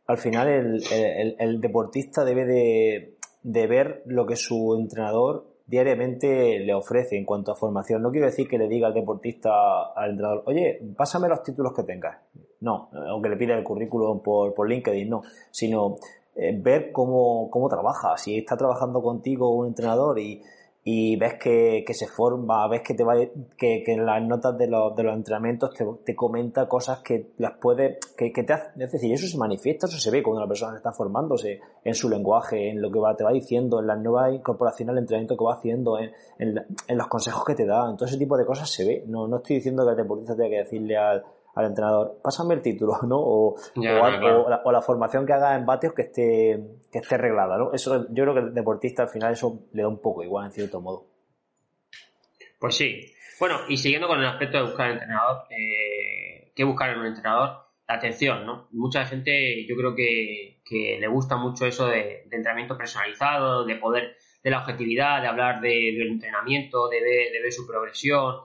al 0.07 0.17
final 0.17 0.49
el 0.49 1.61
deportista 1.61 2.25
debe 2.25 2.43
de, 2.43 3.15
de 3.43 3.67
ver 3.67 4.03
lo 4.07 4.25
que 4.25 4.35
su 4.35 4.75
entrenador 4.77 5.45
diariamente 5.65 6.59
le 6.59 6.73
ofrece 6.73 7.17
en 7.17 7.23
cuanto 7.23 7.53
a 7.53 7.55
formación. 7.55 8.01
No 8.01 8.11
quiero 8.11 8.25
decir 8.25 8.49
que 8.49 8.57
le 8.57 8.67
diga 8.67 8.87
al 8.87 8.93
deportista, 8.93 9.93
al 9.95 10.11
entrenador, 10.11 10.43
oye, 10.47 10.81
pásame 10.97 11.29
los 11.29 11.41
títulos 11.43 11.71
que 11.73 11.83
tengas. 11.83 12.17
No, 12.59 12.89
aunque 12.91 13.29
le 13.29 13.37
pida 13.37 13.57
el 13.57 13.63
currículum 13.63 14.21
por, 14.21 14.53
por 14.53 14.67
LinkedIn, 14.67 15.09
no, 15.09 15.21
sino 15.49 15.95
eh, 16.35 16.53
ver 16.61 16.91
cómo, 16.91 17.49
cómo 17.49 17.69
trabaja. 17.69 18.17
Si 18.17 18.37
está 18.37 18.57
trabajando 18.57 19.01
contigo 19.01 19.55
un 19.55 19.67
entrenador 19.67 20.19
y, 20.19 20.43
y 20.85 21.15
ves 21.15 21.35
que, 21.35 21.85
se 21.93 22.07
forma, 22.07 22.67
ves 22.67 22.81
que 22.81 22.93
te 22.93 23.05
va 23.05 23.15
que, 23.57 23.83
en 23.87 24.05
las 24.05 24.21
notas 24.21 24.57
de 24.57 24.67
los, 24.67 24.93
de 24.95 25.03
los 25.03 25.15
entrenamientos 25.15 25.71
te, 26.03 26.15
comenta 26.15 26.67
cosas 26.67 26.99
que 26.99 27.31
las 27.37 27.53
puede, 27.53 27.99
que, 28.17 28.31
te 28.31 28.53
hace, 28.53 28.83
es 28.83 28.91
decir, 28.91 29.13
eso 29.13 29.25
se 29.25 29.37
manifiesta, 29.37 29.87
eso 29.87 29.97
se 29.97 30.11
ve 30.11 30.21
cuando 30.21 30.41
la 30.41 30.47
persona 30.47 30.75
está 30.75 30.91
formándose 30.91 31.61
en 31.85 31.95
su 31.95 32.09
lenguaje, 32.09 32.69
en 32.69 32.81
lo 32.81 32.91
que 32.91 32.99
va, 32.99 33.15
te 33.15 33.23
va 33.23 33.31
diciendo, 33.31 33.79
en 33.79 33.87
las 33.87 33.99
nuevas 33.99 34.33
incorporaciones 34.33 34.91
al 34.91 34.99
entrenamiento 34.99 35.37
que 35.37 35.45
va 35.45 35.53
haciendo, 35.53 35.97
en, 35.97 36.11
en, 36.37 36.97
los 36.97 37.07
consejos 37.07 37.45
que 37.45 37.55
te 37.55 37.65
da, 37.65 37.89
en 37.89 37.95
todo 37.95 38.05
ese 38.05 38.17
tipo 38.17 38.37
de 38.37 38.45
cosas 38.45 38.69
se 38.69 38.85
ve. 38.85 39.05
No, 39.07 39.27
no 39.27 39.37
estoy 39.37 39.57
diciendo 39.57 39.85
que 39.85 39.91
el 39.91 39.97
deportista 39.97 40.35
tenga 40.35 40.49
que 40.49 40.57
decirle 40.57 40.97
al, 40.97 41.23
al 41.55 41.65
entrenador, 41.65 42.19
pásame 42.23 42.55
el 42.55 42.61
título, 42.61 42.99
¿no? 43.07 43.17
O, 43.19 43.55
o, 43.75 44.71
la, 44.71 44.81
formación 44.81 45.25
que 45.25 45.33
haga 45.33 45.55
en 45.55 45.65
vatios 45.65 45.93
que 45.93 46.03
esté, 46.03 46.59
que 46.91 46.99
esté 46.99 47.17
reglada, 47.17 47.57
¿no? 47.57 47.73
Eso, 47.73 48.07
yo 48.09 48.23
creo 48.23 48.33
que 48.33 48.39
el 48.41 48.53
deportista 48.53 49.03
al 49.03 49.09
final 49.09 49.33
eso 49.33 49.67
le 49.73 49.83
da 49.83 49.87
un 49.87 50.01
poco 50.01 50.23
igual, 50.23 50.45
en 50.45 50.51
cierto 50.51 50.81
modo. 50.81 51.05
Pues 52.59 52.75
sí. 52.75 53.13
Bueno, 53.39 53.59
y 53.67 53.77
siguiendo 53.77 54.07
con 54.07 54.19
el 54.19 54.25
aspecto 54.25 54.57
de 54.57 54.63
buscar 54.63 54.91
entrenador, 54.91 55.43
eh, 55.49 56.51
¿qué 56.55 56.63
buscar 56.63 56.91
en 56.91 56.99
un 56.99 57.07
entrenador? 57.07 57.63
La 57.87 57.95
atención, 57.95 58.45
¿no? 58.45 58.69
Mucha 58.71 59.05
gente, 59.05 59.65
yo 59.67 59.75
creo 59.75 59.93
que, 59.93 60.61
que 60.65 60.97
le 60.99 61.07
gusta 61.07 61.35
mucho 61.35 61.65
eso 61.65 61.87
de, 61.87 62.23
entrenamiento 62.31 62.77
personalizado, 62.77 63.65
de 63.65 63.75
poder, 63.75 64.15
de 64.41 64.49
la 64.49 64.59
objetividad, 64.59 65.21
de 65.21 65.27
hablar 65.27 65.61
de, 65.61 65.69
del 65.69 66.07
entrenamiento, 66.07 66.87
de 66.87 67.01
ver, 67.01 67.31
de 67.31 67.41
ver 67.41 67.51
su 67.51 67.67
progresión, 67.67 68.37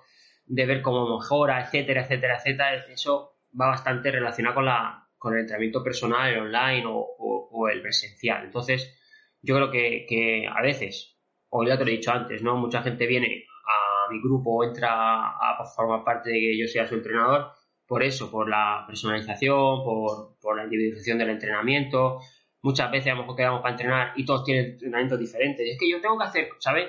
de 0.48 0.66
ver 0.66 0.82
cómo 0.82 1.18
mejora, 1.18 1.60
etcétera, 1.60 2.02
etcétera, 2.02 2.36
etcétera, 2.36 2.84
eso 2.88 3.36
va 3.58 3.68
bastante 3.68 4.10
relacionado 4.10 4.56
con, 4.56 4.64
la, 4.64 5.08
con 5.16 5.34
el 5.34 5.40
entrenamiento 5.40 5.82
personal, 5.84 6.32
el 6.32 6.40
online 6.40 6.84
o, 6.86 7.68
el 7.70 7.82
presencial. 7.82 8.44
Entonces, 8.44 8.96
yo 9.42 9.56
creo 9.56 9.70
que, 9.70 10.48
a 10.48 10.62
veces, 10.62 11.18
o 11.50 11.64
ya 11.64 11.76
te 11.76 11.84
lo 11.84 11.90
he 11.90 11.94
dicho 11.94 12.12
antes, 12.12 12.42
¿no? 12.42 12.56
Mucha 12.56 12.82
gente 12.82 13.06
viene 13.06 13.44
a 13.66 14.10
mi 14.10 14.22
grupo 14.22 14.56
o 14.56 14.64
entra 14.64 14.88
a, 14.90 15.64
formar 15.76 16.04
parte 16.04 16.30
de 16.30 16.38
que 16.38 16.58
yo 16.58 16.66
sea 16.66 16.86
su 16.86 16.94
entrenador 16.94 17.52
por 17.86 18.02
eso, 18.02 18.30
por 18.30 18.48
la 18.48 18.84
personalización, 18.86 19.82
por, 19.82 20.38
por 20.40 20.56
la 20.56 20.64
individualización 20.64 21.18
del 21.18 21.30
entrenamiento. 21.30 22.20
Muchas 22.62 22.90
veces 22.90 23.12
a 23.12 23.14
lo 23.14 23.22
mejor 23.22 23.36
quedamos 23.36 23.62
para 23.62 23.74
entrenar 23.74 24.12
y 24.16 24.24
todos 24.24 24.44
tienen 24.44 24.72
entrenamientos 24.72 25.18
diferentes. 25.18 25.66
es 25.66 25.78
que 25.78 25.90
yo 25.90 26.00
tengo 26.00 26.18
que 26.18 26.24
hacer, 26.24 26.48
¿sabes? 26.58 26.88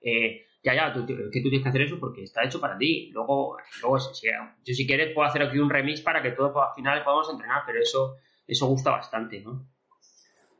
Eh, 0.00 0.44
ya, 0.62 0.74
ya, 0.74 0.92
tú, 0.92 1.04
que 1.06 1.40
tú 1.40 1.48
tienes 1.48 1.62
que 1.62 1.68
hacer 1.68 1.82
eso 1.82 1.98
porque 1.98 2.22
está 2.22 2.44
hecho 2.44 2.60
para 2.60 2.78
ti. 2.78 3.10
Luego, 3.12 3.56
luego 3.80 3.98
yo 3.98 4.74
si 4.74 4.86
quieres 4.86 5.12
puedo 5.14 5.26
hacer 5.26 5.42
aquí 5.42 5.58
un 5.58 5.70
remix 5.70 6.00
para 6.00 6.22
que 6.22 6.30
todos 6.30 6.52
al 6.56 6.74
final 6.74 7.02
podamos 7.02 7.30
entrenar, 7.30 7.62
pero 7.66 7.80
eso, 7.80 8.16
eso 8.46 8.66
gusta 8.66 8.92
bastante, 8.92 9.40
¿no? 9.40 9.66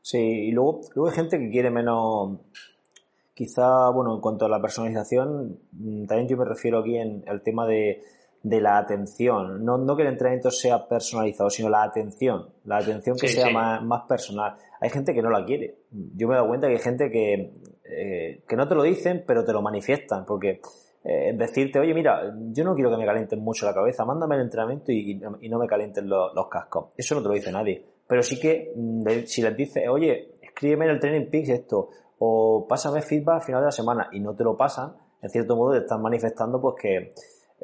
Sí, 0.01 0.19
y 0.19 0.51
luego, 0.51 0.81
luego 0.95 1.09
hay 1.09 1.15
gente 1.15 1.39
que 1.39 1.49
quiere 1.49 1.69
menos, 1.71 2.37
quizá, 3.33 3.89
bueno, 3.89 4.15
en 4.15 4.19
cuanto 4.19 4.45
a 4.45 4.49
la 4.49 4.61
personalización, 4.61 5.59
mm, 5.71 6.05
también 6.05 6.27
yo 6.27 6.35
me 6.35 6.43
refiero 6.43 6.79
aquí 6.79 6.97
en 6.97 7.23
el 7.25 7.41
tema 7.41 7.65
de, 7.65 8.01
de 8.43 8.61
la 8.61 8.77
atención. 8.77 9.63
No, 9.65 9.77
no 9.77 9.95
que 9.95 10.03
el 10.03 10.09
entrenamiento 10.09 10.51
sea 10.51 10.87
personalizado, 10.87 11.49
sino 11.49 11.69
la 11.69 11.83
atención. 11.83 12.49
La 12.65 12.77
atención 12.77 13.17
que 13.17 13.27
sea 13.27 13.49
Más, 13.49 13.81
más, 13.83 14.03
personal. 14.03 14.55
Hay 14.79 14.89
gente 14.89 15.13
que 15.13 15.21
no 15.21 15.29
la 15.29 15.43
quiere. 15.45 15.77
Yo 15.91 16.27
me 16.27 16.33
he 16.33 16.37
dado 16.37 16.49
cuenta 16.49 16.67
que 16.67 16.73
hay 16.73 16.81
gente 16.81 17.09
que 17.09 17.53
eh, 17.95 18.43
que 18.47 18.55
no 18.55 18.67
te 18.67 18.75
lo 18.75 18.83
dicen, 18.83 19.23
pero 19.27 19.43
te 19.43 19.51
lo 19.51 19.61
manifiestan, 19.61 20.25
porque 20.25 20.61
eh, 21.03 21.33
decirte, 21.35 21.79
oye, 21.79 21.93
mira, 21.93 22.33
yo 22.51 22.63
no 22.63 22.73
quiero 22.75 22.89
que 22.89 22.97
me 22.97 23.05
calienten 23.05 23.39
mucho 23.39 23.65
la 23.65 23.73
cabeza, 23.73 24.05
mándame 24.05 24.35
el 24.35 24.41
entrenamiento 24.41 24.91
y, 24.91 25.15
no 25.15 25.59
me 25.59 25.67
calienten 25.67 26.07
los, 26.09 26.47
cascos. 26.49 26.91
Eso 26.97 27.15
no 27.15 27.21
te 27.21 27.27
lo 27.27 27.33
dice 27.33 27.51
nadie. 27.51 27.85
Pero 28.07 28.23
sí 28.23 28.39
que 28.39 28.73
mm, 28.75 29.25
si 29.25 29.41
les 29.41 29.55
dices, 29.55 29.83
oye, 29.89 30.35
escríbeme 30.41 30.85
en 30.85 30.91
el 30.91 30.99
Training 30.99 31.29
Peaks 31.29 31.49
esto, 31.49 31.89
o 32.19 32.65
pásame 32.67 33.01
feedback 33.01 33.35
al 33.35 33.41
final 33.41 33.61
de 33.61 33.65
la 33.65 33.71
semana, 33.71 34.09
y 34.11 34.19
no 34.19 34.33
te 34.33 34.43
lo 34.43 34.55
pasan, 34.55 34.93
en 35.21 35.29
cierto 35.29 35.55
modo 35.55 35.73
te 35.73 35.79
están 35.79 36.01
manifestando 36.01 36.61
pues 36.61 36.75
que, 36.81 37.13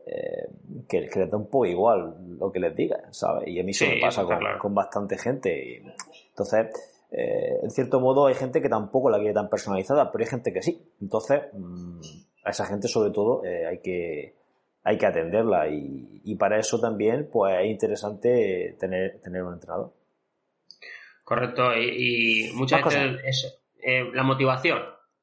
eh, 0.06 0.50
que, 0.88 1.02
les 1.02 1.30
da 1.30 1.38
un 1.38 1.50
poco 1.50 1.66
igual 1.66 2.16
lo 2.40 2.52
que 2.52 2.60
les 2.60 2.76
digas, 2.76 3.02
¿sabes? 3.18 3.48
Y 3.48 3.60
a 3.60 3.64
mí 3.64 3.72
eso 3.72 3.86
me 3.86 4.00
pasa 4.00 4.24
con, 4.24 4.40
con, 4.60 4.76
bastante 4.76 5.18
gente. 5.18 5.52
Y, 5.52 5.84
entonces, 6.30 6.68
eh, 7.12 7.60
en 7.64 7.72
cierto 7.72 8.00
modo 8.00 8.28
hay 8.28 8.36
gente 8.36 8.62
que 8.62 8.70
tampoco 8.70 9.10
la 9.10 9.18
quiere 9.18 9.34
tan 9.34 9.50
personalizada, 9.50 10.12
pero 10.12 10.24
hay 10.24 10.30
gente 10.30 10.54
que 10.54 10.62
sí. 10.62 10.94
Entonces, 11.02 11.42
mm, 11.54 12.00
a 12.46 12.50
esa 12.50 12.66
gente 12.66 12.88
sobre 12.88 13.12
todo 13.12 13.44
eh, 13.44 13.66
hay 13.66 13.80
que 13.80 14.36
hay 14.84 14.98
que 14.98 15.06
atenderla 15.06 15.68
y, 15.70 16.36
para 16.36 16.58
eso 16.58 16.80
también 16.80 17.30
pues 17.32 17.54
es 17.60 17.68
interesante 17.70 18.78
tener, 18.80 19.20
tener 19.22 19.44
un 19.44 19.54
entrenador. 19.54 19.94
Correcto, 21.24 21.76
y, 21.76 22.52
muchas 22.56 22.84
veces 22.84 23.62
eh, 23.82 24.10
la 24.14 24.24
motivación, 24.24 24.80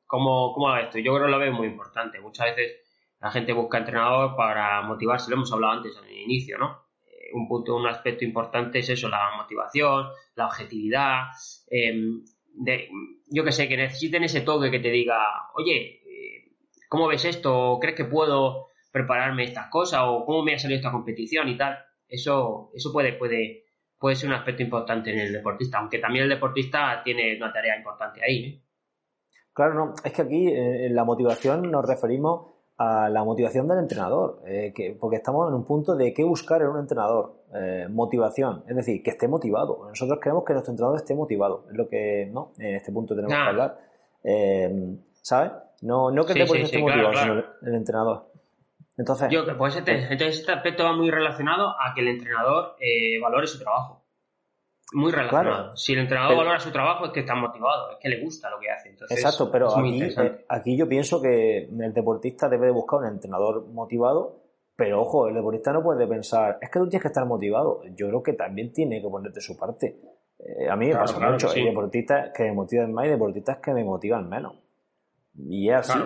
¿cómo, 0.06 0.52
¿cómo 0.52 0.68
va 0.68 0.82
esto? 0.82 0.98
Yo 0.98 1.14
creo 1.14 1.26
que 1.26 1.32
lo 1.32 1.38
veo 1.38 1.52
muy 1.52 1.68
importante. 1.68 2.20
Muchas 2.20 2.54
veces 2.54 2.85
la 3.20 3.30
gente 3.30 3.52
busca 3.52 3.78
entrenador 3.78 4.36
para 4.36 4.82
motivarse, 4.82 5.30
lo 5.30 5.36
hemos 5.36 5.52
hablado 5.52 5.74
antes 5.74 5.96
en 5.96 6.04
el 6.04 6.18
inicio, 6.18 6.58
¿no? 6.58 6.86
un 7.32 7.48
punto, 7.48 7.76
un 7.76 7.86
aspecto 7.86 8.24
importante 8.24 8.78
es 8.78 8.88
eso, 8.88 9.08
la 9.08 9.30
motivación, 9.36 10.06
la 10.34 10.46
objetividad, 10.46 11.24
em, 11.68 12.24
de, 12.54 12.88
yo 13.30 13.44
que 13.44 13.52
sé, 13.52 13.68
que 13.68 13.76
necesiten 13.76 14.24
ese 14.24 14.40
toque 14.40 14.70
que 14.70 14.78
te 14.78 14.90
diga, 14.90 15.18
oye, 15.54 16.00
eh, 16.04 16.52
¿cómo 16.88 17.08
ves 17.08 17.24
esto? 17.24 17.78
¿Crees 17.80 17.96
que 17.96 18.04
puedo 18.04 18.68
prepararme 18.90 19.44
estas 19.44 19.68
cosas? 19.68 20.02
¿O 20.04 20.24
cómo 20.24 20.42
me 20.42 20.54
ha 20.54 20.58
salido 20.58 20.78
esta 20.78 20.92
competición 20.92 21.48
y 21.48 21.56
tal? 21.56 21.78
Eso, 22.08 22.70
eso 22.74 22.92
puede, 22.92 23.12
puede, 23.14 23.64
puede 23.98 24.16
ser 24.16 24.28
un 24.28 24.36
aspecto 24.36 24.62
importante 24.62 25.10
en 25.10 25.18
el 25.18 25.32
deportista, 25.32 25.78
aunque 25.78 25.98
también 25.98 26.24
el 26.24 26.30
deportista 26.30 27.02
tiene 27.04 27.36
una 27.36 27.52
tarea 27.52 27.76
importante 27.76 28.20
ahí. 28.24 28.44
¿eh? 28.44 28.62
Claro, 29.52 29.74
no, 29.74 29.94
es 30.04 30.12
que 30.12 30.22
aquí 30.22 30.48
eh, 30.48 30.86
en 30.86 30.94
la 30.94 31.04
motivación 31.04 31.70
nos 31.70 31.86
referimos 31.86 32.55
a 32.78 33.08
la 33.08 33.24
motivación 33.24 33.66
del 33.68 33.78
entrenador, 33.78 34.42
eh, 34.46 34.72
que, 34.74 34.96
porque 34.98 35.16
estamos 35.16 35.48
en 35.48 35.54
un 35.54 35.64
punto 35.64 35.96
de 35.96 36.12
qué 36.12 36.24
buscar 36.24 36.60
en 36.60 36.68
un 36.68 36.78
entrenador, 36.78 37.44
eh, 37.54 37.86
motivación, 37.88 38.64
es 38.68 38.76
decir, 38.76 39.02
que 39.02 39.10
esté 39.10 39.28
motivado. 39.28 39.86
Nosotros 39.88 40.18
queremos 40.22 40.44
que 40.44 40.52
nuestro 40.52 40.72
entrenador 40.72 40.98
esté 40.98 41.14
motivado, 41.14 41.64
es 41.70 41.76
lo 41.76 41.88
que 41.88 42.28
no 42.30 42.52
en 42.58 42.74
este 42.74 42.92
punto 42.92 43.14
tenemos 43.14 43.34
que 43.34 43.48
hablar, 43.48 43.78
eh, 44.24 44.96
¿sabes? 45.22 45.52
No, 45.82 46.10
no 46.10 46.26
que 46.26 46.32
el 46.32 46.40
deportista 46.40 46.76
esté 46.76 46.78
motivado, 46.80 47.14
sino 47.14 47.44
el, 47.62 47.74
entrenador. 47.74 48.26
Entonces, 48.98 49.28
Yo, 49.30 49.44
pues 49.56 49.76
este, 49.76 49.92
entonces 49.92 50.40
este 50.40 50.52
aspecto 50.52 50.84
va 50.84 50.94
muy 50.94 51.10
relacionado 51.10 51.68
a 51.68 51.92
que 51.94 52.00
el 52.00 52.08
entrenador 52.08 52.76
valore 53.22 53.46
su 53.46 53.58
trabajo 53.58 54.05
muy 54.92 55.12
relacionado. 55.12 55.76
Si 55.76 55.92
el 55.92 56.00
entrenador 56.00 56.36
valora 56.36 56.60
su 56.60 56.70
trabajo 56.70 57.06
es 57.06 57.12
que 57.12 57.20
está 57.20 57.34
motivado, 57.34 57.92
es 57.92 57.98
que 58.00 58.08
le 58.08 58.22
gusta 58.22 58.50
lo 58.50 58.58
que 58.58 58.70
hace. 58.70 58.90
exacto, 59.10 59.50
pero 59.50 59.76
aquí, 59.76 60.02
eh, 60.02 60.44
aquí 60.48 60.76
yo 60.76 60.88
pienso 60.88 61.20
que 61.20 61.64
el 61.64 61.92
deportista 61.92 62.48
debe 62.48 62.66
de 62.66 62.72
buscar 62.72 63.00
un 63.00 63.06
entrenador 63.06 63.66
motivado, 63.66 64.42
pero 64.76 65.02
ojo, 65.02 65.28
el 65.28 65.34
deportista 65.34 65.72
no 65.72 65.82
puede 65.82 66.06
pensar, 66.06 66.58
es 66.60 66.70
que 66.70 66.78
tú 66.78 66.88
tienes 66.88 67.02
que 67.02 67.08
estar 67.08 67.26
motivado. 67.26 67.82
Yo 67.94 68.08
creo 68.08 68.22
que 68.22 68.34
también 68.34 68.72
tiene 68.72 69.02
que 69.02 69.08
ponerte 69.08 69.40
su 69.40 69.56
parte. 69.56 69.98
Eh, 70.38 70.68
a 70.68 70.76
mí 70.76 70.88
me 70.88 70.94
pasa 70.94 71.18
mucho, 71.18 71.50
hay 71.50 71.64
deportistas 71.64 72.30
que 72.34 72.44
me 72.44 72.52
motivan 72.52 72.92
más 72.92 73.06
y 73.06 73.10
deportistas 73.10 73.58
que 73.58 73.72
me 73.72 73.82
motivan 73.82 74.28
menos. 74.28 74.54
Y 75.38 75.68
es 75.68 75.90
así. 75.90 75.98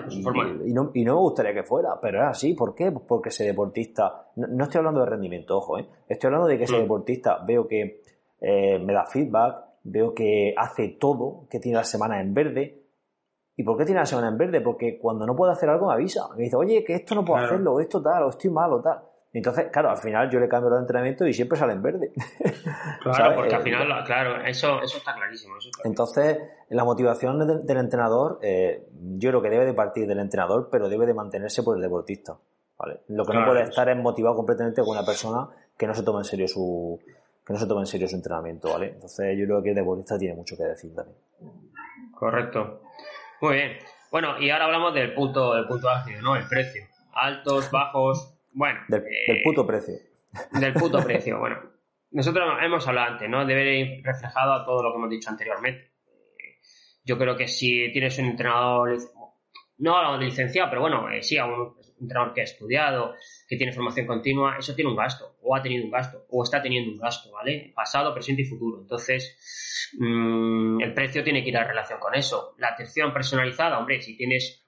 y, 0.65 0.73
no, 0.73 0.91
me 0.93 1.13
gustaría 1.13 1.55
que 1.55 1.63
fuera, 1.63 2.01
pero 2.01 2.23
es 2.23 2.29
así. 2.31 2.55
¿Por 2.55 2.75
qué? 2.75 2.91
Porque 2.91 3.29
ese 3.29 3.45
deportista. 3.45 4.27
No, 4.37 4.65
estoy 4.65 4.79
hablando 4.79 5.01
de 5.01 5.07
rendimiento, 5.07 5.59
ojo, 5.59 5.79
¿eh? 5.79 5.87
Estoy 6.09 6.29
hablando 6.29 6.49
de 6.49 6.59
que 6.59 6.65
ese 6.65 6.79
mm. 6.79 6.81
deportista 6.81 7.39
veo 7.47 7.69
que 7.69 8.03
eh, 8.41 8.79
me 8.79 8.93
da 8.93 9.07
feedback, 9.07 9.57
veo 9.85 10.15
que 10.15 10.55
hace 10.57 10.97
todo, 11.01 11.47
que 11.51 11.61
tiene 11.61 11.79
la 11.79 11.85
semana 11.85 12.21
en 12.21 12.35
verde. 12.35 12.77
¿Y 13.57 13.63
por 13.63 13.77
qué 13.77 13.85
tiene 13.85 14.01
la 14.01 14.07
semana 14.07 14.29
en 14.29 14.39
verde? 14.39 14.61
Porque 14.61 14.99
cuando 14.99 15.27
no 15.27 15.37
puede 15.37 15.53
hacer 15.53 15.69
algo 15.69 15.89
me 15.89 15.95
avisa. 15.95 16.29
Me 16.37 16.45
dice, 16.45 16.57
oye, 16.57 16.83
que 16.85 16.95
esto 16.95 17.15
no 17.15 17.25
puedo 17.25 17.45
hacerlo, 17.45 17.75
o 17.75 17.81
esto 17.81 18.03
tal, 18.03 18.23
o 18.25 18.31
estoy 18.31 18.51
mal, 18.51 18.73
o 18.73 18.81
tal. 18.81 19.01
Entonces, 19.33 19.69
claro, 19.71 19.91
al 19.91 19.99
final 19.99 20.29
yo 20.29 20.41
le 20.41 20.49
cambio 20.49 20.71
los 20.71 20.81
entrenamientos 20.81 21.29
y 21.29 21.33
siempre 21.33 21.57
sale 21.57 21.75
en 21.75 21.83
verde. 21.83 22.13
Claro, 23.03 23.37
porque 23.37 23.55
al 23.55 23.63
eh, 23.63 23.65
final, 23.65 24.05
claro, 24.05 24.45
eso, 24.45 24.83
eso 24.83 24.99
está 24.99 25.15
clarísimo. 25.15 25.55
entonces, 25.85 26.39
la 26.69 26.85
motivación 26.85 27.65
del, 27.65 27.77
entrenador, 27.79 28.39
eh, 28.43 28.87
yo 29.17 29.31
creo 29.31 29.41
que 29.41 29.49
debe 29.49 29.65
de 29.65 29.73
partir 29.73 30.07
del 30.07 30.19
entrenador, 30.19 30.69
pero 30.71 30.91
debe 30.91 31.07
de 31.07 31.15
mantenerse 31.15 31.63
por 31.63 31.77
el 31.77 31.83
deportista. 31.83 32.37
¿vale? 32.79 33.01
Lo 33.09 33.25
que 33.25 33.33
no 33.33 33.47
puede 33.47 33.63
estar 33.63 33.89
es 33.89 33.97
motivado 33.97 34.37
completamente 34.37 34.83
con 34.83 34.91
una 34.91 35.05
persona 35.05 35.49
que 35.79 35.87
no 35.87 35.95
se 35.95 36.03
toma 36.03 36.21
en 36.21 36.25
serio 36.25 36.47
su 36.47 37.01
que 37.51 37.55
no 37.55 37.59
se 37.59 37.67
toma 37.67 37.81
en 37.81 37.87
serio 37.87 38.07
su 38.07 38.15
entrenamiento, 38.15 38.71
¿vale? 38.71 38.93
Entonces, 38.95 39.37
yo 39.37 39.45
creo 39.45 39.61
que 39.61 39.71
el 39.71 39.75
deportista 39.75 40.17
tiene 40.17 40.37
mucho 40.37 40.57
que 40.57 40.63
decir 40.63 40.95
también. 40.95 41.19
Correcto. 42.15 42.83
Muy 43.41 43.55
bien. 43.57 43.73
Bueno, 44.13 44.41
y 44.41 44.51
ahora 44.51 44.67
hablamos 44.67 44.95
del 44.95 45.13
punto, 45.15 45.55
del 45.55 45.67
punto 45.67 45.89
ácido, 45.89 46.23
¿no? 46.23 46.37
El 46.37 46.47
precio. 46.47 46.85
Altos, 47.13 47.69
bajos, 47.73 48.39
bueno. 48.53 48.79
Del, 48.87 49.03
eh, 49.03 49.43
puto 49.43 49.67
precio. 49.67 49.95
Del 50.53 50.75
puto 50.75 50.99
precio, 51.05 51.41
bueno. 51.41 51.57
Nosotros 52.13 52.45
hemos 52.63 52.87
hablado 52.87 53.15
antes, 53.15 53.29
¿no? 53.29 53.45
Debe 53.45 53.81
ir 53.81 54.05
reflejado 54.05 54.53
a 54.53 54.65
todo 54.65 54.85
lo 54.85 54.93
que 54.93 54.99
hemos 54.99 55.11
dicho 55.11 55.31
anteriormente. 55.31 55.93
Eh, 56.07 56.61
yo 57.05 57.19
creo 57.19 57.37
que 57.37 57.49
si 57.49 57.91
tienes 57.91 58.17
un 58.21 58.27
entrenador, 58.27 58.97
no 59.79 60.19
licenciado, 60.19 60.71
pero 60.71 60.83
bueno, 60.83 61.11
eh, 61.11 61.25
sí, 61.25 61.37
a 61.37 61.47
un 61.47 61.75
entrenador 62.01 62.33
que 62.33 62.43
ha 62.43 62.45
estudiado, 62.45 63.15
que 63.49 63.57
tiene 63.57 63.73
formación 63.73 64.07
continua, 64.07 64.57
eso 64.57 64.73
tiene 64.77 64.91
un 64.91 64.97
gasto, 64.97 65.30
o 65.43 65.57
ha 65.57 65.63
tenido 65.63 65.85
un 65.85 65.91
gasto, 65.91 66.27
o 66.29 66.43
está 66.43 66.63
teniendo 66.63 66.91
un 66.93 66.99
gasto, 66.99 67.31
¿vale? 67.33 67.73
Pasado, 67.75 68.13
presente 68.15 68.43
y 68.43 68.45
futuro. 68.47 68.81
Entonces, 68.81 69.37
mm, 69.99 70.81
el 70.81 70.95
precio 70.95 71.25
tiene 71.25 71.43
que 71.43 71.51
ir 71.51 71.57
a 71.57 71.65
relación 71.65 71.99
con 71.99 72.15
eso. 72.15 72.55
La 72.59 72.69
atención 72.69 73.13
personalizada, 73.13 73.79
hombre, 73.79 74.01
si 74.01 74.17
tienes 74.17 74.67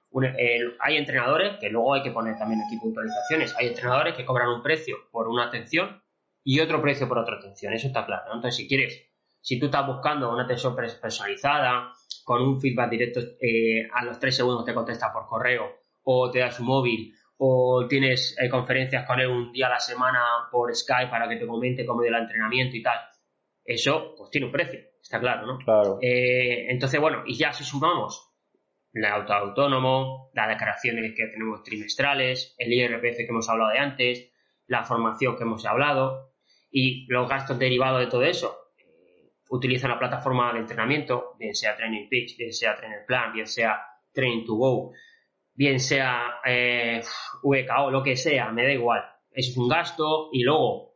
hay 0.79 0.97
entrenadores, 0.97 1.57
que 1.59 1.69
luego 1.69 1.95
hay 1.95 2.03
que 2.03 2.11
poner 2.11 2.37
también 2.37 2.61
aquí 2.61 2.77
puntualizaciones, 2.77 3.55
hay 3.57 3.69
entrenadores 3.69 4.13
que 4.13 4.25
cobran 4.25 4.49
un 4.49 4.61
precio 4.61 4.97
por 5.11 5.27
una 5.27 5.45
atención 5.47 6.03
y 6.43 6.59
otro 6.59 6.81
precio 6.83 7.07
por 7.07 7.17
otra 7.17 7.37
atención, 7.37 7.73
eso 7.73 7.87
está 7.87 8.05
claro. 8.05 8.25
Entonces, 8.27 8.57
si 8.57 8.67
quieres, 8.67 9.07
si 9.41 9.59
tú 9.59 9.65
estás 9.65 9.87
buscando 9.87 10.31
una 10.31 10.43
atención 10.43 10.75
personalizada, 10.75 11.93
con 12.23 12.41
un 12.41 12.61
feedback 12.61 12.89
directo 12.89 13.19
eh, 13.41 13.87
a 13.93 14.05
los 14.05 14.19
tres 14.19 14.35
segundos 14.35 14.65
te 14.65 14.73
contesta 14.73 15.11
por 15.11 15.27
correo 15.27 15.83
o 16.03 16.31
te 16.31 16.39
da 16.39 16.51
su 16.51 16.63
móvil 16.63 17.13
o 17.45 17.85
tienes 17.89 18.37
eh, 18.39 18.47
conferencias 18.47 19.05
con 19.05 19.19
él 19.19 19.27
un 19.27 19.51
día 19.51 19.67
a 19.67 19.71
la 19.71 19.79
semana 19.79 20.47
por 20.49 20.73
Skype 20.73 21.11
para 21.11 21.27
que 21.27 21.35
te 21.35 21.45
comente 21.45 21.85
cómo 21.85 22.01
el 22.01 22.15
entrenamiento 22.15 22.77
y 22.77 22.81
tal. 22.81 22.97
Eso, 23.65 24.15
pues 24.17 24.29
tiene 24.29 24.47
un 24.47 24.53
precio, 24.53 24.79
está 25.01 25.19
claro, 25.19 25.45
¿no? 25.45 25.57
Claro. 25.57 25.99
Eh, 26.01 26.67
entonces, 26.69 27.01
bueno, 27.01 27.23
y 27.25 27.35
ya 27.35 27.51
si 27.51 27.65
sumamos 27.65 28.33
el 28.93 29.03
auto 29.03 29.33
autónomo, 29.33 30.31
las 30.33 30.47
declaraciones 30.47 31.13
que 31.17 31.27
tenemos 31.27 31.63
trimestrales, 31.63 32.55
el 32.57 32.71
IRPF 32.71 33.17
que 33.17 33.27
hemos 33.27 33.49
hablado 33.49 33.71
de 33.71 33.79
antes, 33.79 34.31
la 34.67 34.85
formación 34.85 35.35
que 35.35 35.43
hemos 35.43 35.65
hablado 35.65 36.31
y 36.71 37.05
los 37.11 37.27
gastos 37.27 37.59
derivados 37.59 37.99
de 37.99 38.07
todo 38.07 38.23
eso. 38.23 38.57
Eh, 38.77 39.33
utiliza 39.49 39.89
la 39.89 39.99
plataforma 39.99 40.53
de 40.53 40.59
entrenamiento, 40.59 41.35
bien 41.37 41.55
sea 41.55 41.75
Training 41.75 42.07
Pitch, 42.07 42.37
bien 42.37 42.53
sea 42.53 42.77
Trainer 42.77 43.05
Plan, 43.05 43.33
bien 43.33 43.47
sea 43.47 43.85
Training 44.13 44.45
to 44.45 44.53
Go, 44.53 44.93
bien 45.53 45.79
sea 45.79 46.39
eh, 46.45 47.01
VKO, 47.43 47.91
lo 47.91 48.03
que 48.03 48.15
sea, 48.15 48.51
me 48.51 48.63
da 48.63 48.71
igual. 48.71 49.01
Es 49.31 49.55
un 49.57 49.67
gasto 49.67 50.29
y 50.31 50.43
luego 50.43 50.93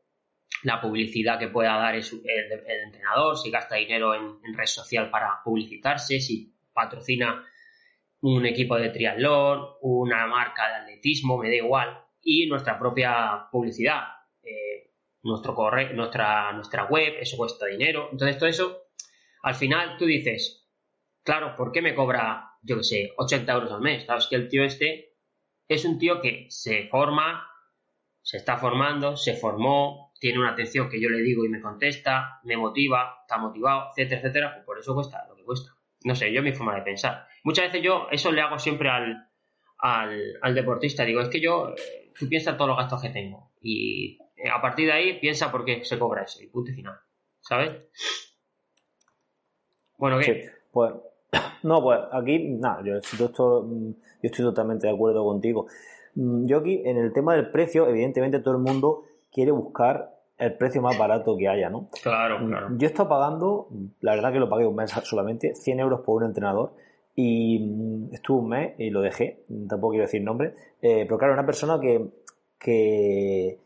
la 0.64 0.82
publicidad 0.82 1.40
que 1.40 1.50
pueda 1.50 1.78
dar 1.78 1.96
el, 1.96 2.04
entrenador, 2.86 3.38
si 3.38 3.52
gasta 3.52 3.76
dinero 3.76 4.16
en, 4.16 4.40
en 4.44 4.58
red 4.58 4.66
social 4.66 5.10
para 5.10 5.42
publicitarse, 5.44 6.20
si 6.20 6.56
patrocina 6.74 7.44
un 8.22 8.46
equipo 8.46 8.78
de 8.78 8.90
triatlón, 8.90 9.66
una 9.82 10.26
marca 10.28 10.68
de 10.68 10.76
atletismo, 10.76 11.38
me 11.38 11.50
da 11.50 11.56
igual, 11.56 12.04
y 12.22 12.48
nuestra 12.48 12.78
propia 12.80 13.48
publicidad, 13.52 14.02
eh, 14.44 14.92
nuestro 15.24 15.54
correo, 15.54 15.94
nuestra, 15.94 16.52
nuestra 16.54 16.86
web, 16.86 17.14
eso 17.20 17.38
cuesta 17.38 17.68
dinero. 17.68 18.10
Entonces, 18.12 18.38
todo 18.38 18.50
eso, 18.50 18.82
al 19.44 19.56
final 19.56 19.98
tú 19.98 20.06
dices, 20.06 20.68
claro, 21.24 21.56
¿por 21.56 21.72
qué 21.72 21.82
me 21.82 21.96
cobra, 21.96 22.57
yo 22.68 22.78
qué 22.78 22.84
sé, 22.84 23.14
80 23.18 23.54
euros 23.54 23.72
al 23.72 23.82
mes? 23.82 24.06
Sabes 24.06 24.28
que 24.28 24.36
el 24.36 24.50
tío 24.50 24.64
este 24.64 25.16
es 25.68 25.86
un 25.86 25.98
tío 25.98 26.22
que 26.22 26.48
se 26.50 26.88
forma, 26.88 27.48
se 28.22 28.38
está 28.38 28.58
formando, 28.58 29.16
se 29.16 29.36
formó, 29.36 30.14
tiene 30.20 30.40
una 30.40 30.52
atención 30.52 30.90
que 30.90 31.02
yo 31.02 31.10
le 31.10 31.22
digo 31.22 31.46
y 31.46 31.50
me 31.50 31.62
contesta, 31.62 32.40
me 32.44 32.58
motiva, 32.58 33.20
está 33.22 33.38
motivado, 33.38 33.90
etcétera, 33.90 34.22
etcétera, 34.22 34.54
pues 34.54 34.66
por 34.66 34.80
eso 34.80 34.94
cuesta 34.94 35.26
lo 35.28 35.36
que 35.36 35.44
cuesta. 35.44 35.72
No 36.04 36.16
sé, 36.16 36.32
yo 36.32 36.42
mi 36.44 36.52
forma 36.52 36.76
de 36.76 36.82
pensar. 36.82 37.28
Muchas 37.44 37.66
veces 37.68 37.82
yo 37.82 38.08
eso 38.12 38.32
le 38.32 38.42
hago 38.42 38.60
siempre 38.60 38.90
al, 38.90 39.30
al, 39.80 40.56
deportista. 40.56 41.06
Digo, 41.06 41.22
es 41.22 41.30
que 41.30 41.42
yo, 41.42 41.70
eh, 41.70 42.12
tú 42.18 42.28
piensas 42.28 42.56
todos 42.56 42.70
los 42.70 42.78
gastos 42.78 43.02
que 43.02 43.10
tengo. 43.10 43.52
Y 43.62 44.20
eh, 44.36 44.50
a 44.50 44.62
partir 44.62 44.88
de 44.88 44.94
ahí 44.94 45.20
piensa 45.20 45.52
por 45.52 45.66
qué 45.66 45.84
se 45.84 45.98
cobra 45.98 46.24
eso. 46.24 46.42
Y 46.42 46.48
punto 46.48 46.72
final. 46.74 47.00
¿Sabes? 47.40 47.72
Bueno, 49.98 50.20
¿qué? 50.20 50.52
pues, 50.72 50.94
no, 51.64 51.82
pues 51.82 52.00
aquí, 52.12 52.50
nada, 52.60 52.82
yo, 52.84 52.98
esto, 52.98 53.68
yo 53.68 53.96
estoy 54.22 54.46
totalmente 54.46 54.88
de 54.88 54.94
acuerdo 54.94 55.24
contigo. 55.24 55.68
Mm, 56.16 56.46
yo 56.46 56.58
aquí, 56.58 56.82
en 56.86 56.98
el 56.98 57.14
tema 57.14 57.36
del 57.36 57.52
precio, 57.52 57.88
evidentemente 57.88 58.40
todo 58.40 58.56
el 58.56 58.62
mundo 58.62 59.04
quiere 59.32 59.52
buscar 59.52 60.18
el 60.38 60.56
precio 60.56 60.82
más 60.82 60.98
barato 60.98 61.36
que 61.36 61.48
haya, 61.48 61.70
¿no? 61.70 61.90
Claro, 62.02 62.40
mm, 62.40 62.48
claro. 62.48 62.68
Yo 62.78 62.88
he 62.88 62.92
estado 62.92 63.10
pagando, 63.10 63.70
la 64.02 64.16
verdad 64.16 64.32
que 64.32 64.40
lo 64.40 64.50
pagué 64.50 64.66
un 64.66 64.76
mes 64.76 64.92
solamente, 65.04 65.56
100 65.56 65.80
euros 65.80 66.02
por 66.02 66.22
un 66.22 66.30
entrenador 66.30 66.74
y 67.16 67.60
mm, 67.60 68.14
estuve 68.14 68.40
un 68.40 68.50
mes 68.50 68.76
y 68.78 68.90
lo 68.90 69.02
dejé, 69.02 69.46
tampoco 69.68 69.92
quiero 69.92 70.06
decir 70.06 70.22
nombre, 70.22 70.54
eh, 70.82 71.06
pero 71.06 71.18
claro, 71.18 71.34
una 71.34 71.46
persona 71.46 71.80
que, 71.80 72.08
que, 72.60 73.60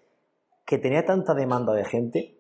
que, 0.66 0.78
tenía 0.78 1.06
tanta 1.06 1.34
demanda 1.34 1.74
de 1.74 1.84
gente 1.84 2.38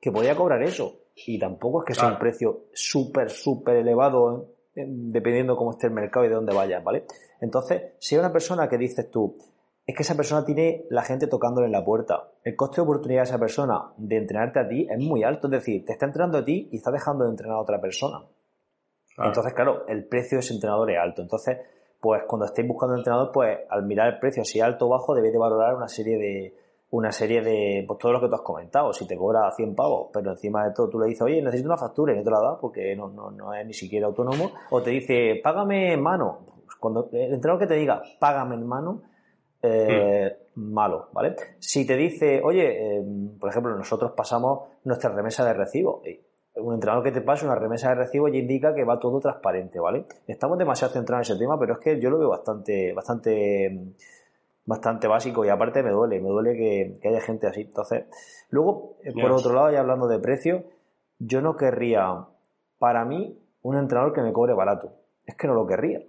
que 0.00 0.10
podía 0.10 0.34
cobrar 0.34 0.62
eso 0.62 1.00
y 1.14 1.38
tampoco 1.38 1.82
es 1.82 1.86
que 1.86 1.94
sea 1.94 2.08
un 2.08 2.18
precio 2.18 2.64
súper, 2.72 3.30
súper 3.30 3.76
elevado 3.76 4.40
eh, 4.40 4.53
dependiendo 4.74 5.56
cómo 5.56 5.72
esté 5.72 5.86
el 5.86 5.92
mercado 5.92 6.26
y 6.26 6.28
de 6.28 6.34
dónde 6.34 6.54
vayas, 6.54 6.82
¿vale? 6.82 7.04
Entonces, 7.40 7.92
si 7.98 8.14
hay 8.14 8.20
una 8.20 8.32
persona 8.32 8.68
que 8.68 8.78
dices 8.78 9.10
tú, 9.10 9.36
es 9.86 9.94
que 9.94 10.02
esa 10.02 10.14
persona 10.14 10.44
tiene 10.44 10.86
la 10.88 11.02
gente 11.02 11.26
tocándole 11.26 11.66
en 11.66 11.72
la 11.72 11.84
puerta. 11.84 12.30
El 12.42 12.56
coste 12.56 12.76
de 12.76 12.82
oportunidad 12.82 13.20
de 13.20 13.28
esa 13.28 13.38
persona 13.38 13.92
de 13.98 14.16
entrenarte 14.16 14.60
a 14.60 14.68
ti 14.68 14.88
es 14.90 14.98
muy 14.98 15.22
alto. 15.22 15.46
Es 15.48 15.52
decir, 15.52 15.84
te 15.84 15.92
está 15.92 16.06
entrenando 16.06 16.38
a 16.38 16.44
ti 16.44 16.68
y 16.72 16.76
está 16.76 16.90
dejando 16.90 17.24
de 17.24 17.30
entrenar 17.30 17.56
a 17.56 17.60
otra 17.60 17.80
persona. 17.80 18.24
Entonces, 19.18 19.52
claro, 19.52 19.86
el 19.86 20.06
precio 20.06 20.38
de 20.38 20.40
ese 20.40 20.54
entrenador 20.54 20.90
es 20.90 20.98
alto. 20.98 21.22
Entonces, 21.22 21.58
pues 22.00 22.22
cuando 22.26 22.46
estéis 22.46 22.66
buscando 22.66 22.94
un 22.94 23.00
entrenador, 23.00 23.30
pues 23.32 23.58
al 23.68 23.84
mirar 23.84 24.14
el 24.14 24.18
precio, 24.18 24.44
si 24.44 24.58
es 24.58 24.64
alto 24.64 24.86
o 24.86 24.88
bajo, 24.88 25.14
debéis 25.14 25.34
de 25.34 25.38
valorar 25.38 25.74
una 25.74 25.88
serie 25.88 26.16
de 26.16 26.54
una 26.90 27.10
serie 27.10 27.42
de, 27.42 27.84
pues 27.86 27.98
todo 27.98 28.12
lo 28.12 28.20
que 28.20 28.28
tú 28.28 28.34
has 28.34 28.42
comentado, 28.42 28.92
si 28.92 29.06
te 29.06 29.16
cobra 29.16 29.50
100 29.50 29.74
pavos, 29.74 30.10
pero 30.12 30.30
encima 30.30 30.64
de 30.64 30.72
todo 30.72 30.88
tú 30.88 31.00
le 31.00 31.08
dices, 31.08 31.22
oye, 31.22 31.42
necesito 31.42 31.68
una 31.68 31.78
factura 31.78 32.12
y 32.12 32.16
no 32.16 32.22
te 32.22 32.30
la 32.30 32.40
da 32.40 32.60
porque 32.60 32.94
no, 32.94 33.08
no, 33.08 33.30
no 33.30 33.52
es 33.52 33.66
ni 33.66 33.74
siquiera 33.74 34.06
autónomo, 34.06 34.52
o 34.70 34.82
te 34.82 34.90
dice, 34.90 35.40
págame 35.42 35.92
en 35.92 36.02
mano. 36.02 36.46
Cuando 36.78 37.08
el 37.12 37.34
entrenador 37.34 37.60
que 37.60 37.66
te 37.66 37.74
diga, 37.74 38.02
págame 38.20 38.54
en 38.54 38.66
mano, 38.66 39.02
eh, 39.66 40.36
malo, 40.56 41.08
¿vale? 41.12 41.34
Si 41.58 41.86
te 41.86 41.96
dice, 41.96 42.42
oye, 42.44 42.96
em, 42.98 43.38
por 43.38 43.48
ejemplo, 43.48 43.74
nosotros 43.74 44.12
pasamos 44.12 44.68
nuestra 44.84 45.10
remesa 45.10 45.44
de 45.44 45.54
recibo. 45.54 46.02
Un 46.56 46.74
entrenador 46.74 47.02
que 47.02 47.12
te 47.12 47.22
pase 47.22 47.46
una 47.46 47.54
remesa 47.54 47.88
de 47.88 47.94
recibo 47.96 48.28
ya 48.28 48.38
indica 48.38 48.74
que 48.74 48.84
va 48.84 49.00
todo 49.00 49.18
transparente, 49.20 49.80
¿vale? 49.80 50.04
Estamos 50.26 50.58
demasiado 50.58 50.92
centrados 50.92 51.28
en 51.28 51.34
ese 51.34 51.42
tema, 51.42 51.58
pero 51.58 51.74
es 51.74 51.78
que 51.80 51.98
yo 51.98 52.10
lo 52.10 52.18
veo 52.18 52.28
bastante, 52.28 52.92
bastante, 52.92 53.94
bastante 54.66 55.06
básico 55.06 55.44
y 55.44 55.48
aparte 55.48 55.82
me 55.82 55.90
duele, 55.90 56.20
me 56.20 56.28
duele 56.28 56.56
que, 57.00 57.08
haya 57.08 57.20
gente 57.20 57.46
así. 57.46 57.62
Entonces, 57.62 58.04
luego, 58.50 58.96
eh, 59.02 59.12
por 59.12 59.32
otro 59.32 59.52
lado, 59.54 59.70
ya 59.70 59.80
hablando 59.80 60.06
de 60.06 60.18
precio, 60.18 60.64
yo 61.18 61.40
no 61.40 61.56
querría, 61.56 62.26
para 62.78 63.04
mí, 63.04 63.38
un 63.62 63.76
entrenador 63.76 64.12
que 64.12 64.22
me 64.22 64.32
cobre 64.32 64.54
barato. 64.54 64.92
Es 65.24 65.36
que 65.36 65.46
no 65.46 65.54
lo 65.54 65.66
querría. 65.66 66.02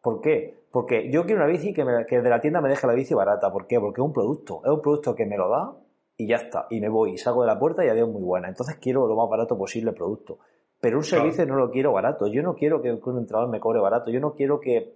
¿Por 0.00 0.20
qué? 0.20 0.62
Porque 0.70 1.10
yo 1.10 1.24
quiero 1.24 1.42
una 1.42 1.50
bici 1.50 1.74
que, 1.74 1.84
de 1.84 2.30
la 2.30 2.40
tienda 2.40 2.60
me 2.60 2.68
deje 2.68 2.86
la 2.86 2.94
bici 2.94 3.14
barata. 3.14 3.52
¿Por 3.52 3.66
qué? 3.66 3.78
Porque 3.78 4.00
es 4.00 4.04
un 4.04 4.12
producto. 4.12 4.62
Es 4.64 4.70
un 4.70 4.80
producto 4.80 5.14
que 5.14 5.26
me 5.26 5.36
lo 5.36 5.48
da 5.50 5.76
y 6.16 6.26
ya 6.26 6.36
está. 6.36 6.66
Y 6.70 6.80
me 6.80 6.88
voy 6.88 7.12
y 7.12 7.18
salgo 7.18 7.42
de 7.42 7.48
la 7.48 7.58
puerta 7.58 7.84
y 7.84 7.88
adiós 7.88 8.08
muy 8.08 8.22
buena. 8.22 8.48
Entonces 8.48 8.76
quiero 8.80 9.06
lo 9.06 9.14
más 9.14 9.28
barato 9.28 9.58
posible 9.58 9.90
el 9.90 9.96
producto. 9.96 10.38
Pero 10.80 10.96
un 10.96 11.04
servicio 11.04 11.46
no 11.46 11.56
lo 11.56 11.70
quiero 11.70 11.92
barato. 11.92 12.26
Yo 12.26 12.42
no 12.42 12.54
quiero 12.54 12.80
que 12.80 12.90
un 12.90 13.18
entrenador 13.18 13.50
me 13.50 13.60
cobre 13.60 13.80
barato. 13.80 14.10
Yo 14.10 14.18
no 14.18 14.32
quiero 14.34 14.58
que, 14.58 14.94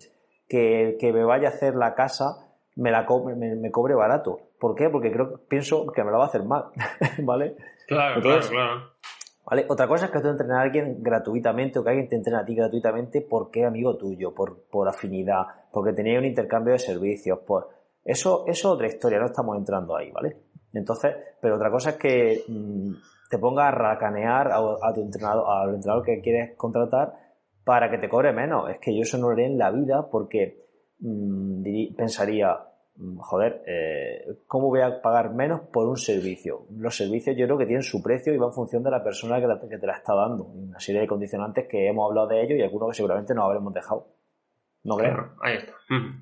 que, 0.48 0.96
que 0.98 1.12
me 1.12 1.24
vaya 1.24 1.48
a 1.48 1.50
hacer 1.50 1.76
la 1.76 1.94
casa 1.94 2.45
me 2.76 2.90
la 2.90 3.06
me, 3.36 3.70
cobre 3.70 3.94
barato. 3.94 4.38
¿Por 4.58 4.74
qué? 4.74 4.88
Porque 4.88 5.10
creo 5.10 5.40
pienso 5.48 5.86
que 5.86 6.04
me 6.04 6.10
lo 6.10 6.18
va 6.18 6.24
a 6.24 6.28
hacer 6.28 6.44
mal. 6.44 6.66
¿Vale? 7.22 7.56
Claro, 7.86 8.20
claro, 8.20 8.48
claro. 8.48 8.96
¿Vale? 9.48 9.64
Otra 9.68 9.86
cosa 9.86 10.06
es 10.06 10.10
que 10.10 10.20
tú 10.20 10.28
entrenas 10.28 10.58
a 10.58 10.62
alguien 10.62 11.02
gratuitamente 11.02 11.78
o 11.78 11.84
que 11.84 11.90
alguien 11.90 12.08
te 12.08 12.16
entrena 12.16 12.40
a 12.40 12.44
ti 12.44 12.54
gratuitamente 12.54 13.20
porque 13.22 13.60
es 13.60 13.66
amigo 13.66 13.96
tuyo, 13.96 14.34
por, 14.34 14.64
por 14.68 14.88
afinidad, 14.88 15.44
porque 15.72 15.92
tenéis 15.92 16.18
un 16.18 16.24
intercambio 16.24 16.72
de 16.72 16.78
servicios, 16.78 17.38
por... 17.46 17.70
Eso, 18.04 18.44
eso 18.46 18.50
es 18.50 18.64
otra 18.64 18.86
historia, 18.88 19.18
no 19.18 19.26
estamos 19.26 19.56
entrando 19.56 19.96
ahí, 19.96 20.10
¿vale? 20.10 20.36
Entonces, 20.72 21.14
pero 21.40 21.56
otra 21.56 21.70
cosa 21.70 21.90
es 21.90 21.96
que 21.96 22.44
mm, 22.46 22.92
te 23.30 23.38
pongas 23.38 23.66
a 23.66 23.70
racanear 23.70 24.50
a, 24.52 24.92
tu 24.94 25.00
entrenador, 25.00 25.44
al 25.48 25.74
entrenador 25.74 26.04
que 26.04 26.20
quieres 26.20 26.56
contratar 26.56 27.14
para 27.64 27.90
que 27.90 27.98
te 27.98 28.08
cobre 28.08 28.32
menos. 28.32 28.70
Es 28.70 28.78
que 28.80 28.94
yo 28.94 29.02
eso 29.02 29.18
no 29.18 29.28
lo 29.28 29.32
haré 29.32 29.46
en 29.46 29.58
la 29.58 29.70
vida 29.70 30.08
porque 30.10 30.65
mm, 30.98 31.94
pensaría, 31.96 32.56
mm, 32.96 33.18
joder, 33.18 33.62
eh, 33.66 34.42
¿cómo 34.46 34.68
voy 34.68 34.80
a 34.80 35.00
pagar 35.00 35.34
menos 35.34 35.60
por 35.72 35.88
un 35.88 35.96
servicio? 35.96 36.66
Los 36.76 36.96
servicios 36.96 37.36
yo 37.36 37.46
creo 37.46 37.58
que 37.58 37.66
tienen 37.66 37.82
su 37.82 38.02
precio 38.02 38.32
y 38.32 38.38
van 38.38 38.48
en 38.48 38.54
función 38.54 38.82
de 38.82 38.90
la 38.90 39.02
persona 39.02 39.40
que, 39.40 39.78
te 39.78 39.86
la 39.86 39.96
está 39.96 40.14
dando. 40.14 40.44
Una 40.44 40.80
serie 40.80 41.00
de 41.00 41.06
condicionantes 41.06 41.66
que 41.68 41.88
hemos 41.88 42.08
hablado 42.08 42.28
de 42.28 42.42
ellos 42.42 42.58
y 42.58 42.62
algunos 42.62 42.90
que 42.90 42.96
seguramente 42.96 43.34
nos 43.34 43.44
habremos 43.44 43.72
dejado. 43.74 44.08
¿No 44.84 44.96
creo? 44.96 45.34
ahí 45.42 45.56
está. 45.56 45.72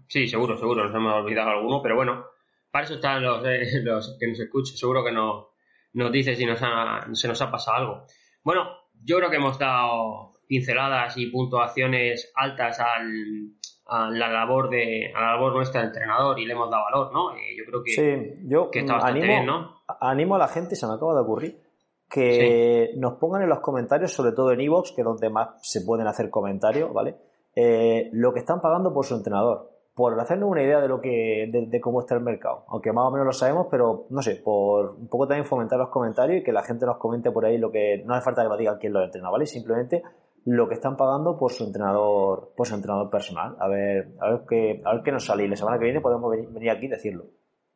Sí, 0.08 0.26
seguro, 0.26 0.56
seguro, 0.56 0.84
nos 0.84 0.94
hemos 0.94 1.22
olvidado 1.22 1.50
alguno, 1.50 1.82
pero 1.82 1.96
bueno, 1.96 2.24
para 2.70 2.84
eso 2.84 2.94
están 2.94 3.22
los, 3.22 3.44
eh, 3.44 3.60
los 3.82 4.16
que 4.18 4.26
nos 4.26 4.40
escuchan. 4.40 4.76
Seguro 4.76 5.04
que 5.04 5.12
no, 5.12 5.50
nos 5.94 6.12
dice 6.12 6.34
si 6.34 6.44
nos 6.44 6.58
se 6.58 7.28
nos 7.28 7.42
ha 7.42 7.50
pasado 7.50 7.76
algo. 7.76 8.06
Bueno, 8.42 8.68
yo 9.02 9.18
creo 9.18 9.30
que 9.30 9.36
hemos 9.36 9.58
dado 9.58 10.32
pinceladas 10.46 11.16
y 11.16 11.26
puntuaciones 11.26 12.32
altas 12.34 12.80
al, 12.80 13.52
a 13.86 14.10
la 14.10 14.28
labor 14.28 14.70
de 14.70 15.12
a 15.14 15.20
la 15.20 15.26
labor 15.32 15.54
nuestra 15.54 15.82
de 15.82 15.88
entrenador 15.88 16.38
y 16.38 16.46
le 16.46 16.52
hemos 16.52 16.70
dado 16.70 16.84
valor, 16.84 17.12
¿no? 17.12 17.32
Eh, 17.36 17.56
yo 17.56 17.64
creo 17.64 17.82
que, 17.82 17.92
sí, 17.92 18.46
yo 18.48 18.70
está 18.72 18.94
bastante 18.94 19.20
animo, 19.20 19.32
bien, 19.32 19.46
¿no? 19.46 19.82
Animo 20.00 20.34
a 20.36 20.38
la 20.38 20.48
gente, 20.48 20.76
se 20.76 20.86
me 20.86 20.94
acaba 20.94 21.14
de 21.14 21.20
ocurrir, 21.20 21.60
que 22.08 22.92
nos 22.96 23.14
pongan 23.14 23.42
en 23.42 23.48
los 23.48 23.60
comentarios, 23.60 24.12
sobre 24.12 24.32
todo 24.32 24.52
en 24.52 24.60
Evox, 24.60 24.92
que 24.92 25.02
es 25.02 25.04
donde 25.04 25.28
más 25.28 25.50
se 25.62 25.82
pueden 25.82 26.06
hacer 26.06 26.30
comentarios, 26.30 26.92
¿vale? 26.92 27.16
Eh, 27.54 28.10
lo 28.12 28.32
que 28.32 28.40
están 28.40 28.60
pagando 28.60 28.92
por 28.92 29.04
su 29.04 29.14
entrenador 29.14 29.74
por 29.94 30.18
hacernos 30.18 30.50
una 30.50 30.62
idea 30.62 30.80
de 30.80 30.88
lo 30.88 31.00
que 31.00 31.48
de, 31.50 31.80
cómo 31.80 32.00
está 32.00 32.16
el 32.16 32.20
mercado. 32.20 32.64
Aunque 32.68 32.92
más 32.92 33.06
o 33.06 33.10
menos 33.12 33.26
lo 33.26 33.32
sabemos, 33.32 33.68
pero 33.70 34.06
no 34.10 34.22
sé, 34.22 34.36
por 34.36 34.96
un 34.98 35.08
poco 35.08 35.28
también 35.28 35.46
fomentar 35.46 35.78
los 35.78 35.88
comentarios 35.88 36.40
y 36.40 36.44
que 36.44 36.52
la 36.52 36.62
gente 36.62 36.84
nos 36.84 36.98
comente 36.98 37.30
por 37.30 37.44
ahí 37.44 37.58
lo 37.58 37.70
que 37.70 38.02
no 38.04 38.14
hace 38.14 38.24
falta 38.24 38.42
que 38.42 38.48
nos 38.48 38.58
digan 38.58 38.78
quién 38.78 38.92
lo 38.92 39.02
entrena, 39.02 39.30
¿vale? 39.30 39.46
Simplemente 39.46 40.02
lo 40.46 40.68
que 40.68 40.74
están 40.74 40.96
pagando 40.96 41.38
por 41.38 41.52
su 41.52 41.64
entrenador, 41.64 42.52
por 42.56 42.66
su 42.66 42.74
entrenador 42.74 43.10
personal. 43.10 43.56
A 43.58 43.68
ver, 43.68 44.08
a 44.20 44.30
ver 44.30 44.40
qué, 44.48 44.82
a 44.84 44.94
ver 44.94 45.02
qué 45.02 45.12
nos 45.12 45.24
sale. 45.24 45.44
Y 45.44 45.48
la 45.48 45.56
semana 45.56 45.78
que 45.78 45.84
viene 45.84 46.00
podemos 46.00 46.30
venir, 46.30 46.70
aquí 46.70 46.86
y 46.86 46.88
decirlo. 46.88 47.24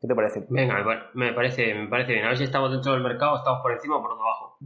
¿Qué 0.01 0.07
te 0.07 0.15
parece? 0.15 0.47
Venga, 0.49 0.83
bueno, 0.85 1.03
me 1.15 1.33
parece, 1.33 1.75
me 1.75 1.89
parece 1.89 2.13
bien. 2.13 2.25
A 2.25 2.29
ver 2.29 2.37
si 2.37 2.45
estamos 2.45 2.71
dentro 2.71 2.93
del 2.93 3.03
mercado, 3.03 3.37
estamos 3.37 3.61
por 3.63 3.73
encima 3.73 3.97
o 3.97 4.03
por 4.03 4.17
debajo. 4.17 4.59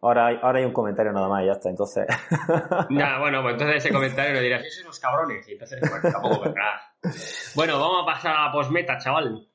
Ahora 0.00 0.26
hay, 0.26 0.38
ahora 0.42 0.58
hay 0.58 0.64
un 0.66 0.72
comentario 0.72 1.12
nada 1.12 1.28
más 1.28 1.42
y 1.42 1.46
ya 1.46 1.52
está, 1.52 1.70
entonces. 1.70 2.06
Nah, 2.90 3.20
bueno, 3.20 3.40
pues 3.40 3.54
entonces 3.54 3.76
ese 3.76 3.92
comentario 3.92 4.34
lo 4.34 4.40
dirás, 4.40 4.62
esos 4.62 4.84
unos 4.84 5.00
cabrones, 5.00 5.48
y 5.48 5.52
entonces 5.52 5.80
pues, 5.80 6.12
tampoco 6.12 6.42
vendrá. 6.42 6.82
Bueno, 7.54 7.80
vamos 7.80 8.02
a 8.02 8.06
pasar 8.06 8.36
a 8.36 8.52
posmeta, 8.52 8.98
chaval. 8.98 9.48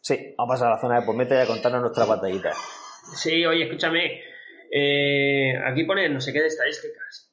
Sí, 0.00 0.34
vamos 0.38 0.50
a 0.50 0.54
pasar 0.54 0.68
a 0.68 0.74
la 0.76 0.80
zona 0.80 1.00
de 1.00 1.06
posmeta 1.06 1.34
y 1.34 1.38
a 1.38 1.46
contarnos 1.46 1.80
nuestra 1.80 2.04
batallita. 2.04 2.52
Sí, 3.14 3.44
oye, 3.44 3.64
escúchame. 3.64 4.29
Eh, 4.70 5.52
aquí 5.64 5.84
pone 5.84 6.08
no 6.08 6.20
sé 6.20 6.32
qué 6.32 6.40
de 6.40 6.46
estadísticas. 6.46 7.26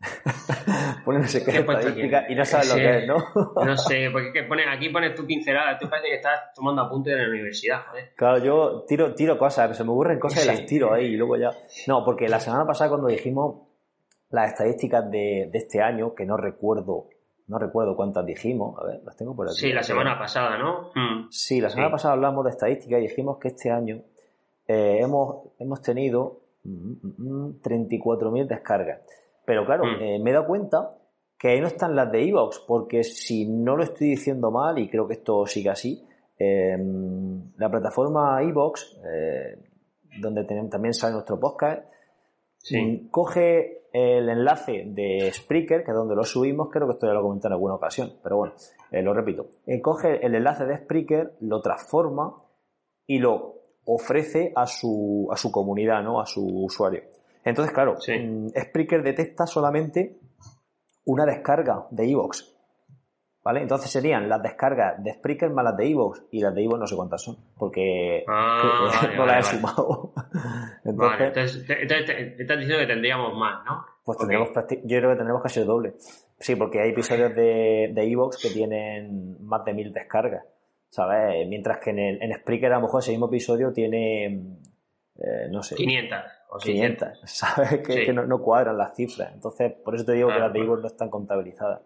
pone 1.04 1.18
no 1.18 1.26
sé 1.26 1.44
qué, 1.44 1.58
estadística 1.58 2.26
y 2.28 2.34
no 2.34 2.44
sabes 2.44 2.68
lo 2.68 2.74
que 2.76 2.98
es, 2.98 3.06
¿no? 3.06 3.16
no 3.64 3.76
sé, 3.88 4.10
porque 4.12 4.42
pone, 4.42 4.64
aquí 4.68 4.90
pones 4.90 5.14
tu 5.14 5.26
pincelada, 5.26 5.78
tú 5.78 5.88
parece 5.88 6.08
que 6.08 6.16
estás 6.16 6.52
tomando 6.54 6.82
apuntes 6.82 7.14
en 7.14 7.22
la 7.22 7.28
universidad, 7.28 7.86
joder. 7.86 8.12
Claro, 8.14 8.44
yo 8.44 8.84
tiro, 8.86 9.14
tiro 9.14 9.38
cosas, 9.38 9.76
se 9.76 9.82
me 9.82 9.90
ocurren 9.90 10.18
cosas 10.18 10.44
y 10.44 10.48
las 10.48 10.66
tiro 10.66 10.92
ahí 10.92 11.06
y 11.06 11.16
luego 11.16 11.36
ya. 11.36 11.50
No, 11.86 12.04
porque 12.04 12.28
la 12.28 12.38
semana 12.38 12.66
pasada 12.66 12.90
cuando 12.90 13.08
dijimos 13.08 13.66
las 14.30 14.52
estadísticas 14.52 15.10
de, 15.10 15.48
de 15.50 15.58
este 15.58 15.80
año, 15.80 16.14
que 16.14 16.26
no 16.26 16.36
recuerdo 16.36 17.08
no 17.46 17.58
recuerdo 17.58 17.94
cuántas 17.94 18.24
dijimos, 18.24 18.78
a 18.78 18.84
ver, 18.84 19.02
las 19.04 19.16
tengo 19.16 19.36
por 19.36 19.46
aquí. 19.46 19.56
Sí, 19.56 19.72
la 19.72 19.82
semana 19.82 20.18
pasada, 20.18 20.56
¿no? 20.56 20.90
Mm. 20.94 21.28
Sí, 21.30 21.60
la 21.60 21.68
semana 21.68 21.90
pasada 21.90 22.14
hablamos 22.14 22.44
de 22.44 22.50
estadísticas 22.50 23.00
y 23.00 23.02
dijimos 23.02 23.38
que 23.38 23.48
este 23.48 23.70
año 23.70 24.02
eh, 24.66 24.98
hemos, 25.00 25.48
hemos 25.58 25.82
tenido 25.82 26.43
34.000 26.64 28.30
mm, 28.30 28.44
mm, 28.44 28.48
descargas. 28.48 29.00
Pero 29.44 29.66
claro, 29.66 29.84
eh, 30.00 30.18
me 30.18 30.30
he 30.30 30.32
dado 30.32 30.46
cuenta 30.46 30.90
que 31.38 31.48
ahí 31.48 31.60
no 31.60 31.66
están 31.66 31.94
las 31.94 32.10
de 32.10 32.26
Evox, 32.26 32.64
porque 32.66 33.04
si 33.04 33.46
no 33.46 33.76
lo 33.76 33.84
estoy 33.84 34.10
diciendo 34.10 34.50
mal, 34.50 34.78
y 34.78 34.88
creo 34.88 35.06
que 35.06 35.14
esto 35.14 35.46
sigue 35.46 35.70
así, 35.70 36.02
em, 36.38 37.52
la 37.58 37.70
plataforma 37.70 38.42
Evox, 38.42 38.98
eh, 39.04 39.58
donde 40.20 40.44
también 40.44 40.94
sale 40.94 41.14
nuestro 41.14 41.38
podcast, 41.38 41.86
coge 43.10 43.82
el 43.92 44.28
enlace 44.28 44.84
de 44.86 45.30
Spreaker, 45.32 45.84
que 45.84 45.90
es 45.90 45.96
donde 45.96 46.14
lo 46.14 46.24
subimos, 46.24 46.68
creo 46.70 46.86
que 46.86 46.94
esto 46.94 47.06
ya 47.06 47.12
lo 47.12 47.22
comenté 47.22 47.48
en 47.48 47.52
alguna 47.52 47.74
ocasión, 47.74 48.14
pero 48.22 48.38
bueno, 48.38 48.54
eh, 48.90 49.02
lo 49.02 49.12
repito. 49.12 49.48
Coge 49.82 50.24
el 50.24 50.34
enlace 50.34 50.64
de 50.64 50.78
Spreaker, 50.78 51.34
lo 51.40 51.60
transforma 51.60 52.34
y 53.06 53.18
lo 53.18 53.63
ofrece 53.86 54.52
a 54.54 54.66
su, 54.66 55.28
a 55.30 55.36
su 55.36 55.50
comunidad, 55.50 56.02
¿no? 56.02 56.20
A 56.20 56.26
su 56.26 56.44
usuario. 56.64 57.02
Entonces, 57.44 57.74
claro, 57.74 57.94
mm, 57.94 58.48
Spreaker 58.48 59.02
detecta 59.02 59.46
solamente 59.46 60.18
una 61.04 61.26
descarga 61.26 61.86
de 61.90 62.10
Evox. 62.10 62.52
¿Vale? 63.42 63.60
Entonces 63.60 63.90
serían 63.90 64.26
las 64.26 64.42
descargas 64.42 65.04
de 65.04 65.12
Spreaker 65.12 65.50
más 65.50 65.66
las 65.66 65.76
de 65.76 65.90
Evox 65.90 66.22
y 66.30 66.40
las 66.40 66.54
de 66.54 66.64
Evox 66.64 66.80
no 66.80 66.86
sé 66.86 66.96
cuántas 66.96 67.22
son, 67.22 67.36
porque 67.58 68.24
ah, 68.26 69.06
no 69.16 69.26
las 69.26 69.52
he 69.52 69.56
sumado. 69.56 70.14
entonces, 70.84 71.68
estás 71.68 72.58
diciendo 72.58 72.78
que 72.78 72.86
tendríamos 72.86 73.36
más, 73.36 73.62
¿no? 73.66 73.84
Pues 74.02 74.16
tendríamos 74.16 74.48
yo 74.48 74.98
creo 74.98 75.10
que 75.10 75.16
tendremos 75.16 75.42
casi 75.42 75.60
el 75.60 75.66
doble. 75.66 75.94
Sí, 76.38 76.56
porque 76.56 76.80
hay 76.80 76.90
episodios 76.90 77.34
de, 77.34 77.90
de 77.92 78.10
Evox 78.10 78.38
que 78.40 78.48
tienen 78.48 79.36
más 79.46 79.62
de 79.66 79.74
mil 79.74 79.92
descargas, 79.92 80.44
¿sabes? 80.94 81.48
Mientras 81.48 81.78
que 81.78 81.90
en, 81.90 81.98
el, 81.98 82.22
en 82.22 82.32
Spreaker 82.38 82.72
a 82.72 82.76
lo 82.76 82.82
mejor 82.82 83.02
ese 83.02 83.10
mismo 83.10 83.26
episodio 83.26 83.72
tiene, 83.72 84.26
eh, 84.26 85.48
no 85.50 85.60
sé... 85.60 85.74
500 85.74 86.18
o 86.50 86.58
500, 86.58 87.08
¿sabes? 87.24 87.80
Que, 87.80 88.12
no, 88.12 88.24
no, 88.24 88.40
cuadran 88.40 88.78
las 88.78 88.94
cifras. 88.94 89.32
Entonces, 89.34 89.72
por 89.84 89.96
eso 89.96 90.04
te 90.04 90.12
digo 90.12 90.28
que 90.28 90.38
las 90.38 90.52
de 90.52 90.60
no 90.60 90.86
están 90.86 91.10
contabilizadas. 91.10 91.80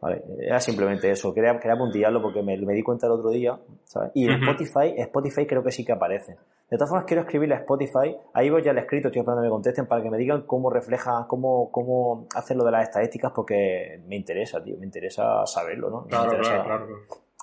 Vale, 0.00 0.24
era 0.40 0.58
simplemente 0.58 1.08
eso, 1.08 1.32
quería, 1.32 1.56
quería 1.60 1.76
puntillarlo 1.76 2.20
porque 2.20 2.42
me, 2.42 2.56
me, 2.56 2.72
di 2.72 2.82
cuenta 2.82 3.06
el 3.06 3.12
otro 3.12 3.30
día, 3.30 3.56
¿sabes? 3.84 4.10
Y 4.14 4.24
en 4.24 4.42
Spotify, 4.42 4.94
Spotify 4.96 5.46
creo 5.46 5.62
que 5.62 5.70
sí 5.70 5.84
que 5.84 5.92
aparece. 5.92 6.36
De 6.68 6.76
todas 6.78 6.88
formas, 6.88 7.04
quiero 7.06 7.22
escribirle 7.22 7.54
a 7.54 7.58
Spotify, 7.58 8.16
ahí 8.32 8.50
voy 8.50 8.62
ya 8.62 8.72
el 8.72 8.78
escrito, 8.78 9.08
estoy 9.08 9.20
esperando 9.20 9.42
que 9.42 9.48
me 9.48 9.52
contesten 9.52 9.86
para 9.86 10.02
que 10.02 10.10
me 10.10 10.16
digan 10.16 10.46
cómo 10.46 10.70
refleja, 10.70 11.26
cómo, 11.28 11.70
cómo 11.70 12.26
hacen 12.34 12.56
lo 12.58 12.64
de 12.64 12.72
las 12.72 12.88
estadísticas 12.88 13.30
porque 13.36 14.02
me 14.08 14.16
interesa, 14.16 14.60
tío, 14.64 14.76
me 14.78 14.86
interesa 14.86 15.46
saberlo, 15.46 15.90
¿no? 15.90 16.06
claro, 16.06 16.40
claro, 16.40 16.64
claro. 16.64 16.86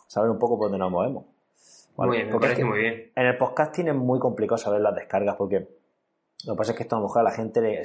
Saber 0.07 0.29
un 0.29 0.39
poco 0.39 0.57
por 0.57 0.67
dónde 0.67 0.79
nos 0.79 0.91
movemos. 0.91 1.25
Muy 1.97 2.17
bien, 2.17 2.31
me 2.31 2.39
parece 2.39 2.63
muy 2.63 2.79
bien. 2.79 3.11
En 3.15 3.25
el 3.25 3.37
podcasting 3.37 3.87
es 3.87 3.95
muy 3.95 4.19
complicado 4.19 4.57
saber 4.57 4.81
las 4.81 4.95
descargas 4.95 5.35
porque 5.35 5.67
lo 6.45 6.53
que 6.53 6.57
pasa 6.57 6.71
es 6.71 6.77
que 6.77 6.83
esto 6.83 6.95
a 6.95 6.99
lo 6.99 7.05
mejor 7.05 7.21
a 7.21 7.23
la 7.23 7.31
gente 7.31 7.61
le, 7.61 7.81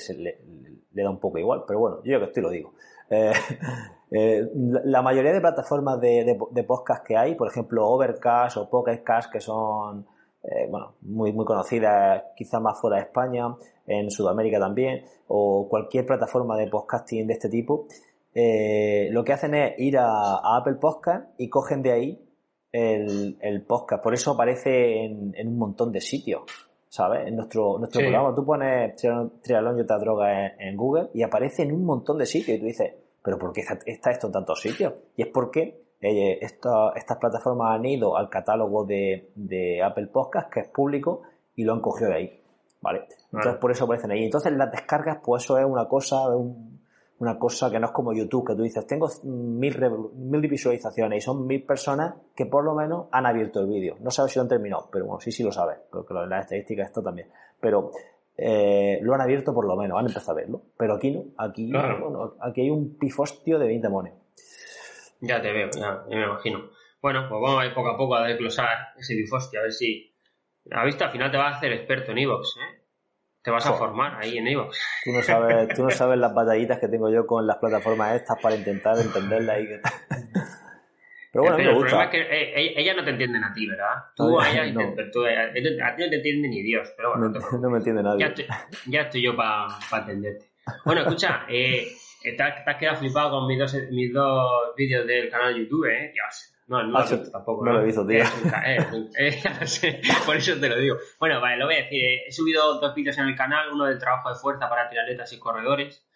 le, 0.93 1.03
da 1.03 1.11
un 1.11 1.18
poco 1.18 1.39
igual, 1.39 1.64
pero 1.66 1.79
bueno, 1.79 2.01
yo 2.05 2.18
que 2.18 2.27
estoy 2.27 2.43
lo 2.43 2.51
digo. 2.51 2.73
Eh, 3.09 3.33
eh, 4.11 4.49
la 4.85 5.01
mayoría 5.01 5.33
de 5.33 5.41
plataformas 5.41 6.01
de, 6.01 6.39
de, 6.51 6.64
podcast 6.64 7.05
que 7.07 7.16
hay, 7.16 7.35
por 7.35 7.49
ejemplo 7.49 7.89
Overcast 7.89 8.59
o 8.59 8.68
Pocketcast, 8.68 9.33
que 9.33 9.41
son 9.41 10.07
eh, 10.43 10.66
bueno, 10.68 10.95
muy, 11.03 11.33
muy 11.33 11.45
conocidas, 11.45 12.25
quizás 12.37 12.61
más 12.61 12.81
fuera 12.81 12.97
de 12.97 13.03
España, 13.03 13.55
en 13.87 14.11
Sudamérica 14.11 14.59
también, 14.59 15.05
o 15.29 15.68
cualquier 15.68 16.05
plataforma 16.05 16.57
de 16.57 16.66
podcasting 16.66 17.27
de 17.27 17.35
este 17.35 17.49
tipo, 17.49 17.87
lo 18.35 19.24
que 19.24 19.33
hacen 19.33 19.55
es 19.55 19.78
ir 19.78 19.99
a, 19.99 20.57
Apple 20.57 20.74
Podcast 20.80 21.30
y 21.39 21.49
cogen 21.49 21.83
de 21.83 21.93
ahí 21.93 22.28
el, 22.72 23.64
podcast. 23.66 24.03
Por 24.03 24.14
eso 24.14 24.33
aparece 24.33 25.05
en, 25.05 25.49
un 25.49 25.59
montón 25.59 25.93
de 25.93 26.01
sitios. 26.01 26.43
¿sabes? 26.89 27.26
En 27.26 27.37
nuestro, 27.37 27.78
nuestro 27.78 28.03
programa 28.03 28.35
tú 28.35 28.45
pones 28.45 28.95
Trialón 29.43 29.78
y 29.78 29.80
otra 29.80 29.99
droga 29.99 30.49
en, 30.59 30.76
Google 30.76 31.09
y 31.14 31.22
aparece 31.22 31.62
en 31.62 31.72
un 31.72 31.87
montón 31.87 32.18
de 32.18 32.26
sitios 32.26 32.59
y 32.59 32.61
tú 32.61 32.66
dices, 32.66 32.93
pero 33.22 33.39
¿por 33.39 33.53
qué 33.53 33.62
está, 33.87 34.11
esto 34.11 34.26
en 34.26 34.33
tantos 34.33 34.61
sitios? 34.61 34.93
Y 35.16 35.22
es 35.22 35.28
porque 35.28 35.83
eh, 36.01 36.39
estas 36.43 37.16
plataformas 37.18 37.78
han 37.78 37.85
ido 37.87 38.16
al 38.16 38.28
catálogo 38.28 38.85
de, 38.85 39.80
Apple 39.83 40.09
Podcast, 40.09 40.53
que 40.53 40.61
es 40.61 40.68
público, 40.68 41.22
y 41.55 41.64
lo 41.64 41.72
han 41.72 41.80
cogido 41.80 42.11
de 42.11 42.16
ahí. 42.16 42.43
¿Vale? 42.80 43.07
Entonces 43.33 43.61
por 43.61 43.70
eso 43.70 43.85
aparecen 43.85 44.11
ahí. 44.11 44.24
Entonces 44.24 44.53
las 44.53 44.70
descargas, 44.72 45.18
pues 45.24 45.45
eso 45.45 45.57
es 45.57 45.64
una 45.64 45.87
cosa, 45.87 46.24
una 47.23 47.39
cosa 47.39 47.70
que 47.70 47.79
no 47.79 47.87
es 47.87 47.93
como 47.93 48.12
YouTube, 48.12 48.49
que 48.49 48.57
tú 48.57 48.62
dices, 48.62 48.85
tengo 48.85 49.09
mil, 49.23 49.79
mil 50.16 50.41
visualizaciones 50.41 51.18
y 51.18 51.20
son 51.20 51.47
mil 51.47 51.62
personas 51.62 52.14
que 52.35 52.47
por 52.47 52.64
lo 52.64 52.75
menos 52.75 53.07
han 53.12 53.27
abierto 53.27 53.61
el 53.61 53.68
vídeo. 53.68 53.97
No 54.01 54.11
sabes 54.11 54.33
si 54.33 54.41
lo 54.41 54.43
han 54.43 54.49
terminado, 54.49 54.89
pero 54.91 55.07
bueno, 55.07 55.20
sí, 55.20 55.31
sí 55.31 55.45
lo 55.45 55.53
sabes, 55.53 55.79
porque 55.89 56.12
en 56.14 56.29
las 56.29 56.47
estadísticas 56.47 56.89
esto 56.89 57.01
también. 57.01 57.29
Pero 57.61 57.93
eh, 58.37 58.99
lo 59.03 59.14
han 59.14 59.20
abierto 59.20 59.55
por 59.55 59.68
lo 59.68 59.77
menos, 59.77 60.01
han 60.01 60.07
empezado 60.07 60.33
a 60.33 60.43
verlo. 60.43 60.62
Pero 60.77 60.95
aquí 60.95 61.12
no, 61.12 61.27
aquí, 61.39 61.70
bueno, 61.70 62.35
aquí 62.41 62.62
hay 62.62 62.70
un 62.70 62.99
pifostio 62.99 63.57
de 63.57 63.66
20 63.66 63.87
demonios. 63.87 64.16
Ya 65.20 65.41
te 65.41 65.53
veo, 65.53 65.70
ya, 65.70 66.03
me 66.09 66.25
imagino. 66.25 66.70
Bueno, 67.01 67.29
pues 67.29 67.41
vamos 67.41 67.62
a 67.62 67.66
ir 67.66 67.73
poco 67.73 67.91
a 67.91 67.97
poco 67.97 68.16
a 68.16 68.27
desglosar 68.27 68.95
ese 68.99 69.14
pifostio, 69.14 69.61
a 69.61 69.62
ver 69.62 69.73
si. 69.73 70.12
A 70.73 70.85
vista 70.85 71.05
al 71.05 71.12
final 71.12 71.31
te 71.31 71.37
va 71.37 71.51
a 71.51 71.57
hacer 71.57 71.73
experto 71.73 72.11
en 72.11 72.18
Evox, 72.18 72.57
¿eh? 72.57 72.82
Te 73.43 73.51
vas 73.51 73.66
a 73.66 73.72
formar 73.72 74.22
ahí 74.22 74.38
en 74.38 74.47
Evox. 74.47 74.78
Tú 75.05 75.12
no 75.12 75.22
sabes, 75.22 75.68
tú 75.74 75.82
no 75.84 75.90
sabes 75.90 76.18
las 76.18 76.32
batallitas 76.34 76.78
que 76.78 76.88
tengo 76.88 77.11
yo 77.11 77.26
con 77.26 77.47
las 77.47 77.57
plataformas 77.57 78.14
estas 78.14 78.40
para 78.40 78.57
intentar 78.57 78.99
entenderlas 78.99 79.61
y 79.61 79.66
que... 79.66 79.80
Pero 81.32 81.45
bueno, 81.45 81.57
me 81.57 81.72
gusta. 81.72 81.72
El 81.72 81.88
problema 81.88 82.05
es 82.05 82.11
que 82.11 82.20
eh, 82.20 82.74
ella 82.76 82.95
no 82.95 83.05
te 83.05 83.11
entienden 83.11 83.43
a 83.43 83.55
ti, 83.55 83.66
¿verdad? 83.66 84.05
Tú 84.14 84.38
a 84.40 84.51
ella, 84.51 84.66
no. 84.72 84.95
tú, 85.11 85.24
a 85.24 85.53
ti 85.53 86.03
no 86.03 86.11
te 86.11 86.16
entiende 86.16 86.49
ni 86.49 86.62
Dios, 86.62 86.93
pero 86.97 87.16
bueno. 87.16 87.40
No, 87.59 87.70
me 87.70 87.78
entiende 87.78 88.03
nadie. 88.03 88.20
Ya 88.20 88.26
estoy, 88.26 88.47
ya 88.86 89.01
estoy 89.03 89.22
yo 89.22 89.34
para 89.34 89.66
entenderte. 89.99 90.51
Bueno, 90.84 91.01
escucha, 91.01 91.47
eh, 91.49 91.88
te, 92.22 92.43
has, 92.43 92.76
quedado 92.76 92.99
flipado 92.99 93.30
con 93.30 93.49
mis 93.49 93.59
dos, 93.59 93.74
mis 93.90 94.12
dos 94.12 94.74
vídeos 94.76 95.07
del 95.07 95.30
canal 95.30 95.55
de 95.55 95.61
YouTube, 95.61 95.86
¿eh? 95.86 96.12
Dios. 96.12 96.52
No, 96.67 96.83
no 96.83 97.05
tampoco. 97.05 97.65
No, 97.65 97.73
lo 97.73 97.83
he 97.83 97.85
visto, 97.85 98.07
tío. 98.07 98.25
por 100.27 100.37
eso 100.37 100.59
te 100.59 100.69
lo 100.69 100.79
digo. 100.79 100.97
Bueno, 101.19 101.41
vale, 101.41 101.59
lo 101.59 101.67
voy 101.67 101.75
a 101.75 101.83
decir. 101.83 102.01
He 102.27 102.33
subido 102.33 102.81
dos 102.81 102.95
vídeos 102.95 103.19
en 103.19 103.29
el 103.29 103.37
canal, 103.37 103.71
uno 103.73 103.87
del 103.87 103.99
trabajo 103.99 104.29
de 104.29 104.37
fuerza 104.37 104.69
para 104.69 104.89
triatletas 104.89 105.33
y 105.33 105.39
corredores 105.39 106.07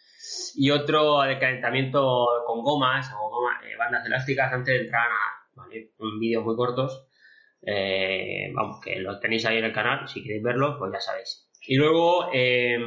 y 0.55 0.71
otro 0.71 1.21
de 1.21 1.37
calentamiento 1.37 2.27
con 2.45 2.63
gomas 2.63 3.11
o 3.13 3.49
eh, 3.63 3.75
bandas 3.77 4.05
elásticas 4.05 4.51
antes 4.51 4.73
de 4.73 4.85
entrar 4.85 5.07
a, 5.07 5.45
¿vale? 5.55 5.91
Vídeos 6.19 6.43
muy 6.43 6.55
cortos. 6.55 7.07
Eh, 7.61 8.51
vamos, 8.53 8.79
que 8.83 8.99
lo 8.99 9.19
tenéis 9.19 9.45
ahí 9.45 9.57
en 9.57 9.65
el 9.65 9.73
canal, 9.73 10.07
si 10.07 10.23
queréis 10.23 10.43
verlo, 10.43 10.77
pues 10.77 10.91
ya 10.93 10.99
sabéis. 10.99 11.49
Y 11.61 11.75
luego, 11.75 12.29
eh, 12.33 12.77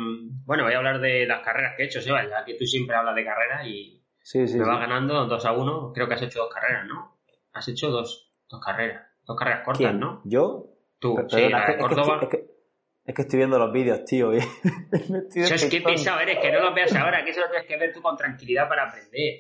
bueno, 0.47 0.65
voy 0.65 0.73
a 0.73 0.79
hablar 0.79 1.01
de 1.01 1.27
las 1.27 1.43
carreras 1.43 1.75
que 1.77 1.83
he 1.83 1.87
hecho, 1.87 2.01
Seba, 2.01 2.29
ya 2.29 2.45
que 2.45 2.55
tú 2.55 2.65
siempre 2.65 2.97
hablas 2.97 3.15
de 3.15 3.25
carreras 3.25 3.67
y 3.67 4.03
me 4.35 4.65
vas 4.65 4.81
ganando 4.81 5.27
2 5.27 5.45
a 5.45 5.53
1. 5.53 5.93
Creo 5.93 6.09
que 6.09 6.15
has 6.15 6.23
hecho 6.23 6.41
dos 6.41 6.55
carreras, 6.55 6.87
¿no? 6.87 7.20
Has 7.53 7.69
hecho 7.69 7.91
dos, 7.91 8.33
dos 8.49 8.61
carreras, 8.65 9.07
dos 9.27 9.37
carreras 9.37 9.65
cortas, 9.65 9.95
¿no? 9.95 10.21
¿Yo? 10.25 10.67
Tú, 10.99 11.17
sí, 11.29 11.49
la 11.49 11.67
de 11.67 11.79
Córdoba. 11.79 12.21
Es 13.05 13.15
que, 13.15 13.23
estoy 13.23 13.39
viendo 13.39 13.59
los 13.59 13.73
vídeos, 13.73 14.05
tío. 14.05 14.35
Y 14.35 14.39
es 15.35 15.69
que 15.69 15.81
pesado 15.81 16.21
eres, 16.21 16.39
que 16.39 16.53
no 16.53 16.61
los 16.61 16.75
veas 16.75 16.95
ahora, 16.95 17.25
que 17.25 17.31
eso 17.31 17.41
lo 17.41 17.49
tienes 17.49 17.67
que 17.67 17.77
ver 17.77 17.93
tú 17.93 18.03
con 18.03 18.17
tranquilidad 18.17 18.69
para 18.69 18.85
aprender. 18.85 19.39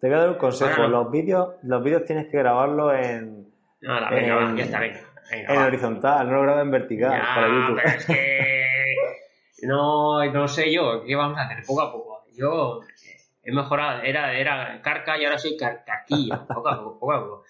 Te 0.00 0.08
voy 0.08 0.16
a 0.16 0.20
dar 0.20 0.28
un 0.30 0.38
consejo. 0.38 0.86
Los 0.88 1.10
vídeos 1.10 1.56
los 1.62 1.82
vídeos 1.82 2.04
tienes 2.04 2.28
que 2.30 2.38
grabarlos 2.38 2.94
en. 2.94 3.52
No, 3.82 4.00
la 4.00 4.10
venga, 4.10 4.54
ya 4.56 4.64
está, 4.64 4.80
venga. 4.80 5.00
en 5.30 5.58
horizontal, 5.58 6.28
no 6.28 6.36
lo 6.36 6.42
grabes 6.42 6.62
en 6.62 6.70
vertical 6.70 7.20
para 7.34 7.48
YouTube. 7.48 7.80
Pero 7.82 7.96
es 7.96 8.06
que 8.06 8.66
no, 9.66 10.24
no 10.32 10.48
sé 10.48 10.72
yo, 10.72 11.02
¿qué 11.04 11.16
vamos 11.16 11.38
a 11.38 11.42
hacer? 11.42 11.64
Poco 11.66 11.82
a 11.82 11.92
poco. 11.92 12.24
Yo 12.36 12.80
he 13.42 13.52
mejorado, 13.52 14.02
era, 14.02 14.38
era 14.38 14.80
carca 14.82 15.18
y 15.18 15.24
ahora 15.24 15.38
soy 15.38 15.56
carquilla, 15.56 16.46
poco 16.48 16.68
a 16.68 16.78
poco, 16.78 16.98
poco 17.00 17.12
a 17.12 17.20
poco. 17.20 17.44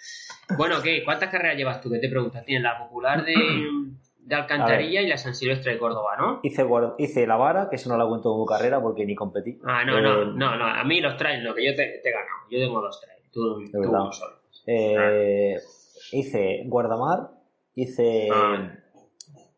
Bueno, 0.57 0.77
¿qué? 0.83 1.05
¿Cuántas 1.05 1.31
carreras 1.31 1.57
llevas 1.57 1.81
tú? 1.81 1.91
¿Qué 1.91 1.99
te 1.99 2.09
preguntas? 2.09 2.45
Tienes 2.45 2.63
la 2.63 2.79
popular 2.79 3.25
de, 3.25 3.35
de 4.19 4.35
Alcantarilla 4.35 5.03
y 5.03 5.09
la 5.09 5.17
San 5.17 5.35
Silvestre 5.35 5.73
de 5.73 5.79
Córdoba, 5.79 6.17
¿no? 6.17 6.41
Hice, 6.43 6.65
hice 6.99 7.27
la 7.27 7.37
vara, 7.37 7.69
que 7.69 7.77
eso 7.77 7.89
no 7.89 7.97
la 7.97 8.07
cuento 8.07 8.31
como 8.31 8.47
carrera 8.47 8.81
porque 8.81 9.05
ni 9.05 9.15
competí. 9.15 9.59
Ah, 9.65 9.85
no, 9.85 10.01
no, 10.01 10.23
eh, 10.23 10.33
no, 10.35 10.57
no, 10.57 10.67
a 10.67 10.85
mí 10.85 11.01
los 11.01 11.17
trails, 11.17 11.43
lo 11.43 11.55
que 11.55 11.67
yo 11.67 11.75
te, 11.75 12.01
te 12.03 12.09
he 12.09 12.13
ganado. 12.13 12.49
Yo 12.51 12.59
tengo 12.59 12.81
los 12.81 13.01
trails, 13.01 13.31
tú, 13.33 13.65
tú 13.71 13.79
uno 13.79 14.13
solo. 14.13 14.37
Eh, 14.67 15.57
hice 16.13 16.63
Guardamar, 16.67 17.31
hice, 17.75 18.29
ah. 18.33 18.73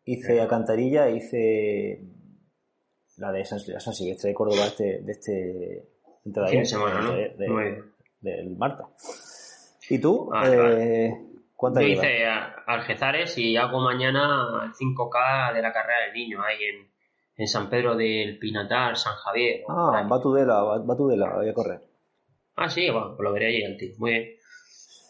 hice 0.05 0.41
Alcantarilla, 0.41 1.09
hice 1.09 2.01
la 3.17 3.31
de 3.31 3.45
San, 3.45 3.59
Silvestre 3.59 4.29
de 4.29 4.33
Córdoba 4.33 4.65
este, 4.65 5.01
de 5.03 5.11
este 5.11 5.92
entrada 6.25 6.49
de, 6.49 6.65
semana, 6.65 7.01
¿no? 7.01 7.13
del 8.21 8.55
Marta. 8.57 8.87
¿Y 9.89 9.99
tú? 9.99 10.29
Ah, 10.33 10.49
eh, 10.49 11.13
¿Cuántas 11.55 11.83
Yo 11.83 11.89
hice 11.89 12.25
Algezares 12.25 13.37
y 13.37 13.57
hago 13.57 13.79
mañana 13.81 14.63
el 14.65 14.73
5K 14.73 15.53
de 15.53 15.61
la 15.61 15.73
carrera 15.73 16.05
del 16.05 16.13
niño 16.13 16.41
ahí 16.41 16.63
en, 16.63 16.87
en 17.35 17.47
San 17.47 17.69
Pedro 17.69 17.95
del 17.95 18.37
Pinatar, 18.39 18.95
San 18.97 19.15
Javier. 19.15 19.63
Ah, 19.67 20.07
va 20.09 20.21
Tudela, 20.21 20.61
va 20.63 20.97
Tudela, 20.97 21.35
voy 21.35 21.49
a 21.49 21.53
correr. 21.53 21.81
Ah, 22.55 22.69
sí, 22.69 22.89
bueno, 22.89 23.15
pues 23.15 23.23
lo 23.23 23.33
veré 23.33 23.47
ahí 23.47 23.63
el 23.63 23.77
tío. 23.77 23.93
Muy 23.97 24.11
bien. 24.11 24.29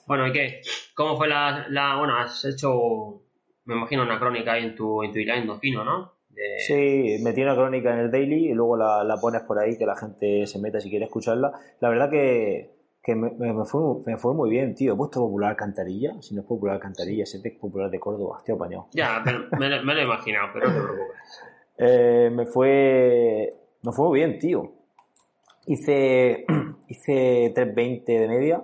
Bueno, 0.08 0.28
¿y 0.28 0.32
qué? 0.32 0.62
¿Cómo 0.96 1.18
fue 1.18 1.28
la, 1.28 1.68
la 1.70 1.98
bueno, 1.98 2.18
has 2.18 2.44
hecho, 2.46 3.22
me 3.66 3.76
imagino, 3.76 4.04
una 4.04 4.20
crónica 4.20 4.54
ahí 4.54 4.64
en 4.64 4.76
tu, 4.76 5.04
en 5.04 5.12
tu 5.12 5.20
isla 5.20 5.38
endocino, 5.38 5.84
¿no? 5.84 6.13
Sí, 6.60 7.18
metí 7.22 7.42
una 7.42 7.56
crónica 7.56 7.94
en 7.94 8.00
el 8.00 8.12
daily 8.12 8.50
y 8.50 8.54
luego 8.54 8.78
la, 8.78 9.18
pones 9.22 9.42
por 9.42 9.60
ahí 9.60 9.78
que 9.78 9.86
la 9.86 9.96
gente 9.96 10.48
se 10.48 10.60
meta 10.60 10.80
si 10.80 10.90
quiere 10.90 11.06
escucharla. 11.06 11.52
La 11.80 11.90
verdad 11.90 12.10
que, 12.10 12.72
me, 13.08 13.66
fue, 13.66 14.34
muy 14.34 14.50
bien, 14.50 14.74
tío. 14.76 14.94
He 14.94 14.98
puesto 14.98 15.20
popular 15.20 15.56
cantarilla. 15.56 16.22
Si 16.22 16.34
no 16.34 16.42
es 16.42 16.48
popular 16.48 16.80
cantarilla, 16.80 17.26
siempre 17.26 17.52
es 17.52 17.60
popular 17.60 17.90
de 17.90 18.00
Córdoba. 18.00 18.38
Estoy 18.40 18.56
apañado. 18.56 18.88
Ya, 18.94 19.24
me, 19.58 19.70
lo 19.70 19.94
he 19.94 20.04
imaginado, 20.04 20.50
pero 20.54 20.68
no 20.68 20.74
te 20.74 20.82
preocupes. 20.82 21.44
Eh, 21.78 22.30
me 22.32 22.46
fue. 22.46 23.54
Me 23.82 23.92
fue 23.92 24.08
muy 24.08 24.20
bien, 24.20 24.40
tío. 24.40 24.72
Hice. 25.68 26.46
Hice 26.88 27.54
3.20 27.56 28.06
de 28.06 28.28
media. 28.28 28.64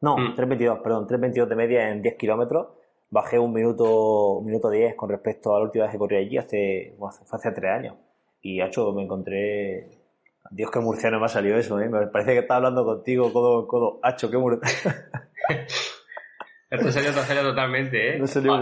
No, 0.00 0.16
3.22, 0.16 0.78
mm. 0.78 0.82
perdón, 0.82 1.08
3.22 1.08 1.46
de 1.46 1.56
media 1.56 1.90
en 1.90 2.02
10 2.02 2.16
kilómetros 2.16 2.68
bajé 3.10 3.38
un 3.38 3.52
minuto, 3.52 4.38
un 4.38 4.46
minuto 4.46 4.70
10 4.70 4.94
con 4.94 5.08
respecto 5.08 5.54
a 5.54 5.58
la 5.58 5.64
última 5.64 5.84
vez 5.84 5.92
que 5.92 5.98
corrí 5.98 6.16
allí 6.16 6.38
hace, 6.38 6.96
hace 7.30 7.52
tres 7.52 7.70
años. 7.70 7.96
Y 8.42 8.60
hecho 8.60 8.92
me 8.92 9.02
encontré. 9.02 9.88
Dios, 10.50 10.70
qué 10.70 10.78
murciano 10.78 11.18
me 11.18 11.26
ha 11.26 11.28
salido 11.28 11.58
eso, 11.58 11.80
¿eh? 11.80 11.88
Me 11.88 12.06
parece 12.06 12.32
que 12.32 12.40
estaba 12.40 12.58
hablando 12.58 12.84
contigo 12.84 13.32
codo 13.32 13.60
en 13.60 13.66
codo. 13.66 14.00
Hacho, 14.02 14.30
qué 14.30 14.38
murciano. 14.38 14.96
Esto 16.68 16.90
salió, 16.90 17.12
salió 17.12 17.42
totalmente, 17.42 18.16
¿eh? 18.16 18.18
Me 18.20 18.26
salió 18.26 18.56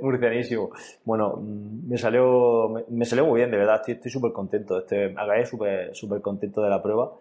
murcianísimo. 0.00 0.70
Bueno, 1.04 1.36
me 1.42 1.98
salió, 1.98 2.84
me, 2.88 3.04
salió 3.04 3.26
muy 3.26 3.40
bien, 3.40 3.50
de 3.50 3.58
verdad. 3.58 3.82
Estoy 3.86 4.10
súper 4.10 4.32
contento. 4.32 4.78
Este, 4.78 5.12
acabé 5.12 5.44
súper 5.44 5.94
super 5.94 6.20
contento 6.20 6.62
de 6.62 6.70
la 6.70 6.82
prueba. 6.82 7.12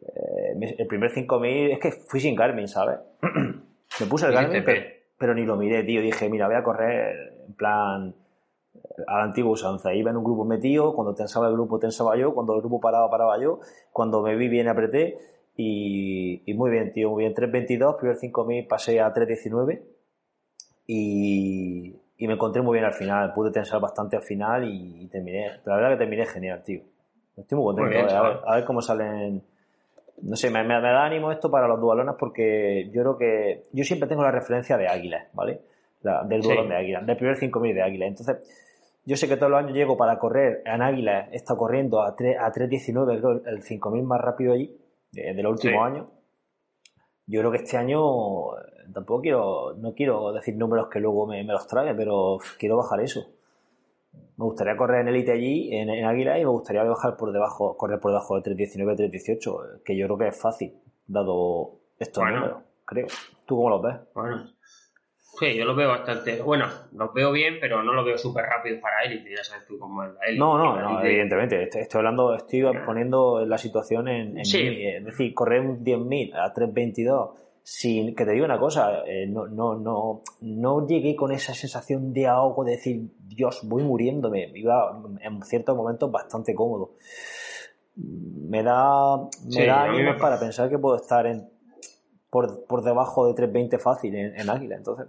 Eh, 0.00 0.76
el 0.78 0.86
primer 0.86 1.10
5000 1.10 1.72
es 1.72 1.78
que 1.80 1.92
fui 1.92 2.20
sin 2.20 2.36
Garmin, 2.36 2.68
¿sabes? 2.68 2.98
me 4.00 4.06
puse 4.06 4.26
el 4.26 4.32
Garmin, 4.32 4.62
pero 4.64 4.97
ni 5.20 5.44
lo 5.44 5.56
miré, 5.56 5.82
tío. 5.84 6.00
Dije, 6.00 6.28
mira, 6.28 6.46
voy 6.46 6.56
a 6.56 6.62
correr 6.62 7.34
en 7.46 7.54
plan 7.54 8.14
a 9.06 9.18
la 9.18 9.24
antigua 9.24 9.52
usanza. 9.52 9.92
Iba 9.94 10.10
en 10.10 10.16
un 10.16 10.24
grupo 10.24 10.44
metido, 10.44 10.94
cuando 10.94 11.14
tensaba 11.14 11.48
el 11.48 11.54
grupo 11.54 11.78
tensaba 11.78 12.16
yo, 12.16 12.34
cuando 12.34 12.54
el 12.54 12.60
grupo 12.60 12.80
paraba, 12.80 13.10
paraba 13.10 13.38
yo, 13.40 13.60
cuando 13.92 14.22
me 14.22 14.36
vi 14.36 14.48
bien 14.48 14.68
apreté 14.68 15.18
y, 15.56 16.42
muy 16.54 16.70
bien, 16.70 16.92
tío, 16.92 17.10
muy 17.10 17.24
bien. 17.24 17.34
3.22, 17.34 17.96
primer 17.96 18.16
5.000 18.16 18.68
pasé 18.68 19.00
a 19.00 19.12
3.19 19.12 19.82
y, 20.86 21.96
y 22.16 22.26
me 22.26 22.34
encontré 22.34 22.62
muy 22.62 22.74
bien 22.74 22.84
al 22.84 22.94
final. 22.94 23.32
Pude 23.34 23.50
tensar 23.50 23.80
bastante 23.80 24.16
al 24.16 24.22
final 24.22 24.64
y, 24.64 25.08
terminé. 25.08 25.60
Pero 25.64 25.76
la 25.76 25.82
verdad 25.82 25.98
que 25.98 26.04
terminé 26.04 26.26
genial, 26.26 26.62
tío. 26.62 26.82
Estoy 27.36 27.58
muy 27.58 27.74
contento. 27.74 28.14
Eh. 28.14 28.40
a 28.46 28.54
ver 28.54 28.64
cómo 28.64 28.80
salen 28.82 29.42
no 30.22 30.36
sé, 30.36 30.50
me, 30.50 30.66
da 30.66 31.04
ánimo 31.04 31.32
esto 31.32 31.50
para 31.50 31.68
los 31.68 31.80
dualones 31.80 32.14
porque 32.18 32.90
yo 32.92 33.02
creo 33.02 33.18
que 33.18 33.66
yo 33.72 33.84
siempre 33.84 34.08
tengo 34.08 34.22
la 34.22 34.30
referencia 34.30 34.76
de 34.76 34.88
Águila, 34.88 35.28
¿vale? 35.32 35.62
del 36.00 36.40
dualón 36.40 36.68
de 36.68 36.76
Águila, 36.76 37.00
del 37.00 37.16
primer 37.16 37.36
5000 37.36 37.74
de 37.74 37.82
Águila. 37.82 38.06
Entonces, 38.06 38.36
yo 39.04 39.16
sé 39.16 39.28
que 39.28 39.36
todos 39.36 39.50
los 39.50 39.58
años 39.58 39.72
llego 39.72 39.96
para 39.96 40.18
correr 40.18 40.62
en 40.64 40.80
Águila, 40.80 41.28
he 41.32 41.36
estado 41.36 41.58
corriendo 41.58 42.02
a 42.02 42.16
3.19, 42.16 43.42
el 43.46 43.62
5000 43.62 44.02
más 44.04 44.20
rápido 44.20 44.52
allí, 44.52 44.76
de, 45.12 45.42
los 45.42 45.52
últimos 45.52 45.86
años. 45.86 46.06
Yo 47.26 47.40
creo 47.40 47.50
que 47.50 47.58
este 47.58 47.76
año 47.76 48.00
tampoco 48.94 49.22
quiero, 49.22 49.74
no 49.76 49.92
quiero 49.94 50.32
decir 50.32 50.56
números 50.56 50.88
que 50.88 51.00
luego 51.00 51.26
me, 51.26 51.42
me 51.42 51.52
los 51.52 51.66
trague, 51.66 51.94
pero 51.94 52.38
quiero 52.58 52.76
bajar 52.76 53.00
eso 53.00 53.37
me 54.38 54.44
gustaría 54.44 54.76
correr 54.76 55.00
en 55.00 55.08
élite 55.08 55.32
allí, 55.32 55.68
en, 55.74 56.04
Águila, 56.04 56.38
y 56.38 56.44
me 56.44 56.50
gustaría 56.50 56.84
bajar 56.84 57.16
por 57.16 57.32
debajo, 57.32 57.76
correr 57.76 57.98
por 57.98 58.12
debajo 58.12 58.40
de 58.40 58.54
3.19, 58.54 59.10
3.18, 59.10 59.82
que 59.84 59.96
yo 59.96 60.06
creo 60.06 60.18
que 60.18 60.28
es 60.28 60.40
fácil, 60.40 60.74
dado 61.08 61.80
estos 61.98 62.24
números, 62.24 62.62
creo. 62.84 63.08
¿Tú 63.44 63.56
cómo 63.56 63.68
los 63.68 63.82
ves? 63.82 63.96
Bueno, 64.14 64.48
sí, 65.40 65.56
yo 65.56 65.64
los 65.64 65.76
veo 65.76 65.88
bastante, 65.88 66.40
bueno, 66.40 66.66
los 66.92 67.12
veo 67.12 67.32
bien, 67.32 67.56
pero 67.60 67.82
no 67.82 67.92
los 67.92 68.06
veo 68.06 68.16
súper 68.16 68.44
rápidos 68.44 68.80
para 68.80 69.02
élite, 69.02 69.28
ya 69.28 69.42
sabes 69.42 69.66
tú 69.66 69.76
cómo 69.76 70.04
es 70.04 70.14
la 70.14 70.26
élite. 70.26 70.38
No, 70.38 70.56
no, 70.56 70.80
no, 70.80 71.02
evidentemente, 71.02 71.64
estoy, 71.64 71.98
hablando, 71.98 72.36
estoy 72.36 72.62
poniendo 72.86 73.44
la 73.44 73.58
situación 73.58 74.06
en, 74.06 74.38
en 74.38 74.44
sí. 74.44 74.84
es 74.84 75.04
decir, 75.04 75.34
correr 75.34 75.62
un 75.62 75.84
10.000 75.84 76.34
a 76.36 76.54
3.22 76.54 77.34
sin 77.62 78.14
que 78.14 78.24
te 78.24 78.32
diga 78.32 78.44
una 78.44 78.58
cosa, 78.58 79.02
eh, 79.06 79.26
no, 79.26 79.46
no, 79.46 79.74
no, 79.74 80.22
no 80.40 80.86
llegué 80.86 81.14
con 81.14 81.32
esa 81.32 81.54
sensación 81.54 82.12
de 82.12 82.26
ahogo, 82.26 82.64
de 82.64 82.72
decir, 82.72 83.10
Dios, 83.18 83.60
voy 83.64 83.82
muriéndome. 83.82 84.50
Iba 84.54 85.00
en 85.20 85.42
ciertos 85.42 85.76
momentos 85.76 86.10
bastante 86.10 86.54
cómodo. 86.54 86.94
Me 87.96 88.62
da, 88.62 89.16
me 89.44 89.66
da 89.66 89.82
ánimos 89.84 90.20
para 90.20 90.38
pensar 90.38 90.68
que 90.70 90.78
puedo 90.78 90.96
estar 90.96 91.26
en, 91.26 91.48
por, 92.30 92.64
por 92.66 92.82
debajo 92.82 93.26
de 93.26 93.34
320 93.34 93.78
fácil 93.78 94.14
en, 94.14 94.50
Águila, 94.50 94.76
entonces. 94.76 95.06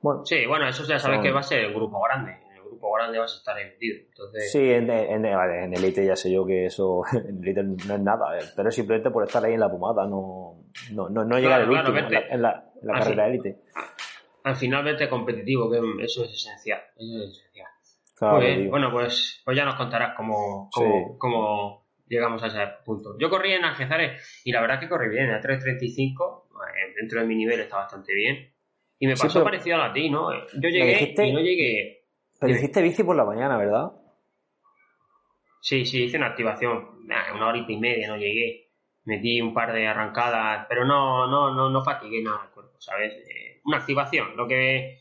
Bueno. 0.00 0.24
Sí, 0.24 0.46
bueno, 0.46 0.68
eso 0.68 0.84
ya 0.84 0.98
sabes 0.98 1.20
que 1.20 1.30
va 1.30 1.40
a 1.40 1.42
ser 1.42 1.64
el 1.64 1.74
grupo 1.74 2.00
grande 2.02 2.48
grupo 2.68 2.92
grande 2.92 3.18
vas 3.18 3.34
a 3.34 3.38
estar 3.38 3.58
emitido. 3.58 3.98
Entonces... 4.08 4.52
Sí, 4.52 4.58
en, 4.58 4.90
en, 4.90 5.24
en, 5.24 5.74
Elite 5.74 6.04
ya 6.04 6.16
sé 6.16 6.30
yo 6.30 6.46
que 6.46 6.66
eso 6.66 7.02
en 7.12 7.42
Elite 7.42 7.62
no 7.62 7.94
es 7.94 8.00
nada, 8.00 8.38
eh, 8.38 8.44
pero 8.54 8.70
simplemente 8.70 9.10
por 9.10 9.24
estar 9.24 9.44
ahí 9.44 9.54
en 9.54 9.60
la 9.60 9.70
pomada, 9.70 10.06
no, 10.06 10.57
no, 10.92 11.08
no, 11.08 11.24
no 11.24 11.38
llegar 11.38 11.62
el 11.62 11.70
último 11.70 11.98
en 11.98 12.10
la, 12.12 12.20
en 12.30 12.42
la, 12.42 12.94
carrera 12.94 13.28
Elite. 13.28 13.56
Al 14.44 14.56
final 14.56 14.84
vete 14.84 15.08
competitivo, 15.08 15.70
que 15.70 15.78
eso 16.04 16.24
es 16.24 16.32
esencial. 16.32 16.80
Eso 16.96 17.24
es 17.24 17.30
esencial. 17.30 18.68
Bueno, 18.70 18.90
pues, 18.90 19.42
pues 19.44 19.56
ya 19.56 19.64
nos 19.64 19.76
contarás 19.76 20.16
cómo, 20.16 20.70
cómo, 21.18 21.86
llegamos 22.08 22.42
a 22.42 22.46
ese 22.46 22.58
punto. 22.84 23.16
Yo 23.18 23.30
corrí 23.30 23.52
en 23.52 23.64
Algezares 23.64 24.42
y 24.44 24.52
la 24.52 24.60
verdad 24.60 24.80
que 24.80 24.88
corrí 24.88 25.08
bien, 25.08 25.30
a 25.30 25.40
3.35, 25.40 26.44
eh, 26.48 26.94
dentro 26.96 27.20
de 27.20 27.26
mi 27.26 27.36
nivel 27.36 27.60
está 27.60 27.76
bastante 27.76 28.14
bien. 28.14 28.52
Y 28.98 29.06
me 29.06 29.14
pasó 29.14 29.44
parecido 29.44 29.80
a 29.80 29.92
ti, 29.92 30.10
¿no? 30.10 30.32
Yo 30.32 30.68
llegué 30.68 31.14
y 31.16 31.32
no 31.32 31.40
llegué. 31.40 32.04
Pero 32.40 32.52
hiciste 32.52 32.82
bici 32.82 33.04
por 33.04 33.16
la 33.16 33.24
mañana, 33.24 33.56
¿verdad? 33.56 33.92
Sí, 35.60 35.84
sí, 35.84 36.04
hice 36.04 36.16
una 36.16 36.28
activación. 36.28 36.98
una 37.04 37.48
horita 37.48 37.72
y 37.72 37.76
media 37.76 38.08
no 38.08 38.16
llegué. 38.16 38.67
Metí 39.08 39.40
un 39.40 39.54
par 39.54 39.72
de 39.72 39.86
arrancadas, 39.86 40.66
pero 40.68 40.84
no, 40.84 41.26
no, 41.26 41.54
no, 41.54 41.70
no 41.70 41.82
fatigué 41.82 42.22
nada 42.22 42.42
el 42.44 42.50
cuerpo, 42.50 42.74
¿sabes? 42.78 43.14
Eh, 43.14 43.62
una 43.64 43.78
activación, 43.78 44.36
lo 44.36 44.46
que 44.46 44.98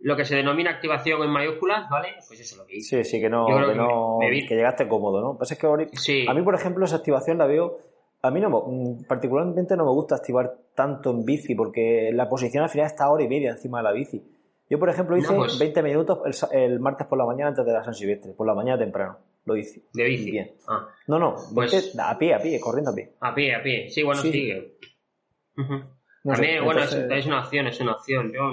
lo 0.00 0.16
que 0.16 0.24
se 0.24 0.34
denomina 0.34 0.70
activación 0.70 1.22
en 1.22 1.30
mayúsculas, 1.30 1.88
¿vale? 1.88 2.08
Pues 2.26 2.40
eso 2.40 2.56
es 2.56 2.58
lo 2.58 2.66
que 2.66 2.76
hice. 2.78 3.04
Sí, 3.04 3.10
sí, 3.10 3.20
que 3.20 3.30
no, 3.30 3.46
que, 3.46 3.74
no, 3.76 4.18
que, 4.20 4.54
llegaste 4.54 4.88
cómodo, 4.88 5.20
¿no? 5.20 5.38
Pues 5.38 5.52
es 5.52 5.58
que 5.58 5.66
a 5.66 6.34
mí, 6.34 6.42
por 6.42 6.54
ejemplo, 6.56 6.84
esa 6.84 6.96
activación 6.96 7.38
la 7.38 7.46
veo, 7.46 7.78
a 8.20 8.30
mí 8.32 8.40
no 8.40 8.50
mm, 8.50 9.04
particularmente 9.04 9.76
no 9.76 9.84
me 9.84 9.92
gusta 9.92 10.16
activar 10.16 10.58
tanto 10.74 11.10
en 11.10 11.24
bici, 11.24 11.54
porque 11.54 12.10
la 12.12 12.28
posición 12.28 12.64
al 12.64 12.70
final 12.70 12.86
está 12.86 13.08
hora 13.08 13.22
y 13.22 13.28
media 13.28 13.52
encima 13.52 13.78
de 13.78 13.84
la 13.84 13.92
bici. 13.92 14.20
Yo, 14.68 14.78
por 14.78 14.90
ejemplo, 14.90 15.16
hice 15.16 15.32
20 15.32 15.56
pues 15.56 15.84
minutos 15.84 16.48
el, 16.50 16.80
martes 16.80 17.06
por 17.06 17.16
la 17.16 17.26
mañana 17.26 17.50
antes 17.50 17.64
de 17.64 17.72
la 17.72 17.84
San 17.84 17.94
Silvestre, 17.94 18.32
por 18.32 18.46
la 18.46 18.54
mañana 18.54 18.78
temprano. 18.78 19.18
Lo 19.44 19.56
hice. 19.56 19.82
¿De 19.92 20.04
bici? 20.04 20.30
Bien. 20.30 20.54
Ah. 20.66 20.88
No, 21.06 21.18
no, 21.18 21.36
pues... 21.54 21.94
a 21.98 22.18
pie, 22.18 22.34
a 22.34 22.38
pie, 22.38 22.58
corriendo 22.60 22.90
a 22.90 22.94
pie. 22.94 23.14
A 23.20 23.34
pie, 23.34 23.54
a 23.54 23.62
pie. 23.62 23.90
Sí, 23.90 24.02
bueno, 24.02 24.22
sigue. 24.22 24.78
También, 26.24 26.64
bueno, 26.64 26.82
es, 26.82 27.26
una 27.26 27.40
opción, 27.40 27.66
es 27.66 27.80
una 27.80 27.92
opción. 27.92 28.32
Yo 28.32 28.50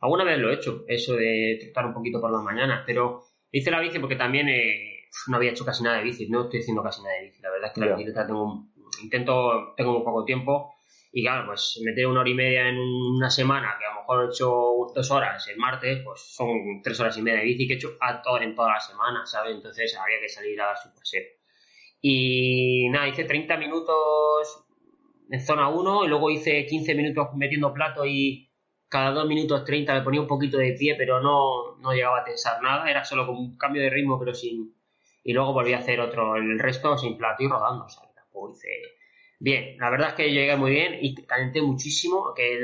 alguna 0.00 0.24
vez 0.24 0.38
lo 0.38 0.50
he 0.50 0.54
hecho, 0.54 0.84
eso 0.88 1.14
de 1.14 1.58
trotar 1.62 1.86
un 1.86 1.94
poquito 1.94 2.20
por 2.20 2.32
la 2.32 2.40
mañana, 2.40 2.82
pero 2.84 3.22
hice 3.52 3.70
la 3.70 3.80
bici 3.80 4.00
porque 4.00 4.16
también 4.16 4.48
eh, 4.48 5.06
no 5.28 5.36
había 5.36 5.52
hecho 5.52 5.64
casi 5.64 5.84
nada 5.84 5.98
de 5.98 6.04
bici, 6.04 6.28
no 6.28 6.44
estoy 6.44 6.60
haciendo 6.60 6.82
casi 6.82 7.02
nada 7.02 7.14
de 7.14 7.24
bici. 7.26 7.40
La 7.40 7.50
verdad 7.50 7.68
es 7.68 7.74
que 7.74 7.80
la 7.80 7.94
bicicleta 7.94 8.26
tengo, 8.26 8.66
intento, 9.02 9.74
tengo 9.76 9.98
un 9.98 10.04
poco 10.04 10.24
tiempo 10.24 10.74
y 11.12 11.22
claro, 11.22 11.46
pues 11.46 11.80
meter 11.82 12.06
una 12.06 12.20
hora 12.20 12.30
y 12.30 12.34
media 12.34 12.68
en 12.68 12.78
una 12.78 13.30
semana, 13.30 13.76
que 13.78 13.86
a 13.86 13.94
lo 13.94 14.00
mejor 14.00 14.24
he 14.24 14.28
hecho 14.28 14.48
dos 14.94 15.10
horas 15.10 15.48
el 15.48 15.56
martes, 15.56 16.02
pues 16.04 16.20
son 16.20 16.82
tres 16.82 17.00
horas 17.00 17.16
y 17.16 17.22
media 17.22 17.38
de 17.38 17.44
bici 17.46 17.66
que 17.66 17.74
he 17.74 17.76
hecho 17.76 17.96
a 18.00 18.20
todo, 18.20 18.40
en 18.40 18.54
toda 18.54 18.74
la 18.74 18.80
semana, 18.80 19.24
¿sabes? 19.26 19.54
Entonces 19.54 19.96
había 19.96 20.20
que 20.20 20.28
salir 20.28 20.60
a 20.60 20.66
dar 20.66 20.76
su 20.76 20.94
paseo. 20.94 21.24
Y 22.00 22.88
nada, 22.90 23.08
hice 23.08 23.24
30 23.24 23.56
minutos 23.56 24.64
en 25.30 25.40
zona 25.40 25.68
1 25.68 26.04
y 26.04 26.08
luego 26.08 26.30
hice 26.30 26.66
15 26.66 26.94
minutos 26.94 27.28
metiendo 27.34 27.72
plato 27.72 28.04
y 28.04 28.50
cada 28.88 29.10
2 29.10 29.26
minutos 29.26 29.64
30 29.64 29.94
me 29.94 30.02
ponía 30.02 30.20
un 30.20 30.26
poquito 30.26 30.58
de 30.58 30.72
pie, 30.72 30.94
pero 30.96 31.20
no, 31.20 31.76
no 31.78 31.92
llegaba 31.92 32.20
a 32.20 32.24
tensar 32.24 32.62
nada, 32.62 32.90
era 32.90 33.04
solo 33.04 33.26
como 33.26 33.40
un 33.40 33.56
cambio 33.56 33.82
de 33.82 33.90
ritmo, 33.90 34.18
pero 34.18 34.34
sin... 34.34 34.74
Y 35.24 35.32
luego 35.32 35.52
volví 35.52 35.74
a 35.74 35.78
hacer 35.78 36.00
otro, 36.00 36.36
el 36.36 36.58
resto 36.58 36.96
sin 36.96 37.18
plato 37.18 37.42
y 37.42 37.48
rodando, 37.48 37.84
o 37.84 38.07
hice 38.50 38.68
Bien, 39.40 39.76
la 39.78 39.90
verdad 39.90 40.08
es 40.08 40.14
que 40.14 40.32
llegué 40.32 40.56
muy 40.56 40.72
bien 40.72 40.98
y 41.00 41.14
calenté 41.24 41.62
muchísimo, 41.62 42.34
que 42.34 42.54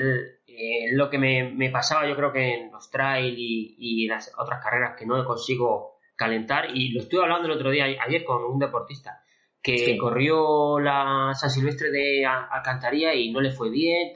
eh, 0.46 0.86
lo 0.92 1.08
que 1.08 1.18
me, 1.18 1.70
pasaba 1.70 2.08
yo 2.08 2.16
creo 2.16 2.32
que 2.32 2.54
en 2.54 2.72
los 2.72 2.90
trail 2.90 3.34
y, 3.38 4.06
las 4.08 4.32
otras 4.36 4.62
carreras 4.62 4.96
que 4.98 5.06
no 5.06 5.24
consigo 5.24 5.98
calentar 6.16 6.76
y 6.76 6.90
lo 6.90 7.00
estuve 7.00 7.22
hablando 7.22 7.46
el 7.46 7.54
otro 7.54 7.70
día, 7.70 7.84
ayer 7.84 8.24
con 8.24 8.44
un 8.44 8.58
deportista 8.58 9.22
que 9.62 9.96
corrió 9.96 10.78
la 10.78 11.32
San 11.34 11.48
Silvestre 11.48 11.90
de 11.90 12.26
Alcantarilla 12.26 13.14
y 13.14 13.30
no 13.30 13.40
le 13.40 13.52
fue 13.52 13.70
bien, 13.70 14.12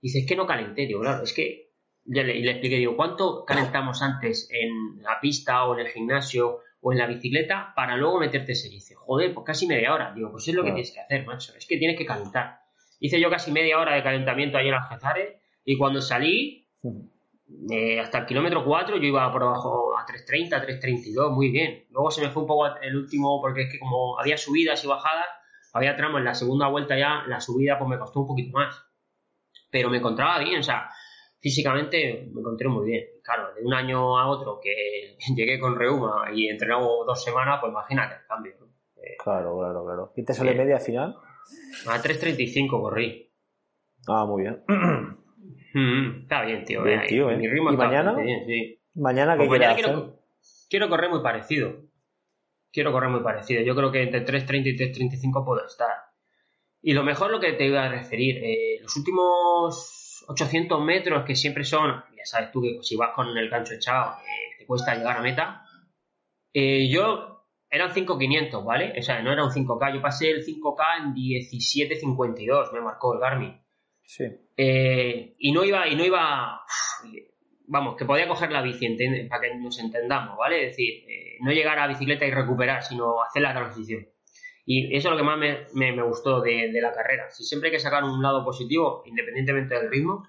dice, 0.00 0.18
es 0.18 0.26
que 0.26 0.36
no 0.36 0.46
calenté, 0.46 0.86
digo, 0.86 1.00
claro, 1.00 1.22
es 1.22 1.32
que 1.32 1.70
ya 2.04 2.22
le, 2.22 2.34
le 2.34 2.50
expliqué, 2.50 2.76
digo, 2.76 2.96
¿cuánto 2.96 3.44
calentamos 3.46 4.02
antes 4.02 4.48
en 4.50 5.00
la 5.02 5.20
pista 5.20 5.64
o 5.64 5.74
en 5.74 5.86
el 5.86 5.92
gimnasio 5.92 6.58
o 6.86 6.92
en 6.92 6.98
la 6.98 7.06
bicicleta 7.06 7.72
para 7.74 7.96
luego 7.96 8.20
meterte 8.20 8.52
ese. 8.52 8.68
dice, 8.68 8.94
joder, 8.94 9.32
pues 9.32 9.46
casi 9.46 9.66
media 9.66 9.94
hora. 9.94 10.12
Digo, 10.14 10.30
pues 10.30 10.46
es 10.46 10.54
lo 10.54 10.62
que 10.62 10.70
tienes 10.70 10.92
que 10.92 11.00
hacer, 11.00 11.24
macho. 11.24 11.54
Es 11.56 11.66
que 11.66 11.78
tienes 11.78 11.96
que 11.96 12.04
calentar. 12.04 12.60
Hice 13.00 13.18
yo 13.18 13.30
casi 13.30 13.50
media 13.50 13.78
hora 13.78 13.94
de 13.94 14.02
calentamiento 14.02 14.58
ahí 14.58 14.68
en 14.68 14.74
Algezares 14.74 15.34
y 15.64 15.78
cuando 15.78 16.02
salí, 16.02 16.68
eh, 17.70 17.98
hasta 17.98 18.18
el 18.18 18.26
kilómetro 18.26 18.66
4 18.66 18.98
yo 18.98 19.02
iba 19.02 19.32
por 19.32 19.44
abajo 19.44 19.96
a 19.96 20.04
3.30, 20.04 20.62
3.32, 20.82 21.30
muy 21.30 21.48
bien. 21.48 21.86
Luego 21.88 22.10
se 22.10 22.20
me 22.20 22.28
fue 22.28 22.42
un 22.42 22.48
poco 22.48 22.66
el 22.66 22.94
último, 22.94 23.40
porque 23.40 23.62
es 23.62 23.72
que 23.72 23.78
como 23.78 24.20
había 24.20 24.36
subidas 24.36 24.84
y 24.84 24.86
bajadas, 24.86 25.26
había 25.72 25.96
tramos 25.96 26.18
en 26.18 26.26
la 26.26 26.34
segunda 26.34 26.68
vuelta 26.68 26.98
ya, 26.98 27.24
la 27.26 27.40
subida 27.40 27.78
pues 27.78 27.88
me 27.88 27.98
costó 27.98 28.20
un 28.20 28.26
poquito 28.26 28.58
más. 28.58 28.84
Pero 29.70 29.88
me 29.88 29.96
encontraba 29.98 30.38
bien, 30.38 30.60
o 30.60 30.62
sea, 30.62 30.90
físicamente 31.44 32.26
me 32.32 32.40
encontré 32.40 32.68
muy 32.68 32.86
bien. 32.86 33.04
Claro, 33.22 33.54
de 33.54 33.62
un 33.62 33.74
año 33.74 34.18
a 34.18 34.28
otro 34.28 34.58
que 34.62 35.18
llegué 35.36 35.60
con 35.60 35.78
reuma 35.78 36.30
y 36.34 36.48
entrenado 36.48 37.04
dos 37.04 37.22
semanas, 37.22 37.58
pues 37.60 37.70
imagínate 37.70 38.14
el 38.14 38.26
cambio. 38.26 38.52
Eh, 38.96 39.16
claro, 39.22 39.58
claro, 39.58 39.84
claro. 39.84 40.12
¿Y 40.16 40.24
te 40.24 40.32
sale 40.32 40.54
media 40.54 40.80
final? 40.80 41.16
A 41.86 41.98
3.35 41.98 42.70
corrí. 42.80 43.30
Ah, 44.08 44.24
muy 44.24 44.42
bien. 44.42 44.64
Mm, 45.76 46.20
está 46.22 46.44
bien, 46.44 46.64
tío. 46.64 46.84
Bien, 46.84 47.02
tío 47.08 47.26
Mi 47.26 47.48
ritmo 47.48 47.72
¿Y 47.72 47.76
mañana? 47.76 48.14
Bien, 48.14 48.44
sí. 48.46 48.80
¿Mañana 48.94 49.32
qué 49.32 49.38
pues 49.38 49.58
mañana 49.58 49.74
quiero, 49.74 50.20
quiero 50.70 50.88
correr 50.88 51.10
muy 51.10 51.20
parecido. 51.20 51.72
Quiero 52.70 52.92
correr 52.92 53.10
muy 53.10 53.24
parecido. 53.24 53.60
Yo 53.60 53.74
creo 53.74 53.90
que 53.90 54.04
entre 54.04 54.24
3.30 54.24 54.66
y 54.66 54.76
3.35 54.76 55.44
puedo 55.44 55.66
estar. 55.66 55.90
Y 56.80 56.92
lo 56.92 57.02
mejor 57.02 57.32
lo 57.32 57.40
que 57.40 57.54
te 57.54 57.66
iba 57.66 57.82
a 57.82 57.88
referir, 57.88 58.36
eh, 58.44 58.78
los 58.82 58.96
últimos 58.96 60.03
800 60.28 60.82
metros 60.82 61.24
que 61.24 61.34
siempre 61.34 61.64
son, 61.64 62.04
ya 62.16 62.24
sabes 62.24 62.50
tú 62.52 62.62
que 62.62 62.78
si 62.82 62.96
vas 62.96 63.10
con 63.14 63.36
el 63.36 63.48
gancho 63.48 63.74
echado 63.74 64.16
eh, 64.22 64.56
te 64.58 64.66
cuesta 64.66 64.94
llegar 64.94 65.16
a 65.16 65.22
meta. 65.22 65.66
Eh, 66.52 66.88
yo 66.88 67.48
eran 67.70 67.90
5.500, 67.90 68.64
¿vale? 68.64 68.94
O 68.98 69.02
sea, 69.02 69.22
no 69.22 69.32
era 69.32 69.44
un 69.44 69.50
5K, 69.50 69.94
yo 69.94 70.02
pasé 70.02 70.30
el 70.30 70.44
5K 70.44 70.82
en 70.98 71.14
17.52, 71.14 72.72
me 72.72 72.80
marcó 72.80 73.14
el 73.14 73.20
Garmin. 73.20 73.60
Sí. 74.02 74.24
Eh, 74.56 75.34
y 75.38 75.52
no 75.52 75.64
iba, 75.64 75.88
y 75.88 75.96
no 75.96 76.04
iba, 76.04 76.60
vamos, 77.66 77.96
que 77.96 78.04
podía 78.04 78.28
coger 78.28 78.52
la 78.52 78.62
bici, 78.62 78.96
para 79.28 79.40
que 79.40 79.56
nos 79.56 79.78
entendamos, 79.80 80.36
¿vale? 80.36 80.66
Es 80.66 80.76
decir, 80.76 81.04
no 81.40 81.50
llegar 81.50 81.78
a 81.78 81.88
bicicleta 81.88 82.24
y 82.24 82.30
recuperar, 82.30 82.84
sino 82.84 83.22
hacer 83.22 83.42
la 83.42 83.54
transición. 83.54 84.06
Y 84.66 84.96
eso 84.96 85.08
es 85.08 85.12
lo 85.12 85.18
que 85.18 85.24
más 85.24 85.38
me, 85.74 86.02
gustó 86.02 86.40
de, 86.40 86.70
la 86.80 86.92
carrera. 86.92 87.30
Si 87.30 87.44
siempre 87.44 87.68
hay 87.68 87.76
que 87.76 87.80
sacar 87.80 88.02
un 88.02 88.22
lado 88.22 88.44
positivo, 88.44 89.02
independientemente 89.04 89.74
del 89.74 89.90
ritmo, 89.90 90.26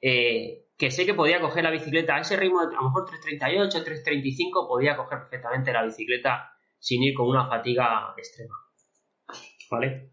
eh, 0.00 0.66
que 0.76 0.90
sé 0.90 1.06
que 1.06 1.14
podía 1.14 1.40
coger 1.40 1.64
la 1.64 1.70
bicicleta 1.70 2.16
a 2.16 2.20
ese 2.20 2.36
ritmo, 2.36 2.60
a 2.60 2.64
lo 2.64 2.82
mejor 2.82 3.06
3.38, 3.08 3.84
3.35, 3.84 4.68
podía 4.68 4.96
coger 4.96 5.20
perfectamente 5.20 5.72
la 5.72 5.84
bicicleta 5.84 6.50
sin 6.78 7.02
ir 7.02 7.14
con 7.14 7.28
una 7.28 7.48
fatiga 7.48 8.12
extrema. 8.16 8.54
¿Vale? 9.70 10.12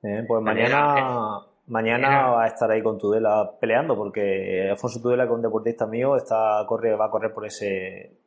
pues 0.00 0.42
mañana, 0.42 1.40
mañana 1.66 2.30
va 2.30 2.44
a 2.44 2.46
estar 2.46 2.70
ahí 2.70 2.82
con 2.82 2.96
Tudela 2.96 3.58
peleando, 3.60 3.96
porque 3.96 4.68
Alfonso 4.70 5.00
Tudela, 5.02 5.24
que 5.24 5.30
es 5.30 5.36
un 5.36 5.42
deportista 5.42 5.86
mío, 5.86 6.16
está, 6.16 6.64
corre, 6.66 6.96
va 6.96 7.06
a 7.06 7.10
correr 7.10 7.32
por 7.32 7.44
ese 7.44 8.19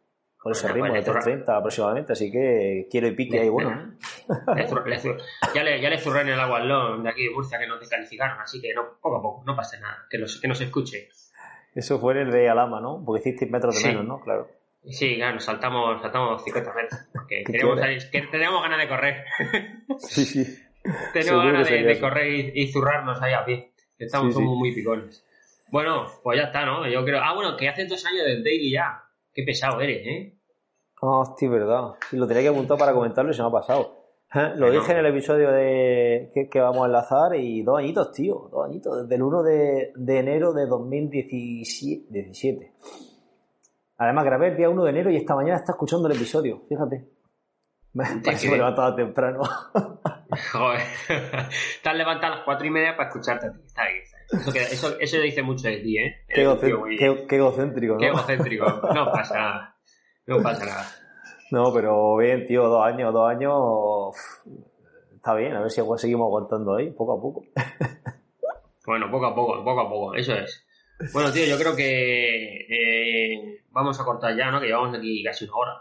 por 0.43 0.51
ese 0.51 0.67
ritmo 0.67 0.93
de 0.93 1.01
330 1.01 1.55
aproximadamente, 1.55 2.11
así 2.11 2.29
que 2.29 2.87
quiero 2.91 3.07
y 3.07 3.11
pique 3.15 3.39
ahí 3.39 3.49
bueno. 3.49 3.95
ya, 5.55 5.63
le, 5.63 5.81
ya 5.81 5.89
le 5.89 5.97
zurré 5.97 6.21
en 6.21 6.29
el 6.29 6.39
agua 6.39 6.59
al 6.59 7.03
de 7.03 7.09
aquí 7.09 7.23
de 7.23 7.29
Murcia 7.29 7.57
que 7.57 7.65
nos 7.65 7.79
descalificaron, 7.79 8.39
así 8.41 8.61
que 8.61 8.73
no, 8.73 8.99
poco 9.01 9.17
a 9.17 9.21
poco, 9.21 9.43
no 9.45 9.55
pasa 9.55 9.79
nada, 9.79 10.05
que, 10.09 10.17
los, 10.17 10.41
que 10.41 10.49
nos 10.49 10.59
escuche. 10.59 11.07
Eso 11.73 11.97
fue 11.99 12.21
el 12.21 12.29
de 12.29 12.49
Alama, 12.49 12.81
¿no? 12.81 13.01
Porque 13.05 13.21
hiciste 13.21 13.45
metros 13.47 13.81
de 13.81 13.87
menos, 13.87 14.05
¿no? 14.05 14.19
Claro. 14.19 14.49
Sí, 14.85 15.15
claro, 15.15 15.39
saltamos, 15.39 16.01
saltamos 16.01 16.43
50 16.43 16.73
metros. 16.73 16.99
Porque 17.13 17.43
queremos 17.47 17.79
que 18.11 18.21
tenemos 18.23 18.61
ganas 18.61 18.79
de 18.79 18.87
correr. 18.87 19.25
sí, 19.97 20.25
sí. 20.25 20.59
tenemos 21.13 21.45
ganas 21.45 21.69
de, 21.69 21.99
correr 21.99 22.51
y, 22.55 22.71
zurrarnos 22.71 23.21
ahí 23.21 23.33
a 23.33 23.45
pie. 23.45 23.71
Estamos 23.97 24.35
muy, 24.35 24.57
muy 24.57 24.75
picones. 24.75 25.25
Bueno, 25.71 26.05
pues 26.21 26.37
ya 26.37 26.47
está, 26.47 26.65
¿no? 26.65 26.87
Yo 26.87 27.03
creo. 27.05 27.21
Ah, 27.23 27.33
bueno, 27.33 27.55
que 27.55 27.69
hace 27.69 27.85
dos 27.85 28.05
años 28.05 28.25
del 28.25 28.43
Daily 28.43 28.71
ya. 28.71 29.03
Qué 29.33 29.43
pesado 29.43 29.81
eres, 29.81 30.05
¿eh? 30.05 30.37
Oh, 31.01 31.19
hostia, 31.19 31.49
verdad. 31.49 31.93
Sí, 32.09 32.17
lo 32.17 32.27
tenía 32.27 32.43
que 32.43 32.49
apuntar 32.49 32.77
para 32.77 32.93
comentarlo 32.93 33.31
y 33.31 33.33
se 33.33 33.41
me 33.41 33.49
ha 33.49 33.51
pasado. 33.51 34.03
¿Eh? 34.33 34.53
Lo 34.55 34.71
dije 34.71 34.93
en 34.93 34.99
el 34.99 35.07
episodio 35.07 35.51
de 35.51 36.31
que, 36.49 36.59
vamos 36.59 36.83
a 36.83 36.85
enlazar 36.85 37.35
y 37.35 37.61
dos 37.61 37.77
añitos, 37.77 38.11
tío. 38.11 38.47
Dos 38.51 38.65
añitos. 38.65 39.03
Desde 39.03 39.15
el 39.15 39.21
1 39.21 39.43
de, 39.43 39.91
enero 40.07 40.53
de 40.53 40.65
2017. 40.65 42.73
Además, 43.97 44.25
grabé 44.25 44.47
el 44.49 44.57
día 44.57 44.69
1 44.69 44.83
de 44.83 44.89
enero 44.89 45.11
y 45.11 45.17
esta 45.17 45.35
mañana 45.35 45.57
está 45.57 45.73
escuchando 45.73 46.07
el 46.07 46.15
episodio. 46.15 46.63
Fíjate. 46.69 47.09
Me 47.93 48.05
he 48.05 48.49
levantado 48.49 48.95
temprano. 48.95 49.41
Joder. 50.51 50.81
Estás 51.75 51.95
levantado 51.95 52.33
a 52.33 52.37
las 52.37 52.45
4 52.45 52.65
y 52.65 52.69
media 52.71 52.95
para 52.95 53.09
escucharte 53.09 53.47
a 53.47 53.51
ti. 53.51 53.59
Está 53.65 53.83
bien. 53.87 54.03
Eso, 54.51 54.99
eso, 54.99 55.17
dice 55.19 55.41
mucho 55.43 55.67
de 55.67 55.77
ti, 55.77 55.97
¿eh? 55.97 56.25
Qué, 56.27 56.41
egocéntrico, 56.41 57.93
¿no? 57.93 57.99
Qué 57.99 58.07
egocéntrico. 58.07 58.65
No 58.65 59.11
pasa 59.11 59.35
nada. 59.35 59.75
No 60.25 60.41
pasa 60.41 60.65
nada. 60.65 60.85
No, 61.51 61.71
pero 61.73 62.17
bien, 62.17 62.45
tío, 62.45 62.67
dos 62.67 62.85
años, 62.85 63.13
dos 63.13 63.29
años. 63.29 64.15
Está 65.15 65.35
bien, 65.35 65.55
a 65.55 65.61
ver 65.61 65.69
si 65.71 65.81
seguimos 65.97 66.25
aguantando 66.25 66.75
ahí, 66.75 66.91
poco 66.91 67.13
a 67.13 67.21
poco. 67.21 67.43
Bueno, 68.85 69.09
poco 69.09 69.25
a 69.27 69.33
poco, 69.33 69.63
poco 69.63 69.79
a 69.79 69.89
poco, 69.89 70.13
eso 70.13 70.33
es. 70.33 70.67
Bueno, 71.13 71.31
tío, 71.31 71.45
yo 71.45 71.57
creo 71.57 71.73
que 71.73 72.67
eh, 72.69 73.63
vamos 73.71 73.97
a 73.99 74.03
cortar 74.03 74.35
ya, 74.35 74.51
¿no? 74.51 74.59
Que 74.59 74.67
llevamos 74.67 74.97
aquí 74.97 75.23
casi 75.23 75.45
una 75.45 75.55
hora. 75.55 75.71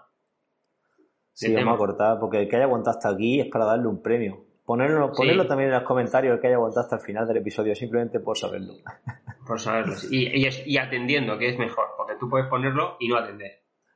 Sí, 1.32 1.52
vamos 1.52 1.74
a 1.74 1.78
cortar, 1.78 2.18
porque 2.20 2.42
el 2.42 2.48
que 2.48 2.56
haya 2.56 2.66
aguantado 2.66 2.96
hasta 2.96 3.10
aquí 3.10 3.40
es 3.40 3.48
para 3.48 3.64
darle 3.64 3.88
un 3.88 4.02
premio. 4.02 4.44
Ponerlo, 4.64 5.12
ponerlo 5.12 5.46
también 5.46 5.70
en 5.70 5.74
los 5.74 5.84
comentarios 5.84 6.40
que 6.40 6.46
haya 6.46 6.56
aguantado 6.56 6.82
hasta 6.82 6.96
el 6.96 7.02
final 7.02 7.26
del 7.26 7.38
episodio, 7.38 7.74
simplemente 7.74 8.20
por 8.20 8.38
saberlo. 8.38 8.74
Por 9.46 9.58
saberlo, 9.58 9.94
y, 10.08 10.46
y, 10.46 10.78
atendiendo, 10.78 11.36
que 11.36 11.48
es 11.48 11.58
mejor, 11.58 11.84
porque 11.96 12.14
tú 12.14 12.30
puedes 12.30 12.46
ponerlo 12.46 12.96
y 13.00 13.08
no 13.08 13.16
atender. 13.16 13.50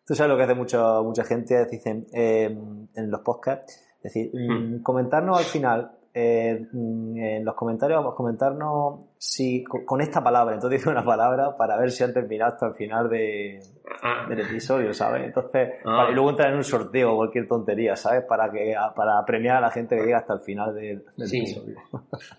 Tú 0.05 0.17
sabes 0.17 0.29
lo 0.29 0.37
que 0.37 0.43
hace 0.43 0.55
mucha 0.55 1.01
mucha 1.03 1.25
gente, 1.25 1.65
dicen 1.71 2.05
eh, 2.13 2.47
en 2.47 3.11
los 3.11 3.21
podcasts, 3.21 3.81
es 4.03 4.13
decir, 4.13 4.33
hmm. 4.35 4.83
comentarnos 4.83 5.39
al 5.39 5.45
final 5.45 5.96
eh, 6.19 6.67
mm, 6.73 7.19
en 7.19 7.45
los 7.45 7.55
comentarios 7.55 7.99
vamos 7.99 8.15
a 8.15 8.17
comentarnos 8.17 9.01
si 9.19 9.63
con, 9.65 10.01
esta 10.01 10.25
palabra, 10.25 10.55
entonces 10.55 10.81
dice 10.81 10.89
una 10.89 11.05
palabra 11.05 11.59
para 11.59 11.77
ver 11.77 11.91
si 11.91 12.05
han 12.05 12.15
terminado 12.15 12.55
hasta 12.55 12.69
el 12.69 12.75
final 12.75 13.11
de, 13.11 13.61
ah. 14.03 14.25
del 14.27 14.41
episodio, 14.41 14.95
¿sabes? 14.95 15.27
Entonces, 15.27 15.75
ah. 15.85 16.07
y 16.11 16.15
luego 16.15 16.31
entrar 16.31 16.49
en 16.53 16.57
un 16.57 16.65
sorteo 16.65 17.13
o 17.13 17.17
cualquier 17.17 17.47
tontería, 17.47 17.97
¿sabes? 17.97 18.25
Para 18.27 18.51
que 18.51 18.75
para 18.95 19.23
premiar 19.27 19.59
a 19.59 19.61
la 19.61 19.71
gente 19.71 19.95
que 19.95 20.05
llega 20.05 20.17
hasta 20.17 20.33
el 20.33 20.41
final 20.41 20.75
del 20.75 21.05
episodio. 21.19 21.77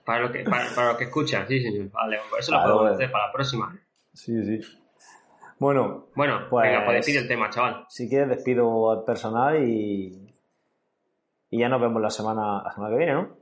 Para 0.04 0.22
lo 0.22 0.32
que, 0.32 0.44
para, 0.44 0.94
lo 0.94 0.98
que 0.98 1.04
escuchan, 1.04 1.48
sí, 1.48 1.62
señor. 1.62 1.92
Vale, 1.92 2.18
eso 2.40 2.54
lo 2.54 2.64
podemos 2.64 2.94
hacer 2.94 3.12
para 3.12 3.28
la 3.28 3.32
próxima. 3.32 3.80
Sí, 4.12 4.44
sí. 4.44 4.60
Bueno, 5.60 6.08
bueno, 6.16 6.48
pues, 6.50 6.68
venga, 6.68 6.84
pues 6.84 6.98
despide 6.98 7.20
el 7.20 7.28
tema, 7.28 7.52
chaval. 7.52 7.86
Si 7.90 8.10
quieres, 8.10 8.30
despido 8.30 8.90
al 8.90 9.04
personal 9.04 9.64
y, 9.64 10.34
y 11.52 11.60
ya 11.60 11.70
nos 11.70 11.80
vemos 11.80 12.02
la 12.02 12.10
semana, 12.10 12.64
la 12.64 12.72
semana 12.72 12.92
que 12.92 12.98
viene, 12.98 13.14
¿no? 13.14 13.37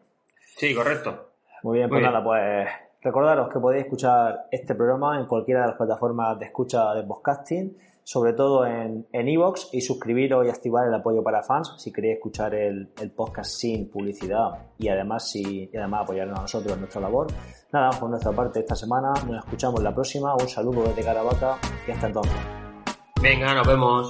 Sí, 0.56 0.74
correcto. 0.74 1.32
Muy 1.64 1.80
bien, 1.80 1.90
pues 1.90 2.02
nada, 2.02 2.24
pues 2.24 2.68
recordaros 3.02 3.50
que 3.52 3.60
podéis 3.60 3.86
escuchar 3.86 4.48
este 4.52 4.74
programa 4.74 5.20
en 5.20 5.26
cualquiera 5.26 5.62
de 5.62 5.68
las 5.68 5.76
plataformas 5.78 6.40
de 6.40 6.46
escucha 6.46 6.94
de 6.94 7.04
podcasting, 7.04 7.78
sobre 8.04 8.34
todo 8.34 8.66
en 8.66 9.06
Evox, 9.12 9.70
y 9.74 9.82
suscribiros 9.82 10.46
y 10.46 10.50
activar 10.50 10.88
el 10.88 10.94
apoyo 10.94 11.24
para 11.24 11.44
fans 11.44 11.74
si 11.78 11.92
queréis 11.92 12.18
escuchar 12.18 12.54
el, 12.56 12.90
podcast 13.16 13.52
sin 13.52 13.90
publicidad 13.90 14.52
y 14.78 14.88
además, 14.88 15.30
si, 15.30 15.70
y 15.72 15.78
además 15.78 16.04
apoyarnos 16.04 16.40
a 16.40 16.42
nosotros 16.44 16.74
en 16.74 16.80
nuestra 16.80 17.02
labor. 17.02 17.28
Nada, 17.72 17.90
por 18.00 18.10
nuestra 18.10 18.32
parte 18.32 18.60
esta 18.60 18.76
semana, 18.76 19.12
nos 19.28 19.44
escuchamos 19.44 19.82
la 19.84 19.94
próxima, 19.94 20.34
un 20.36 20.48
saludo 20.48 20.84
desde 20.84 21.04
Caravaca 21.04 21.58
y 21.88 21.92
hasta 21.92 22.08
entonces. 22.08 22.38
Venga, 23.22 23.54
nos 23.56 23.68
vemos. 23.68 24.08